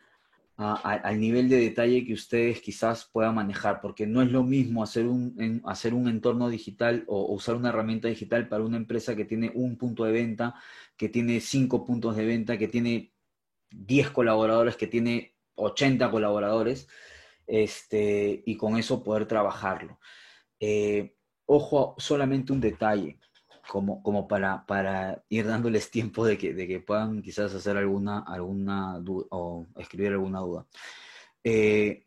al 0.57 1.19
nivel 1.19 1.49
de 1.49 1.57
detalle 1.57 2.05
que 2.05 2.13
ustedes 2.13 2.61
quizás 2.61 3.09
puedan 3.11 3.35
manejar, 3.35 3.81
porque 3.81 4.07
no 4.07 4.21
es 4.21 4.31
lo 4.31 4.43
mismo 4.43 4.83
hacer 4.83 5.07
un, 5.07 5.63
hacer 5.65 5.95
un 5.95 6.07
entorno 6.07 6.51
digital 6.51 7.05
o, 7.07 7.33
usar 7.33 7.57
una 7.57 7.71
herramienta 7.71 8.09
digital 8.09 8.47
para 8.47 8.65
una 8.65 8.77
empresa 8.77 9.17
que 9.17 9.25
tiene 9.25 9.51
un 9.55 9.79
punto 9.79 10.05
de 10.05 10.13
venta, 10.13 10.55
que 10.99 11.09
tiene 11.09 11.41
cinco 11.41 11.83
puntos 11.87 12.15
de 12.15 12.27
venta, 12.27 12.59
que 12.59 12.69
tiene 12.69 13.11
10 13.71 14.11
colaboradores, 14.11 14.77
que 14.77 14.87
tiene 14.87 15.35
80 15.55 16.11
colaboradores, 16.11 16.89
este, 17.47 18.43
y 18.47 18.57
con 18.57 18.77
eso 18.77 19.03
poder 19.03 19.27
trabajarlo. 19.27 19.99
Eh, 20.59 21.17
ojo, 21.47 21.95
solamente 21.99 22.53
un 22.53 22.61
detalle. 22.61 23.19
como, 23.69 24.03
como 24.03 24.27
para, 24.27 24.67
para 24.67 25.25
ir 25.29 25.47
dándoles 25.47 25.91
tiempo 25.91 26.25
de 26.25 26.37
que, 26.37 26.55
de 26.55 26.67
que 26.67 26.81
puedan 26.81 27.23
quizás 27.23 27.55
hacer 27.55 27.77
alguna, 27.77 28.21
alguna 28.21 28.99
duda 28.99 29.27
o 29.31 29.67
escribir 29.77 30.13
alguna 30.13 30.41
duda. 30.41 30.67
Eh, 31.45 32.07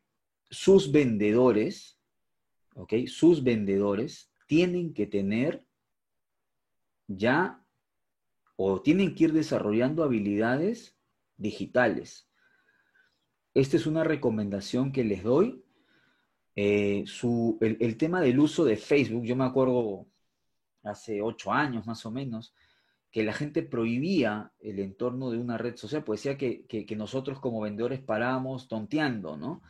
sus 0.50 0.92
vendedores, 0.92 1.98
¿ok? 2.76 2.94
Sus 3.08 3.44
vendedores 3.44 4.32
tienen 4.46 4.94
que 4.94 5.08
tener 5.08 5.66
ya 7.08 7.64
o 8.56 8.82
tienen 8.82 9.16
que 9.16 9.26
ir 9.26 9.34
desarrollando 9.34 10.04
habilidades 10.04 10.93
digitales. 11.38 12.28
Esta 13.54 13.78
es 13.78 13.86
una 13.86 14.04
recomendación 14.04 14.92
que 14.92 15.04
les 15.04 15.24
doy. 15.24 15.64
Eh, 16.56 17.06
el, 17.62 17.98
tema 17.98 18.22
del 18.22 18.40
uso 18.40 18.66
de 18.66 18.78
Facebook, 18.78 19.24
yo 19.26 19.36
me 19.36 19.46
acuerdo 19.46 20.08
hace 20.84 21.22
ocho 21.22 21.52
años 21.52 21.86
más 21.86 22.06
o 22.06 22.12
menos, 22.12 22.56
que 23.12 23.24
la 23.24 23.34
gente 23.34 23.62
prohibía 23.62 24.52
el 24.60 24.80
entorno 24.80 25.30
de 25.30 25.38
una 25.38 25.58
red 25.58 25.76
social, 25.76 26.04
pues 26.04 26.24
decía 26.24 26.38
que, 26.38 26.96
nosotros 26.96 27.40
como 27.40 27.62
vendedores 27.62 28.02
parábamos 28.02 28.68
tonteando, 28.68 29.38
¿no? 29.38 29.62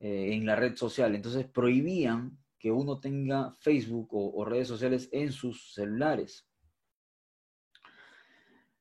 Eh, 0.00 0.34
en 0.34 0.46
la 0.46 0.56
red 0.56 0.74
social. 0.76 1.14
Entonces 1.14 1.46
prohibían 1.46 2.38
que 2.58 2.72
uno 2.72 2.98
tenga 2.98 3.54
Facebook 3.60 4.08
o 4.10 4.44
redes 4.44 4.66
sociales 4.66 5.08
en 5.12 5.30
sus 5.30 5.74
celulares. 5.74 6.48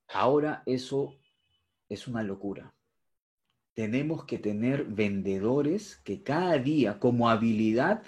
Ahora 0.08 0.64
eso 0.66 1.20
es 1.90 2.08
una 2.08 2.24
locura. 2.24 2.74
Tenemos 3.74 4.26
que 4.26 4.40
tener 4.40 4.86
vendedores 4.86 5.98
que 5.98 6.24
cada 6.24 6.58
día 6.58 7.00
como 7.00 7.30
habilidad 7.30 8.04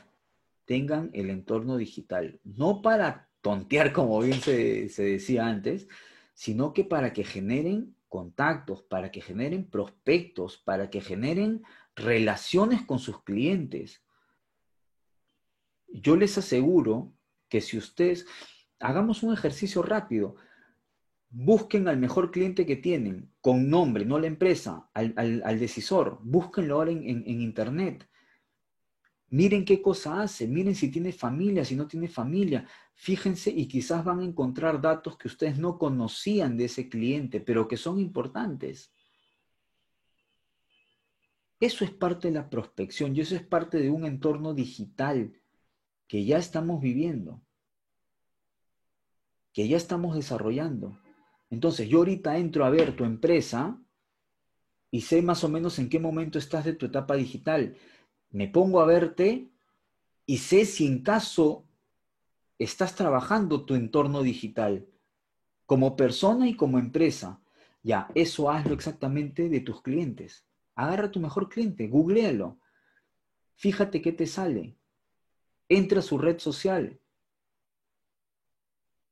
tengan 0.65 1.09
el 1.13 1.29
entorno 1.29 1.77
digital, 1.77 2.39
no 2.43 2.81
para 2.81 3.29
tontear 3.41 3.93
como 3.93 4.19
bien 4.19 4.41
se, 4.41 4.87
decía 4.97 5.47
antes, 5.47 5.87
sino 6.33 6.73
que 6.73 6.83
para 6.83 7.13
que 7.13 7.23
generen 7.23 7.95
contactos, 8.07 8.81
para 8.83 9.11
que 9.11 9.21
generen 9.21 9.69
prospectos, 9.69 10.57
para 10.57 10.89
que 10.89 11.01
generen 11.01 11.63
relaciones 11.95 12.83
con 12.85 12.99
sus 12.99 13.23
clientes. 13.23 14.03
Yo 15.87 16.15
les 16.15 16.37
aseguro 16.37 17.13
que 17.49 17.61
si 17.61 17.77
ustedes, 17.77 18.25
hagamos 18.79 19.23
un 19.23 19.33
ejercicio 19.33 19.81
rápido, 19.81 20.35
busquen 21.29 21.87
al 21.87 21.97
mejor 21.97 22.31
cliente 22.31 22.65
que 22.65 22.75
tienen, 22.75 23.31
con 23.41 23.69
nombre, 23.69 24.05
no 24.05 24.19
la 24.19 24.27
empresa, 24.27 24.89
al, 24.93 25.59
decisor, 25.59 26.19
búsquenlo 26.23 26.75
ahora 26.75 26.91
en, 26.91 27.27
internet. 27.27 28.09
Miren 29.29 29.63
qué 29.63 29.79
cosa 29.81 30.21
hace, 30.21 30.47
miren 30.47 30.73
si 30.73 30.89
tiene 30.89 31.11
familia, 31.11 31.63
si 31.63 31.75
no 31.75 31.87
tiene 31.87 32.07
familia. 32.07 32.67
Fíjense 32.95 33.51
y 33.51 33.67
quizás 33.67 34.03
van 34.03 34.21
a 34.21 34.25
encontrar 34.25 34.81
datos 34.81 35.17
que 35.17 35.27
ustedes 35.27 35.59
no 35.59 35.77
conocían 35.77 36.57
de 36.57 36.65
ese 36.65 36.89
cliente, 36.89 37.39
pero 37.39 37.67
que 37.67 37.77
son 37.77 37.99
importantes. 37.99 38.91
Eso 41.59 41.83
es 41.83 41.91
parte 41.91 42.29
de 42.29 42.33
la 42.33 42.49
prospección 42.49 43.15
y 43.15 43.21
eso 43.21 43.35
es 43.35 43.43
parte 43.43 43.79
de 43.79 43.91
un 43.91 44.05
entorno 44.05 44.53
digital 44.53 45.33
que 46.07 46.25
ya 46.25 46.39
estamos 46.39 46.81
viviendo, 46.81 47.43
que 49.53 49.67
ya 49.67 49.77
estamos 49.77 50.15
desarrollando. 50.15 50.97
Entonces, 51.49 51.89
yo 51.89 51.99
ahorita 51.99 52.37
entro 52.37 52.65
a 52.65 52.69
ver 52.69 52.95
tu 52.95 53.05
empresa 53.05 53.79
y 54.91 55.01
sé 55.01 55.21
más 55.21 55.43
o 55.43 55.49
menos 55.49 55.79
en 55.79 55.89
qué 55.89 55.99
momento 55.99 56.39
estás 56.39 56.65
de 56.65 56.73
tu 56.73 56.87
etapa 56.87 57.15
digital. 57.15 57.75
Me 58.31 58.47
pongo 58.47 58.81
a 58.81 58.85
verte 58.85 59.49
y 60.25 60.37
sé 60.37 60.65
si 60.65 60.85
en 60.85 61.01
caso 61.01 61.65
estás 62.57 62.95
trabajando 62.95 63.65
tu 63.65 63.75
entorno 63.75 64.21
digital 64.21 64.87
como 65.65 65.95
persona 65.95 66.47
y 66.47 66.55
como 66.55 66.79
empresa. 66.79 67.41
Ya, 67.83 68.09
eso 68.15 68.49
hazlo 68.49 68.73
exactamente 68.73 69.49
de 69.49 69.59
tus 69.61 69.81
clientes. 69.81 70.45
Agarra 70.75 71.11
tu 71.11 71.19
mejor 71.19 71.49
cliente, 71.49 71.87
googlealo. 71.87 72.59
Fíjate 73.55 74.01
qué 74.01 74.11
te 74.11 74.27
sale. 74.27 74.75
Entra 75.67 75.99
a 75.99 76.03
su 76.03 76.17
red 76.17 76.39
social, 76.39 76.99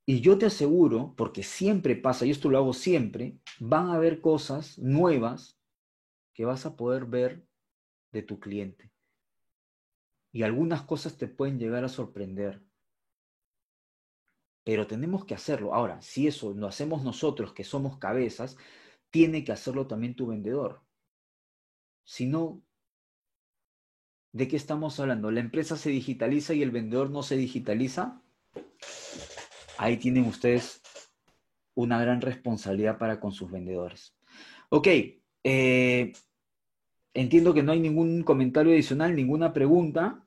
y 0.09 0.21
yo 0.21 0.37
te 0.37 0.45
aseguro, 0.45 1.13
porque 1.17 1.43
siempre 1.43 1.97
pasa, 1.97 2.25
y 2.25 2.31
esto 2.31 2.49
lo 2.49 2.57
hago 2.57 2.71
siempre, 2.71 3.37
van 3.59 3.89
a 3.89 3.95
haber 3.95 4.21
cosas 4.21 4.79
nuevas 4.79 5.59
que 6.33 6.45
vas 6.45 6.65
a 6.65 6.77
poder 6.77 7.03
ver 7.05 7.45
de 8.13 8.23
tu 8.23 8.39
cliente. 8.39 8.89
Y 10.31 10.43
algunas 10.43 10.83
cosas 10.83 11.17
te 11.17 11.27
pueden 11.27 11.59
llegar 11.59 11.83
a 11.83 11.89
sorprender. 11.89 12.63
Pero 14.63 14.87
tenemos 14.87 15.25
que 15.25 15.35
hacerlo. 15.35 15.73
Ahora, 15.73 16.01
si 16.01 16.25
eso 16.25 16.53
lo 16.53 16.67
hacemos 16.67 17.03
nosotros, 17.03 17.51
que 17.51 17.65
somos 17.65 17.97
cabezas, 17.97 18.55
tiene 19.09 19.43
que 19.43 19.51
hacerlo 19.51 19.87
también 19.87 20.15
tu 20.15 20.27
vendedor. 20.27 20.83
Si 22.05 22.27
no, 22.27 22.61
¿de 24.31 24.47
qué 24.47 24.55
estamos 24.55 25.01
hablando? 25.01 25.31
¿La 25.31 25.41
empresa 25.41 25.75
se 25.75 25.89
digitaliza 25.89 26.53
y 26.53 26.63
el 26.63 26.71
vendedor 26.71 27.09
no 27.09 27.23
se 27.23 27.35
digitaliza? 27.35 28.21
Ahí 29.77 29.97
tienen 29.97 30.25
ustedes 30.25 30.81
una 31.75 31.99
gran 32.01 32.21
responsabilidad 32.21 32.97
para 32.97 33.19
con 33.19 33.31
sus 33.31 33.51
vendedores. 33.51 34.15
Ok, 34.69 34.87
eh, 35.43 36.13
entiendo 37.13 37.53
que 37.53 37.63
no 37.63 37.71
hay 37.71 37.79
ningún 37.79 38.23
comentario 38.23 38.73
adicional, 38.73 39.15
ninguna 39.15 39.53
pregunta. 39.53 40.25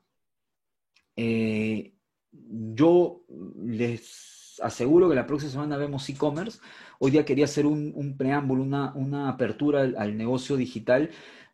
Eh, 1.15 1.93
yo 2.31 3.25
les 3.57 4.59
aseguro 4.61 5.09
que 5.09 5.15
la 5.15 5.27
próxima 5.27 5.51
semana 5.51 5.77
vemos 5.77 6.07
e-commerce. 6.09 6.59
Hoy 6.99 7.11
día 7.11 7.25
quería 7.25 7.45
hacer 7.45 7.65
un, 7.65 8.15
preámbulo, 8.17 8.63
una, 8.63 9.29
apertura 9.29 9.81
al, 9.81 10.17
negocio 10.17 10.55
digital, 10.55 11.09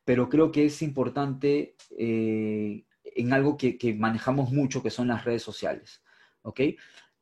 pero 0.05 0.29
creo 0.29 0.51
que 0.51 0.65
es 0.65 0.81
importante 0.81 1.75
eh, 1.97 2.85
en 3.03 3.33
algo 3.33 3.57
que, 3.57 3.77
que, 3.77 3.93
manejamos 3.95 4.51
mucho, 4.51 4.83
que 4.83 4.91
son 4.91 5.07
las 5.07 5.25
redes 5.25 5.41
sociales. 5.41 6.03
¿ok? 6.43 6.61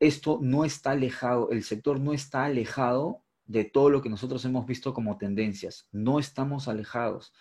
Esto 0.08 0.39
no 0.41 0.66
está 0.66 0.91
alejado, 0.91 1.49
el 1.51 1.64
sector 1.64 1.99
no 1.99 2.14
está 2.14 2.45
alejado 2.45 3.24
de 3.45 3.64
todo 3.64 3.89
lo 3.89 4.01
que 4.01 4.10
nosotros 4.10 4.43
hemos 4.45 4.66
visto 4.66 4.93
como 4.93 5.18
tendencias. 5.18 5.88
No 5.91 6.20
estamos 6.20 6.68
alejados. 6.68 7.34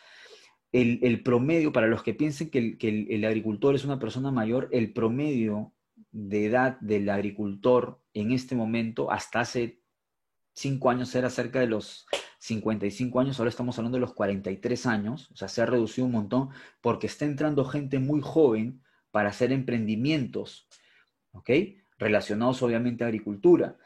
El, 0.73 1.23
promedio, 1.23 1.73
para 1.73 1.87
los 1.87 2.03
que 2.03 2.15
piensen 2.15 2.51
que, 2.51 2.77
el, 3.09 3.25
agricultor 3.25 3.77
es 3.77 3.85
una 3.85 4.01
persona 4.01 4.33
mayor, 4.33 4.69
el 4.73 4.93
promedio 4.93 5.73
de 6.11 6.47
edad 6.47 6.81
del 6.81 7.09
agricultor 7.11 8.01
en 8.13 8.33
este 8.33 8.57
momento, 8.57 9.11
hasta 9.11 9.41
hace 9.41 9.81
cinco 10.53 10.91
años 10.91 11.15
era 11.15 11.31
cerca 11.31 11.61
de 11.61 11.69
los 11.69 12.07
55 12.41 13.21
años, 13.21 13.39
ahora 13.39 13.51
estamos 13.51 13.79
hablando 13.79 13.97
de 13.97 14.01
los 14.01 14.15
43 14.15 14.87
años, 14.87 15.31
o 15.31 15.37
sea, 15.37 15.47
se 15.47 15.63
ha 15.63 15.67
reducido 15.67 16.07
un 16.07 16.13
montón 16.13 16.51
porque 16.81 17.07
está 17.07 17.25
entrando 17.25 17.65
gente 17.65 18.01
muy 18.01 18.21
joven 18.21 18.83
para 19.13 19.29
hacer 19.29 19.53
emprendimientos, 19.53 20.69
¿ok? 21.31 21.51
Relacionados 21.99 22.63
obviamente 22.63 23.05
a 23.05 23.09
agricultura. 23.09 23.77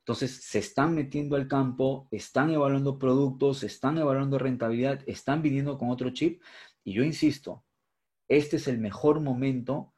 Entonces, 0.00 0.42
se 0.42 0.58
están 0.58 0.94
metiendo 0.94 1.36
al 1.36 1.48
campo, 1.48 2.08
están 2.10 2.50
evaluando 2.50 2.98
productos, 2.98 3.62
están 3.62 3.98
evaluando 3.98 4.38
rentabilidad, 4.38 5.02
están 5.06 5.42
viniendo 5.42 5.76
con 5.76 5.90
otro 5.90 6.10
chip. 6.10 6.42
Y 6.82 6.94
yo 6.94 7.02
insisto, 7.02 7.64
este 8.26 8.56
es 8.56 8.68
el 8.68 8.78
mejor 8.78 9.20
momento 9.20 9.92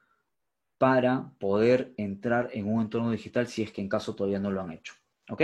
para 0.79 1.33
poder 1.39 1.95
entrar 1.97 2.51
en 2.55 2.67
un 2.67 2.81
entorno 2.81 3.11
digital 3.11 3.47
si 3.47 3.63
es 3.63 3.71
que 3.71 3.83
en 3.83 3.89
caso 3.89 4.15
todavía 4.15 4.41
no 4.41 4.51
lo 4.51 4.63
han 4.63 4.73
hecho. 4.73 4.95
¿Ok? 5.29 5.43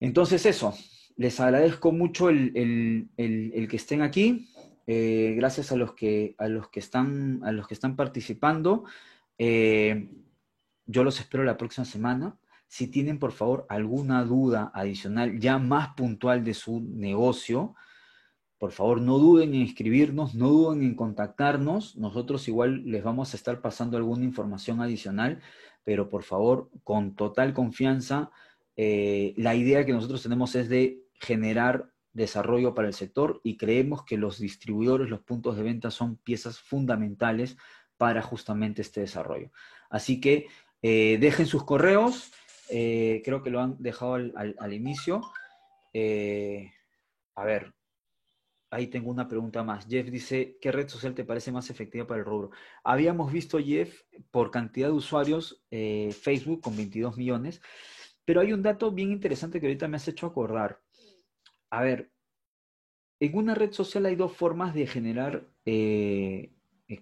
Entonces 0.00 0.46
eso, 0.46 0.74
les 1.16 1.38
agradezco 1.40 1.92
mucho 1.92 2.30
el, 2.30 3.10
que 3.16 3.76
estén 3.76 4.02
aquí. 4.02 4.48
Eh, 4.86 5.34
gracias 5.36 5.70
a 5.70 5.76
los 5.76 5.94
que, 5.94 6.34
a 6.38 6.48
los 6.48 6.70
que, 6.70 6.80
están, 6.80 7.40
a 7.44 7.52
los 7.52 7.68
que 7.68 7.74
están 7.74 7.96
participando. 7.96 8.84
Eh, 9.36 10.08
yo 10.88 11.04
los 11.04 11.20
espero 11.20 11.44
la 11.44 11.56
próxima 11.56 11.84
semana. 11.84 12.36
Si 12.66 12.88
tienen, 12.88 13.18
por 13.18 13.32
favor, 13.32 13.66
alguna 13.68 14.24
duda 14.24 14.72
adicional 14.74 15.38
ya 15.38 15.58
más 15.58 15.90
puntual 15.94 16.44
de 16.44 16.54
su 16.54 16.80
negocio, 16.80 17.74
por 18.58 18.72
favor, 18.72 19.00
no 19.00 19.18
duden 19.18 19.54
en 19.54 19.62
escribirnos, 19.62 20.34
no 20.34 20.48
duden 20.48 20.82
en 20.82 20.96
contactarnos. 20.96 21.96
Nosotros 21.96 22.48
igual 22.48 22.84
les 22.86 23.04
vamos 23.04 23.32
a 23.32 23.36
estar 23.36 23.60
pasando 23.60 23.96
alguna 23.96 24.24
información 24.24 24.80
adicional, 24.80 25.40
pero 25.84 26.08
por 26.08 26.24
favor, 26.24 26.70
con 26.82 27.14
total 27.14 27.52
confianza, 27.54 28.30
eh, 28.76 29.34
la 29.36 29.54
idea 29.54 29.84
que 29.84 29.92
nosotros 29.92 30.22
tenemos 30.22 30.54
es 30.56 30.68
de 30.68 31.04
generar 31.20 31.92
desarrollo 32.12 32.74
para 32.74 32.88
el 32.88 32.94
sector 32.94 33.40
y 33.44 33.56
creemos 33.58 34.04
que 34.04 34.16
los 34.16 34.38
distribuidores, 34.38 35.10
los 35.10 35.20
puntos 35.20 35.56
de 35.56 35.62
venta 35.62 35.90
son 35.90 36.16
piezas 36.16 36.58
fundamentales 36.58 37.56
para 37.96 38.22
justamente 38.22 38.82
este 38.82 39.02
desarrollo. 39.02 39.50
Así 39.90 40.20
que 40.20 40.48
eh, 40.82 41.18
dejen 41.20 41.46
sus 41.46 41.64
correos, 41.64 42.32
eh, 42.70 43.22
creo 43.24 43.42
que 43.42 43.50
lo 43.50 43.60
han 43.60 43.76
dejado 43.82 44.14
al, 44.14 44.72
inicio. 44.72 45.22
Eh, 45.92 46.70
a 47.34 47.44
ver, 47.44 47.74
ahí 48.70 48.86
tengo 48.86 49.10
una 49.10 49.28
pregunta 49.28 49.64
más. 49.64 49.86
Jeff 49.88 50.08
dice, 50.10 50.56
¿qué 50.60 50.70
red 50.70 50.88
social 50.88 51.14
te 51.14 51.24
parece 51.24 51.50
más 51.50 51.70
efectiva 51.70 52.06
para 52.06 52.20
el 52.20 52.26
rubro? 52.26 52.50
Habíamos 52.84 53.32
visto, 53.32 53.58
Jeff, 53.58 54.02
por 54.30 54.50
cantidad 54.50 54.88
de 54.88 54.94
usuarios, 54.94 55.64
Facebook 55.70 56.60
con 56.60 56.76
22 56.76 57.16
millones, 57.16 57.60
pero 58.24 58.40
hay 58.40 58.52
un 58.52 58.62
dato 58.62 58.92
bien 58.92 59.10
interesante 59.10 59.60
que 59.60 59.66
ahorita 59.66 59.88
me 59.88 59.96
has 59.96 60.06
hecho 60.06 60.26
acordar. 60.26 60.80
A 61.70 61.82
ver, 61.82 62.12
en 63.20 63.36
una 63.36 63.54
red 63.54 63.72
social 63.72 64.06
hay 64.06 64.14
dos 64.14 64.32
formas 64.32 64.74
de 64.74 64.86
generar 64.86 65.48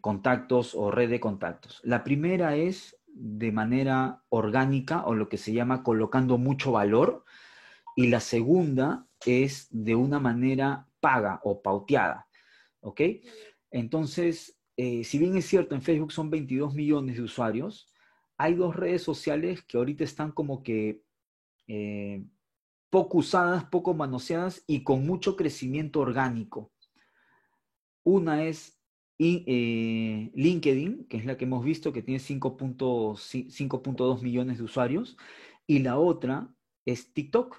contactos 0.01 0.75
o 0.75 0.91
red 0.91 1.11
de 1.11 1.21
contactos. 1.21 1.81
La 1.85 2.03
primera 2.03 2.57
es 2.57 2.97
de 3.19 3.51
manera 3.51 4.23
orgánica 4.29 5.05
o 5.07 5.15
lo 5.15 5.29
que 5.29 5.39
se 5.39 5.53
llama 5.53 5.83
colocando 5.83 6.37
mucho 6.37 6.73
valor 6.73 7.25
y 7.97 8.09
la 8.09 8.21
segunda 8.21 9.07
es 9.25 9.69
de 9.71 9.95
una 9.95 10.21
manera 10.21 10.87
paga 11.01 11.41
o 11.43 11.63
pauteada. 11.63 12.29
¿Ok? 12.81 13.01
Entonces, 13.71 14.59
eh, 14.77 15.03
si 15.03 15.19
bien 15.19 15.37
es 15.37 15.47
cierto, 15.47 15.75
en 15.75 15.83
Facebook 15.83 16.13
son 16.13 16.29
22 16.31 16.75
millones 16.75 17.17
de 17.17 17.23
usuarios, 17.23 17.91
hay 18.37 18.55
dos 18.55 18.77
redes 18.77 19.03
sociales 19.03 19.63
que 19.63 19.79
ahorita 19.79 20.05
están 20.05 20.31
como 20.31 20.63
que 20.63 21.03
eh, 21.69 22.23
poco 22.91 23.19
usadas, 23.19 23.65
poco 23.65 23.95
manoseadas 23.95 24.63
y 24.67 24.85
con 24.85 25.07
mucho 25.07 25.37
crecimiento 25.37 26.01
orgánico. 26.01 26.71
Una 28.05 28.45
es 28.45 28.76
eh, 29.19 30.31
LinkedIn, 30.35 31.07
que 31.09 31.17
es 31.17 31.25
la 31.25 31.37
que 31.37 31.45
hemos 31.45 31.65
visto, 31.65 31.93
que 31.93 32.03
tiene 32.03 32.21
5.2 32.21 34.23
millones 34.23 34.59
de 34.59 34.65
usuarios, 34.65 35.17
y 35.67 35.81
la 35.81 35.99
otra 35.99 36.49
es 36.85 37.13
TikTok. 37.13 37.57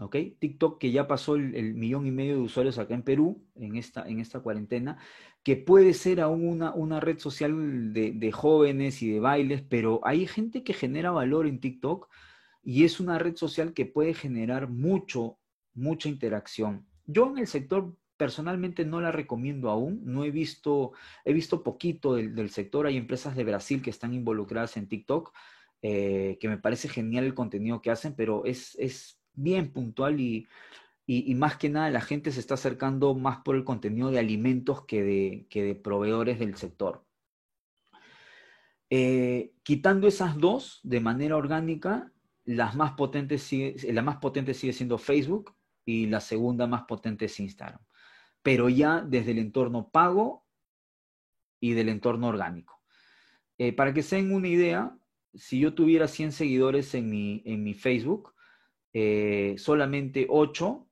¿Ok? 0.00 0.16
TikTok 0.38 0.78
que 0.78 0.92
ya 0.92 1.08
pasó 1.08 1.34
el, 1.34 1.74
millón 1.74 2.06
y 2.06 2.12
medio 2.12 2.36
de 2.36 2.42
usuarios 2.42 2.78
acá 2.78 2.94
en 2.94 3.02
Perú, 3.02 3.44
en 3.56 3.76
esta, 3.76 4.08
en 4.08 4.20
esta 4.20 4.38
cuarentena, 4.40 4.98
que 5.42 5.56
puede 5.56 5.92
ser 5.92 6.20
aún 6.20 6.48
una, 6.48 6.72
una 6.72 7.00
red 7.00 7.18
social 7.18 7.92
de, 7.92 8.12
de, 8.12 8.32
jóvenes 8.32 9.02
y 9.02 9.10
de 9.10 9.18
bailes, 9.18 9.62
pero 9.62 10.00
hay 10.04 10.28
gente 10.28 10.62
que 10.62 10.72
genera 10.72 11.10
valor 11.10 11.48
en 11.48 11.58
TikTok 11.58 12.08
y 12.62 12.84
es 12.84 13.00
una 13.00 13.18
red 13.18 13.34
social 13.34 13.74
que 13.74 13.86
puede 13.86 14.14
generar 14.14 14.68
mucho, 14.68 15.40
mucha 15.74 16.08
interacción. 16.08 16.86
Yo 17.06 17.30
en 17.30 17.38
el 17.38 17.48
sector 17.48 17.96
personalmente 18.18 18.84
no 18.84 19.00
la 19.00 19.12
recomiendo 19.12 19.70
aún, 19.70 20.02
no 20.04 20.24
he 20.24 20.30
visto, 20.30 20.92
he 21.24 21.32
visto 21.32 21.62
poquito 21.62 22.16
del, 22.16 22.50
sector, 22.50 22.86
hay 22.86 22.96
empresas 22.98 23.36
de 23.36 23.44
Brasil 23.44 23.80
que 23.80 23.90
están 23.90 24.12
involucradas 24.12 24.76
en 24.76 24.88
TikTok, 24.88 25.32
eh, 25.80 26.36
que 26.40 26.48
me 26.48 26.58
parece 26.58 26.88
genial 26.88 27.24
el 27.24 27.34
contenido 27.34 27.80
que 27.80 27.90
hacen, 27.90 28.14
pero 28.14 28.44
es, 28.44 29.18
bien 29.34 29.72
puntual 29.72 30.20
y, 30.20 30.48
más 31.36 31.56
que 31.56 31.70
nada 31.70 31.90
la 31.90 32.00
gente 32.00 32.32
se 32.32 32.40
está 32.40 32.54
acercando 32.54 33.14
más 33.14 33.38
por 33.38 33.54
el 33.56 33.64
contenido 33.64 34.10
de 34.10 34.18
alimentos 34.18 34.84
que 34.84 35.02
de, 35.02 35.46
que 35.48 35.62
de 35.62 35.74
proveedores 35.74 36.38
del 36.38 36.56
sector. 36.56 37.06
Eh, 38.90 39.52
quitando 39.62 40.08
esas 40.08 40.38
dos 40.38 40.80
de 40.82 41.00
manera 41.00 41.36
orgánica, 41.36 42.12
las 42.44 42.74
más 42.74 42.92
potentes 42.92 43.42
sigue, 43.42 43.76
la 43.92 44.02
más 44.02 44.16
potente 44.16 44.54
sigue 44.54 44.72
siendo 44.72 44.98
Facebook 44.98 45.54
y 45.84 46.06
la 46.06 46.20
segunda 46.20 46.66
más 46.66 46.82
potente 46.82 47.26
es 47.26 47.38
Instagram 47.38 47.80
pero 48.42 48.68
ya 48.68 49.00
desde 49.00 49.32
el 49.32 49.38
entorno 49.38 49.90
pago 49.90 50.46
y 51.60 51.72
del 51.72 51.88
entorno 51.88 52.28
orgánico. 52.28 52.82
Eh, 53.58 53.72
para 53.72 53.92
que 53.92 54.02
se 54.02 54.16
den 54.16 54.32
una 54.32 54.48
idea, 54.48 54.96
si 55.34 55.58
yo 55.58 55.74
tuviera 55.74 56.08
100 56.08 56.32
seguidores 56.32 56.94
en 56.94 57.10
mi, 57.10 57.42
en 57.44 57.62
mi 57.64 57.74
Facebook, 57.74 58.34
eh, 58.92 59.54
solamente 59.58 60.26
8 60.28 60.88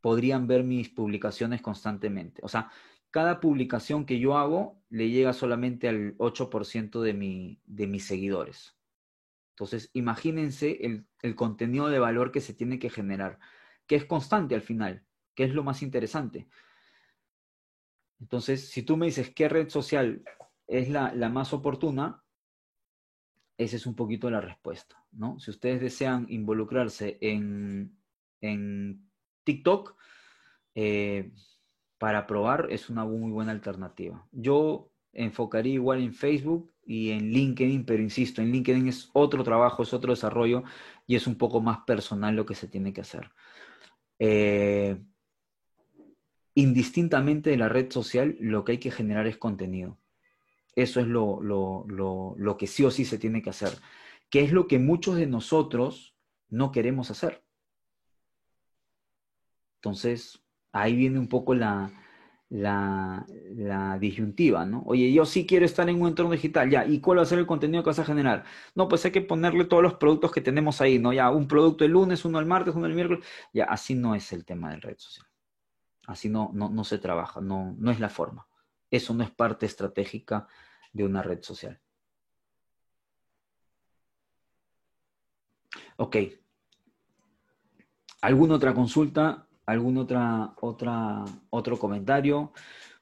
podrían 0.00 0.46
ver 0.46 0.64
mis 0.64 0.90
publicaciones 0.90 1.62
constantemente. 1.62 2.40
O 2.44 2.48
sea, 2.48 2.70
cada 3.10 3.40
publicación 3.40 4.06
que 4.06 4.18
yo 4.18 4.36
hago 4.36 4.82
le 4.88 5.10
llega 5.10 5.32
solamente 5.32 5.88
al 5.88 6.16
8% 6.18 7.00
de, 7.00 7.14
mi, 7.14 7.60
de 7.64 7.86
mis 7.86 8.06
seguidores. 8.06 8.76
Entonces, 9.50 9.90
imagínense 9.94 10.78
el, 10.84 11.06
el 11.22 11.34
contenido 11.36 11.88
de 11.88 12.00
valor 12.00 12.32
que 12.32 12.40
se 12.40 12.54
tiene 12.54 12.78
que 12.78 12.90
generar, 12.90 13.38
que 13.86 13.96
es 13.96 14.04
constante 14.04 14.54
al 14.54 14.62
final. 14.62 15.04
¿Qué 15.34 15.44
es 15.44 15.54
lo 15.54 15.64
más 15.64 15.82
interesante? 15.82 16.48
Entonces, 18.20 18.68
si 18.70 18.82
tú 18.82 18.96
me 18.96 19.06
dices 19.06 19.30
qué 19.34 19.48
red 19.48 19.68
social 19.68 20.22
es 20.66 20.88
la, 20.88 21.12
más 21.28 21.52
oportuna, 21.52 22.22
esa 23.58 23.76
es 23.76 23.86
un 23.86 23.94
poquito 23.94 24.30
la 24.30 24.40
respuesta, 24.40 25.04
¿no? 25.12 25.38
Si 25.38 25.50
ustedes 25.50 25.80
desean 25.80 26.26
involucrarse 26.28 27.18
en, 27.20 27.98
TikTok, 29.44 29.96
eh, 30.74 31.32
para 31.98 32.26
probar 32.26 32.68
es 32.70 32.90
una 32.90 33.04
muy 33.04 33.30
buena 33.30 33.52
alternativa. 33.52 34.26
Yo 34.32 34.90
enfocaría 35.12 35.74
igual 35.74 36.02
en 36.02 36.14
Facebook 36.14 36.72
y 36.84 37.10
en 37.10 37.30
LinkedIn, 37.30 37.84
pero 37.84 38.02
insisto, 38.02 38.42
en 38.42 38.52
LinkedIn 38.52 38.88
es 38.88 39.10
otro 39.12 39.44
trabajo, 39.44 39.82
es 39.82 39.94
otro 39.94 40.12
desarrollo 40.12 40.64
y 41.06 41.16
es 41.16 41.26
un 41.26 41.36
poco 41.36 41.60
más 41.60 41.78
personal 41.86 42.34
lo 42.34 42.44
que 42.44 42.54
se 42.54 42.68
tiene 42.68 42.92
que 42.92 43.00
hacer. 43.02 43.30
Eh, 44.18 44.98
indistintamente 46.54 47.50
de 47.50 47.56
la 47.56 47.68
red 47.68 47.90
social, 47.90 48.36
lo 48.40 48.64
que 48.64 48.72
hay 48.72 48.78
que 48.78 48.90
generar 48.90 49.26
es 49.26 49.36
contenido. 49.36 49.98
Eso 50.76 51.00
es 51.00 51.06
lo, 51.06 51.40
lo, 51.42 52.56
que 52.56 52.66
sí 52.66 52.84
o 52.84 52.90
sí 52.90 53.04
se 53.04 53.18
tiene 53.18 53.42
que 53.42 53.50
hacer, 53.50 53.70
que 54.30 54.40
es 54.40 54.52
lo 54.52 54.66
que 54.66 54.78
muchos 54.78 55.16
de 55.16 55.26
nosotros 55.26 56.16
no 56.48 56.72
queremos 56.72 57.10
hacer. 57.10 57.44
Entonces, 59.76 60.42
ahí 60.72 60.96
viene 60.96 61.18
un 61.18 61.28
poco 61.28 61.54
la, 61.54 61.92
la, 62.48 63.26
la, 63.54 63.98
disyuntiva, 63.98 64.64
¿no? 64.64 64.82
Oye, 64.86 65.12
yo 65.12 65.26
sí 65.26 65.46
quiero 65.46 65.66
estar 65.66 65.88
en 65.88 66.00
un 66.00 66.08
entorno 66.08 66.32
digital, 66.32 66.70
ya, 66.70 66.86
¿y 66.86 67.00
cuál 67.00 67.18
va 67.18 67.22
a 67.22 67.26
ser 67.26 67.38
el 67.38 67.46
contenido 67.46 67.82
que 67.82 67.90
vas 67.90 67.98
a 67.98 68.04
generar? 68.04 68.44
No, 68.74 68.88
pues 68.88 69.04
hay 69.04 69.12
que 69.12 69.20
ponerle 69.20 69.66
todos 69.66 69.82
los 69.82 69.94
productos 69.94 70.32
que 70.32 70.40
tenemos 70.40 70.80
ahí, 70.80 70.98
¿no? 70.98 71.12
Ya, 71.12 71.30
un 71.30 71.46
producto 71.46 71.84
el 71.84 71.92
lunes, 71.92 72.24
uno 72.24 72.40
el 72.40 72.46
martes, 72.46 72.74
uno 72.74 72.86
el 72.86 72.94
miércoles, 72.94 73.24
ya, 73.52 73.64
así 73.64 73.94
no 73.94 74.14
es 74.14 74.32
el 74.32 74.44
tema 74.44 74.70
de 74.70 74.80
red 74.80 74.96
social. 74.98 75.26
Así 76.06 76.28
no, 76.28 76.50
no, 76.52 76.84
se 76.84 76.98
trabaja, 76.98 77.40
no, 77.40 77.74
no 77.78 77.90
es 77.90 78.00
la 78.00 78.10
forma. 78.10 78.46
Eso 78.90 79.14
no 79.14 79.24
es 79.24 79.30
parte 79.30 79.66
estratégica 79.66 80.46
de 80.92 81.04
una 81.04 81.22
red 81.22 81.42
social. 81.42 81.80
Ok. 85.96 86.16
¿Alguna 88.20 88.54
otra 88.54 88.74
consulta? 88.74 89.48
¿Algún 89.66 89.96
otra, 89.98 90.54
otra, 90.60 91.24
otro 91.50 91.78
comentario? 91.78 92.52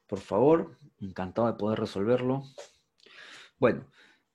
Por 0.07 0.19
favor, 0.19 0.77
encantado 0.99 1.47
de 1.47 1.53
poder 1.53 1.79
resolverlo. 1.79 2.43
Bueno, 3.59 3.85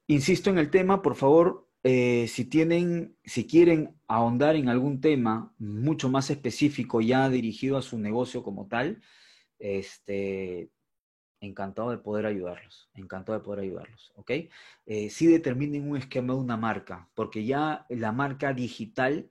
insisto 0.06 0.50
en 0.50 0.58
el 0.58 0.70
tema, 0.70 1.02
por 1.02 1.14
favor, 1.14 1.67
eh, 1.84 2.26
si 2.28 2.44
tienen, 2.44 3.16
si 3.24 3.46
quieren 3.46 3.94
ahondar 4.08 4.56
en 4.56 4.68
algún 4.68 5.00
tema 5.00 5.54
mucho 5.58 6.08
más 6.08 6.30
específico 6.30 7.00
ya 7.00 7.28
dirigido 7.28 7.76
a 7.78 7.82
su 7.82 7.98
negocio 7.98 8.42
como 8.42 8.66
tal, 8.66 9.00
este, 9.58 10.70
encantado 11.40 11.90
de 11.90 11.98
poder 11.98 12.26
ayudarlos, 12.26 12.90
encantado 12.94 13.38
de 13.38 13.44
poder 13.44 13.60
ayudarlos, 13.60 14.12
¿ok? 14.16 14.30
Eh, 14.86 15.10
si 15.10 15.26
determinen 15.26 15.88
un 15.88 15.96
esquema 15.96 16.34
de 16.34 16.40
una 16.40 16.56
marca, 16.56 17.08
porque 17.14 17.44
ya 17.44 17.86
la 17.88 18.12
marca 18.12 18.52
digital, 18.52 19.30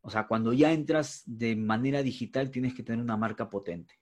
o 0.00 0.10
sea, 0.10 0.26
cuando 0.26 0.52
ya 0.52 0.72
entras 0.72 1.22
de 1.26 1.56
manera 1.56 2.02
digital 2.02 2.50
tienes 2.50 2.74
que 2.74 2.82
tener 2.82 3.02
una 3.02 3.16
marca 3.16 3.50
potente 3.50 4.00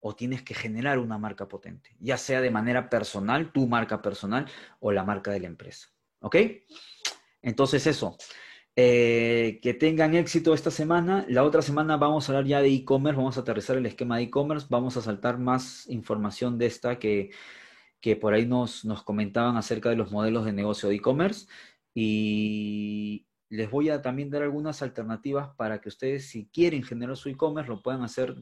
o 0.00 0.14
tienes 0.14 0.42
que 0.42 0.54
generar 0.54 0.98
una 0.98 1.18
marca 1.18 1.48
potente, 1.48 1.96
ya 2.00 2.16
sea 2.16 2.40
de 2.40 2.50
manera 2.50 2.88
personal, 2.90 3.52
tu 3.52 3.66
marca 3.66 4.02
personal 4.02 4.46
o 4.80 4.92
la 4.92 5.04
marca 5.04 5.30
de 5.30 5.40
la 5.40 5.46
empresa, 5.46 5.88
¿ok? 6.26 6.36
Entonces 7.40 7.86
eso, 7.86 8.16
eh, 8.74 9.60
que 9.62 9.74
tengan 9.74 10.14
éxito 10.14 10.54
esta 10.54 10.72
semana. 10.72 11.24
La 11.28 11.44
otra 11.44 11.62
semana 11.62 11.96
vamos 11.96 12.28
a 12.28 12.32
hablar 12.32 12.46
ya 12.46 12.60
de 12.60 12.68
e-commerce, 12.68 13.16
vamos 13.16 13.36
a 13.38 13.42
aterrizar 13.42 13.76
el 13.76 13.86
esquema 13.86 14.16
de 14.16 14.24
e-commerce, 14.24 14.66
vamos 14.68 14.96
a 14.96 15.02
saltar 15.02 15.38
más 15.38 15.88
información 15.88 16.58
de 16.58 16.66
esta 16.66 16.98
que, 16.98 17.30
que 18.00 18.16
por 18.16 18.34
ahí 18.34 18.44
nos, 18.44 18.84
nos 18.84 19.04
comentaban 19.04 19.56
acerca 19.56 19.88
de 19.88 19.96
los 19.96 20.10
modelos 20.10 20.44
de 20.44 20.52
negocio 20.52 20.88
de 20.88 20.96
e-commerce. 20.96 21.46
Y 21.94 23.26
les 23.48 23.70
voy 23.70 23.90
a 23.90 24.02
también 24.02 24.28
dar 24.28 24.42
algunas 24.42 24.82
alternativas 24.82 25.50
para 25.56 25.80
que 25.80 25.88
ustedes, 25.88 26.28
si 26.28 26.48
quieren 26.48 26.82
generar 26.82 27.16
su 27.16 27.28
e-commerce, 27.28 27.70
lo 27.70 27.82
puedan 27.82 28.02
hacer 28.02 28.34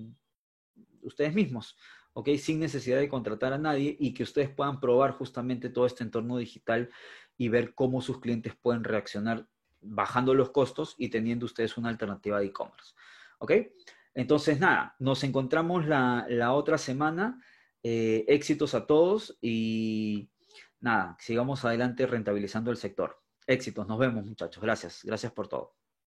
ustedes 1.02 1.34
mismos. 1.34 1.76
¿ok? 2.14 2.30
Sin 2.38 2.60
necesidad 2.60 2.98
de 2.98 3.08
contratar 3.08 3.52
a 3.52 3.58
nadie 3.58 3.96
y 3.98 4.14
que 4.14 4.22
ustedes 4.22 4.48
puedan 4.48 4.80
probar 4.80 5.12
justamente 5.12 5.68
todo 5.68 5.84
este 5.84 6.04
entorno 6.04 6.38
digital 6.38 6.90
y 7.36 7.48
ver 7.48 7.74
cómo 7.74 8.00
sus 8.00 8.20
clientes 8.20 8.54
pueden 8.54 8.84
reaccionar 8.84 9.48
bajando 9.80 10.34
los 10.34 10.50
costos 10.50 10.94
y 10.98 11.08
teniendo 11.08 11.46
ustedes 11.46 11.76
una 11.76 11.88
alternativa 11.88 12.38
de 12.38 12.46
e-commerce. 12.46 12.94
¿Ok? 13.38 13.52
Entonces, 14.14 14.60
nada, 14.60 14.94
nos 14.98 15.24
encontramos 15.24 15.86
la, 15.86 16.52
otra 16.52 16.78
semana. 16.78 17.42
Eh, 17.82 18.24
éxitos 18.28 18.74
a 18.74 18.86
todos 18.86 19.36
y 19.42 20.30
nada, 20.80 21.16
sigamos 21.20 21.64
adelante 21.64 22.06
rentabilizando 22.06 22.70
el 22.70 22.78
sector. 22.78 23.20
Éxitos, 23.46 23.86
nos 23.86 23.98
vemos 23.98 24.24
muchachos. 24.24 24.62
Gracias, 24.62 25.00
gracias 25.04 25.32
por 25.32 25.48
todo. 25.48 25.74